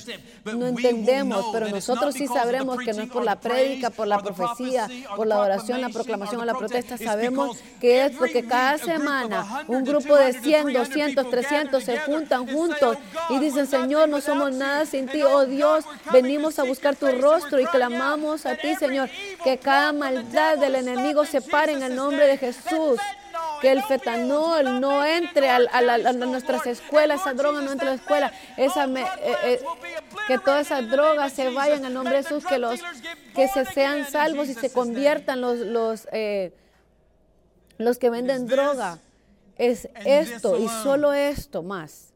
no 0.44 0.66
entendemos, 0.66 1.46
pero 1.52 1.68
nosotros 1.68 2.14
sí 2.14 2.26
sabremos 2.26 2.78
que 2.78 2.92
no 2.92 3.02
es 3.02 3.10
por 3.10 3.24
la 3.24 3.40
prédica, 3.40 3.90
por 3.90 4.06
la 4.06 4.18
profecía, 4.18 4.88
por 5.16 5.26
la 5.26 5.40
oración, 5.40 5.80
la 5.80 5.88
proclamación 5.88 6.40
o 6.40 6.44
la 6.44 6.54
protesta, 6.54 6.98
sabemos 6.98 7.58
que 7.80 8.04
es 8.06 8.16
porque 8.16 8.44
cada 8.46 8.78
semana 8.78 9.64
un 9.66 9.84
grupo 9.84 10.16
de 10.16 10.32
100, 10.32 10.72
200, 10.72 11.30
300 11.30 11.82
se 11.82 11.98
juntan 11.98 12.46
juntos 12.46 12.98
y 13.30 13.38
dicen, 13.38 13.66
Señor, 13.66 14.08
no 14.08 14.20
somos 14.20 14.52
nada 14.52 14.86
sin 14.86 15.06
ti, 15.06 15.22
oh 15.22 15.46
Dios, 15.46 15.84
venimos 16.12 16.58
a 16.58 16.64
buscar 16.64 16.96
tu 16.96 17.06
rostro 17.06 17.60
y 17.60 17.66
clamamos 17.66 18.21
a 18.22 18.56
ti, 18.56 18.74
Señor, 18.76 19.10
que 19.42 19.58
cada 19.58 19.92
maldad 19.92 20.58
del 20.58 20.76
enemigo 20.76 21.24
se 21.24 21.40
pare 21.40 21.72
en 21.72 21.82
el 21.82 21.96
nombre 21.96 22.26
de 22.26 22.38
Jesús. 22.38 23.00
Que 23.60 23.72
el 23.72 23.82
fetanol 23.82 24.80
no 24.80 25.04
entre 25.04 25.48
a, 25.48 25.58
nuestras 26.12 26.66
escuelas, 26.66 27.20
esa 27.20 27.32
droga 27.32 27.60
no 27.60 27.72
entre 27.72 27.88
a 27.88 27.90
la 27.90 27.96
escuela, 27.96 28.32
esa 28.56 28.84
eh, 28.86 29.04
eh, 29.44 29.64
que 30.26 30.38
todas 30.38 30.66
esas 30.66 30.90
drogas 30.90 31.32
se 31.32 31.48
vayan 31.50 31.84
al 31.84 31.94
nombre 31.94 32.16
de 32.16 32.22
Jesús, 32.24 32.44
que 32.44 32.58
los 32.58 32.80
que 33.34 33.48
se 33.48 33.64
sean 33.64 34.04
salvos 34.10 34.48
y 34.48 34.54
se 34.54 34.72
conviertan 34.72 35.40
los, 35.40 35.58
los, 35.58 36.08
eh, 36.12 36.52
los 37.78 37.98
que 37.98 38.10
venden 38.10 38.46
droga. 38.46 38.98
Es 39.56 39.88
esto 40.04 40.58
y 40.58 40.68
solo 40.68 41.12
esto 41.12 41.62
más. 41.62 42.11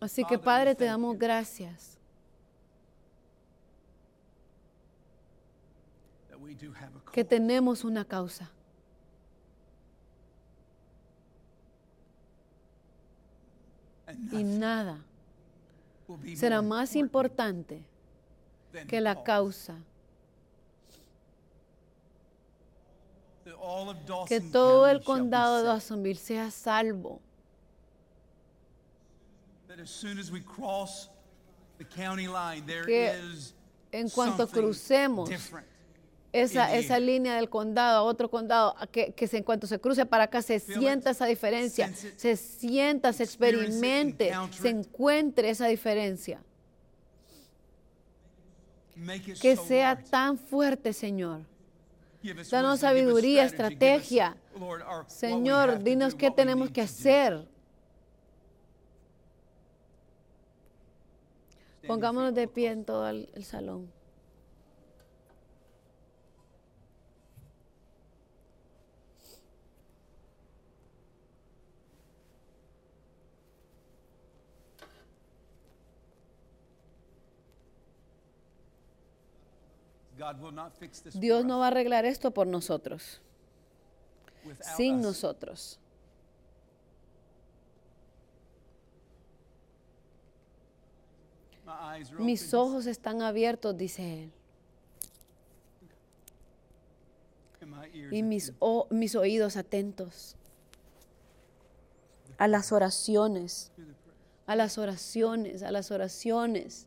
Así 0.00 0.24
que 0.24 0.38
Padre, 0.38 0.74
te 0.74 0.86
damos 0.86 1.18
gracias. 1.18 1.98
Que 7.12 7.24
tenemos 7.24 7.84
una 7.84 8.04
causa. 8.04 8.50
Y 14.32 14.42
nada 14.42 14.98
será 16.34 16.62
más 16.62 16.96
importante 16.96 17.84
que 18.88 19.00
la 19.00 19.22
causa. 19.22 19.78
Que 24.26 24.40
todo 24.40 24.88
el 24.88 25.02
condado 25.04 25.58
de 25.58 25.64
Dawsonville 25.64 26.18
sea 26.18 26.50
salvo 26.50 27.20
que 32.86 33.14
en 33.92 34.08
cuanto 34.10 34.48
crucemos 34.48 35.30
esa, 36.32 36.74
esa 36.76 37.00
línea 37.00 37.36
del 37.36 37.48
condado 37.48 37.98
a 37.98 38.02
otro 38.02 38.30
condado, 38.30 38.74
que, 38.92 39.12
que 39.12 39.28
en 39.36 39.42
cuanto 39.42 39.66
se 39.66 39.80
cruce 39.80 40.06
para 40.06 40.24
acá 40.24 40.42
se 40.42 40.60
sienta 40.60 41.10
esa 41.10 41.26
diferencia, 41.26 41.92
se 42.16 42.36
sienta, 42.36 43.12
se 43.12 43.24
experimente, 43.24 44.32
se 44.52 44.68
encuentre 44.68 45.50
esa 45.50 45.66
diferencia. 45.66 46.42
Que 49.40 49.56
sea 49.56 49.98
tan 49.98 50.36
fuerte, 50.38 50.92
Señor. 50.92 51.40
Danos 52.50 52.80
sabiduría, 52.80 53.44
estrategia. 53.44 54.36
Señor, 55.06 55.82
dinos 55.82 56.14
qué 56.14 56.30
tenemos 56.30 56.70
que 56.70 56.82
hacer 56.82 57.48
Pongámonos 61.90 62.32
de 62.34 62.46
pie 62.46 62.70
en 62.70 62.84
todo 62.84 63.08
el, 63.08 63.28
el 63.34 63.44
salón. 63.44 63.90
Dios 81.14 81.44
no 81.44 81.58
va 81.58 81.64
a 81.64 81.68
arreglar 81.68 82.04
esto 82.04 82.30
por 82.30 82.46
nosotros, 82.46 83.20
sin 84.76 85.00
nosotros. 85.00 85.80
Mis 92.18 92.54
ojos 92.54 92.86
están 92.86 93.22
abiertos, 93.22 93.76
dice 93.76 94.24
él. 94.24 94.32
Y 98.10 98.22
mis, 98.22 98.52
mis 98.90 99.14
oídos 99.14 99.56
atentos 99.56 100.36
a 102.38 102.48
las 102.48 102.72
oraciones, 102.72 103.70
a 104.46 104.56
las 104.56 104.78
oraciones, 104.78 105.62
a 105.62 105.70
las 105.70 105.90
oraciones. 105.90 106.86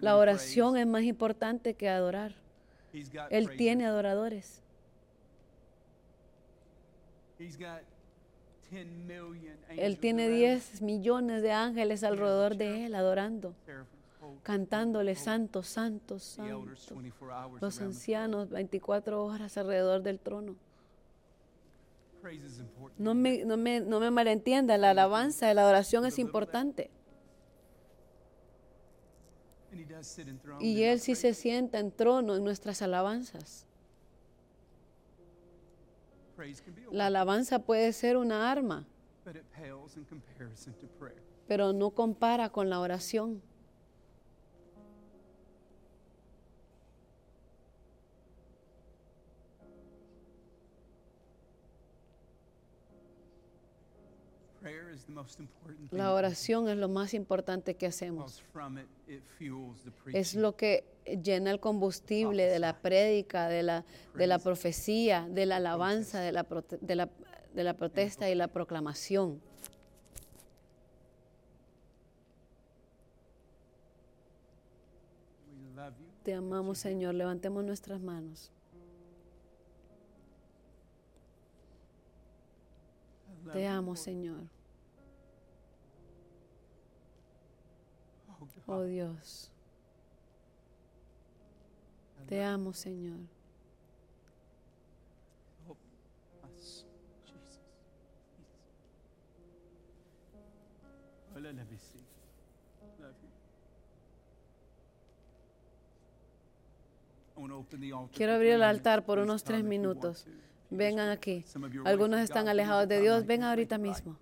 La 0.00 0.16
oración 0.16 0.76
es 0.76 0.86
más 0.86 1.02
importante 1.02 1.74
que 1.74 1.88
adorar. 1.88 2.34
Él 3.30 3.56
tiene 3.56 3.86
adoradores. 3.86 4.60
Él 8.70 9.98
tiene 9.98 10.28
10 10.28 10.82
millones 10.82 11.42
de 11.42 11.52
ángeles 11.52 12.04
alrededor 12.04 12.56
de 12.56 12.86
él 12.86 12.94
adorando, 12.94 13.54
cantándole 14.42 15.14
santo, 15.14 15.62
santo, 15.62 16.18
santo. 16.18 16.94
Los 17.60 17.80
ancianos 17.80 18.50
24 18.50 19.24
horas 19.24 19.56
alrededor 19.56 20.02
del 20.02 20.18
trono. 20.18 20.56
No 22.98 23.14
me, 23.14 23.44
no 23.44 23.56
me, 23.56 23.80
no 23.80 24.00
me 24.00 24.10
malentienda, 24.10 24.76
la 24.76 24.90
alabanza, 24.90 25.52
la 25.54 25.66
oración 25.66 26.04
es 26.04 26.18
importante. 26.18 26.90
Y 30.60 30.82
Él 30.82 31.00
sí 31.00 31.14
se 31.14 31.34
sienta 31.34 31.78
en 31.78 31.92
trono 31.92 32.36
en 32.36 32.44
nuestras 32.44 32.82
alabanzas. 32.82 33.67
La 36.92 37.06
alabanza 37.06 37.58
puede 37.60 37.92
ser 37.92 38.16
una 38.16 38.50
arma, 38.50 38.86
pero 41.46 41.72
no 41.72 41.90
compara 41.90 42.50
con 42.50 42.70
la 42.70 42.80
oración. 42.80 43.42
La 55.90 56.12
oración 56.12 56.68
es 56.68 56.76
lo 56.76 56.88
más 56.88 57.14
importante 57.14 57.74
que 57.74 57.86
hacemos. 57.86 58.42
Es 60.12 60.34
lo 60.34 60.56
que 60.56 60.84
llena 61.22 61.50
el 61.50 61.60
combustible 61.60 62.46
de 62.46 62.58
la 62.58 62.80
prédica, 62.80 63.48
de 63.48 63.62
la, 63.62 63.84
de 64.14 64.26
la 64.26 64.38
profecía, 64.38 65.26
de 65.30 65.46
la 65.46 65.56
alabanza, 65.56 66.20
de 66.20 66.32
la, 66.32 66.46
de 66.80 66.94
la, 66.94 67.08
de 67.54 67.64
la 67.64 67.74
protesta 67.74 68.30
y 68.30 68.34
la 68.34 68.48
proclamación. 68.48 69.40
Te 76.22 76.34
amamos, 76.34 76.78
Señor. 76.78 77.14
Levantemos 77.14 77.64
nuestras 77.64 78.00
manos. 78.00 78.50
Te 83.52 83.66
amo, 83.66 83.96
Señor. 83.96 84.57
Oh 88.70 88.82
Dios. 88.82 89.50
Te 92.26 92.44
amo, 92.44 92.74
Señor. 92.74 93.16
Quiero 108.12 108.34
abrir 108.34 108.52
el 108.52 108.62
altar 108.62 109.06
por 109.06 109.18
unos 109.18 109.44
tres 109.44 109.64
minutos. 109.64 110.26
Vengan 110.68 111.08
aquí. 111.08 111.42
Algunos 111.86 112.20
están 112.20 112.48
alejados 112.48 112.86
de 112.86 113.00
Dios. 113.00 113.24
Vengan 113.24 113.48
ahorita 113.48 113.78
mismo. 113.78 114.18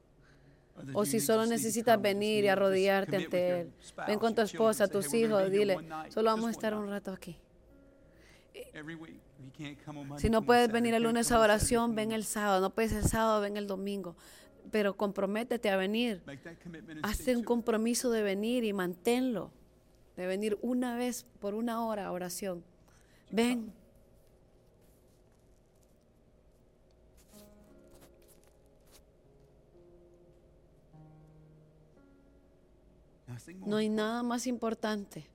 O 0.93 1.05
si 1.05 1.20
solo 1.20 1.47
necesitas 1.47 2.01
venir 2.01 2.45
y 2.45 2.49
arrodillarte 2.49 3.16
ante 3.16 3.61
Él. 3.61 3.72
Ven 4.07 4.18
con 4.18 4.35
tu 4.35 4.43
esposa, 4.43 4.89
tus 4.89 5.12
hijos, 5.14 5.51
dile, 5.51 5.79
solo 6.11 6.31
vamos 6.31 6.49
a 6.49 6.51
estar 6.51 6.74
un 6.74 6.89
rato 6.89 7.12
aquí. 7.12 7.39
Si 10.18 10.31
no 10.31 10.43
puedes 10.43 10.70
venir 10.70 10.95
el 10.95 11.03
lunes 11.03 11.33
a 11.33 11.41
oración, 11.41 11.95
ven 11.95 12.12
el 12.12 12.24
sábado. 12.24 12.61
No 12.61 12.70
puedes 12.70 12.93
el 12.93 13.05
sábado, 13.05 13.41
ven 13.41 13.57
el 13.57 13.66
domingo. 13.66 14.16
Pero 14.70 14.97
comprométete 14.97 15.70
a 15.70 15.77
venir. 15.77 16.22
Hazte 17.03 17.37
un 17.37 17.45
compromiso 17.45 18.11
de 18.11 18.22
venir 18.22 18.64
y 18.64 18.72
manténlo. 18.72 19.51
De 20.16 20.27
venir 20.27 20.59
una 20.62 20.97
vez 20.97 21.27
por 21.41 21.55
una 21.55 21.85
hora 21.85 22.07
a 22.07 22.12
oración. 22.12 22.64
Ven. 23.31 23.72
No 33.66 33.76
hay 33.76 33.89
nada 33.89 34.22
más 34.22 34.47
importante. 34.47 35.28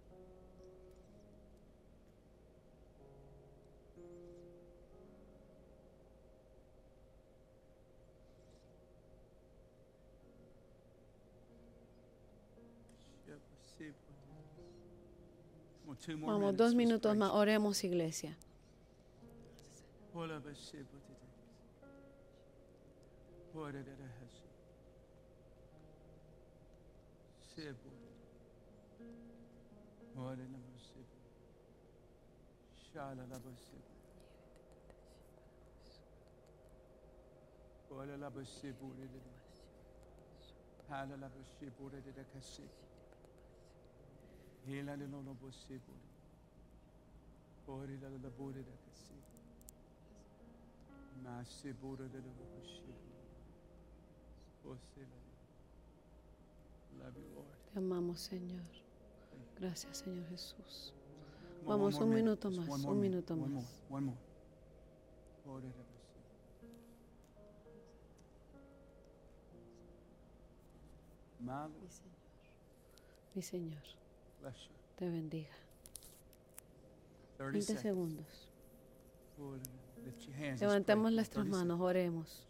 Vamos, 16.08 16.58
dos 16.58 16.74
minutos 16.74 17.16
más. 17.16 17.32
Oremos, 17.32 17.84
iglesia. 17.84 18.38
Ore 30.22 30.48
la 30.52 30.58
bose. 30.60 31.04
Shala 32.76 33.26
la 33.26 33.40
bose. 33.40 33.80
Ore 37.90 38.18
la 38.18 38.30
bose 38.30 38.72
bure 38.80 39.08
de. 39.08 39.20
Hala 40.90 41.16
la 41.18 41.28
bose 41.28 41.72
bure 41.78 42.02
de 42.02 42.26
kase. 42.32 42.70
Hela 44.68 44.96
le 44.96 45.08
no 45.08 45.36
bose 45.42 45.80
bure. 45.86 46.10
Ore 47.66 47.98
la 48.00 48.10
la 48.10 48.30
bure 48.30 48.64
de 48.64 48.76
kase. 48.86 49.16
Mase 51.24 51.74
bure 51.74 52.08
de 52.10 52.20
la 52.20 52.32
bose. 52.38 52.94
Ose 54.66 55.02
la. 55.10 55.20
Love 57.04 57.18
you, 57.18 57.36
Lord. 57.36 57.58
Te 57.74 57.80
amamos, 57.80 58.20
Señor. 58.20 58.91
Gracias, 59.62 59.98
Señor 60.00 60.28
Jesús. 60.30 60.92
Vamos, 61.68 61.94
un 62.00 62.10
minuto 62.10 62.50
más, 62.50 62.68
un 62.68 63.00
minuto 63.00 63.36
más. 63.36 63.52
Mi 63.52 63.54
Señor, 65.54 65.76
mi 73.36 73.42
Señor, 73.44 73.84
te 74.96 75.08
bendiga. 75.08 75.56
20 77.38 77.78
segundos. 77.78 78.50
Levantemos 80.60 81.12
nuestras 81.12 81.46
manos, 81.46 81.80
oremos. 81.80 82.48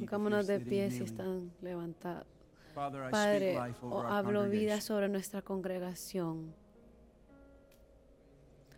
Pongámonos 0.00 0.46
de 0.46 0.60
pie 0.60 0.90
si 0.90 1.02
están 1.02 1.52
levantados. 1.60 2.26
Padre, 2.74 3.56
hablo 4.08 4.48
vida 4.48 4.80
sobre 4.80 5.08
nuestra 5.08 5.42
congregación. 5.42 6.54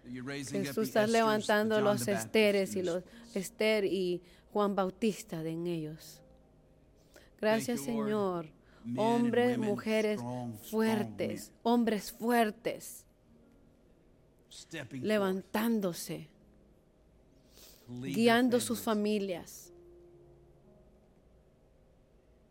Que 0.05 0.71
tú 0.73 0.83
estás 0.83 1.11
levantando 1.11 1.81
los 1.81 2.07
esteres 2.07 2.77
y 2.77 2.83
los 2.83 3.03
Esther 3.35 3.85
y 3.85 4.23
Juan 4.53 4.75
Bautista 4.75 5.43
de 5.43 5.51
en 5.51 5.67
ellos. 5.67 6.23
Gracias, 7.41 7.81
Señor. 7.81 8.47
Hombres, 8.97 9.59
mujeres 9.59 10.21
fuertes, 10.71 11.53
hombres 11.65 12.13
fuertes 12.13 13.06
levantándose, 14.93 16.29
guiando 17.89 18.61
sus 18.61 18.81
familias. 18.81 19.73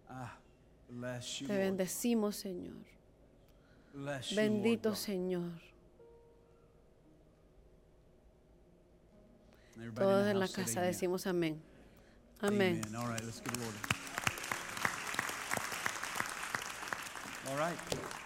Ah, 0.09 0.37
Te 1.47 1.57
bendecimos, 1.57 2.35
Señor. 2.35 2.77
Bendito. 4.35 4.95
Señor. 4.95 5.51
Todos 9.93 10.27
en 10.27 10.39
la 10.39 10.47
casa 10.47 10.81
decimos 10.81 11.27
amén. 11.27 11.61
Amén. 12.39 12.81
All 17.47 17.57
right, 17.57 18.24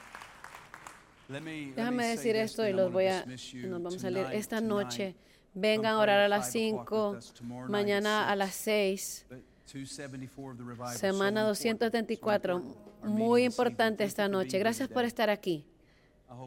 Déjame 1.30 2.08
decir 2.08 2.36
esto 2.36 2.68
y 2.68 2.74
los 2.74 2.92
voy 2.92 3.06
a, 3.06 3.24
nos 3.26 3.84
vamos 3.84 4.04
a 4.04 4.10
leer 4.10 4.34
esta 4.34 4.62
noche. 4.62 5.16
Vengan 5.54 5.96
a 5.96 6.00
orar 6.00 6.20
a 6.22 6.28
las 6.28 6.52
five 6.52 6.72
o'clock 6.74 6.88
5, 6.88 7.10
with 7.12 7.18
us 7.18 7.34
tomorrow 7.34 7.62
night 7.62 7.70
at 7.70 7.72
mañana 7.72 8.30
a 8.30 8.36
las 8.36 8.56
6. 8.56 9.26
But 9.30 9.40
274 9.66 10.52
of 10.52 10.58
the 10.58 10.64
revival, 10.64 10.94
so 10.94 11.00
Semana 11.00 11.42
important, 11.42 11.58
so 11.58 11.64
274, 11.64 12.34
important. 12.36 12.78
Our 13.02 13.10
meeting 13.10 13.18
muy 13.18 13.44
importante 13.44 14.04
esta 14.04 14.28
noche. 14.28 14.60
Gracias 14.60 14.90
por 14.90 15.06
estar 15.06 15.30
aquí. 15.30 15.66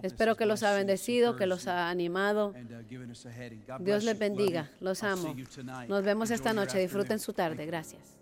Espero 0.03 0.37
que 0.37 0.47
los 0.47 0.63
ha 0.63 0.75
bendecido, 0.75 1.37
que 1.37 1.47
los 1.47 1.67
ha 1.67 1.91
animado. 1.91 2.55
uh, 2.55 3.83
Dios 3.83 4.05
les 4.05 4.19
bendiga. 4.19 4.71
Los 4.81 5.03
amo. 5.03 5.35
Nos 5.89 6.05
vemos 6.05 6.31
esta 6.31 6.53
noche. 6.53 6.79
Disfruten 6.79 7.19
su 7.19 7.33
tarde. 7.33 7.67
Gracias. 7.67 8.17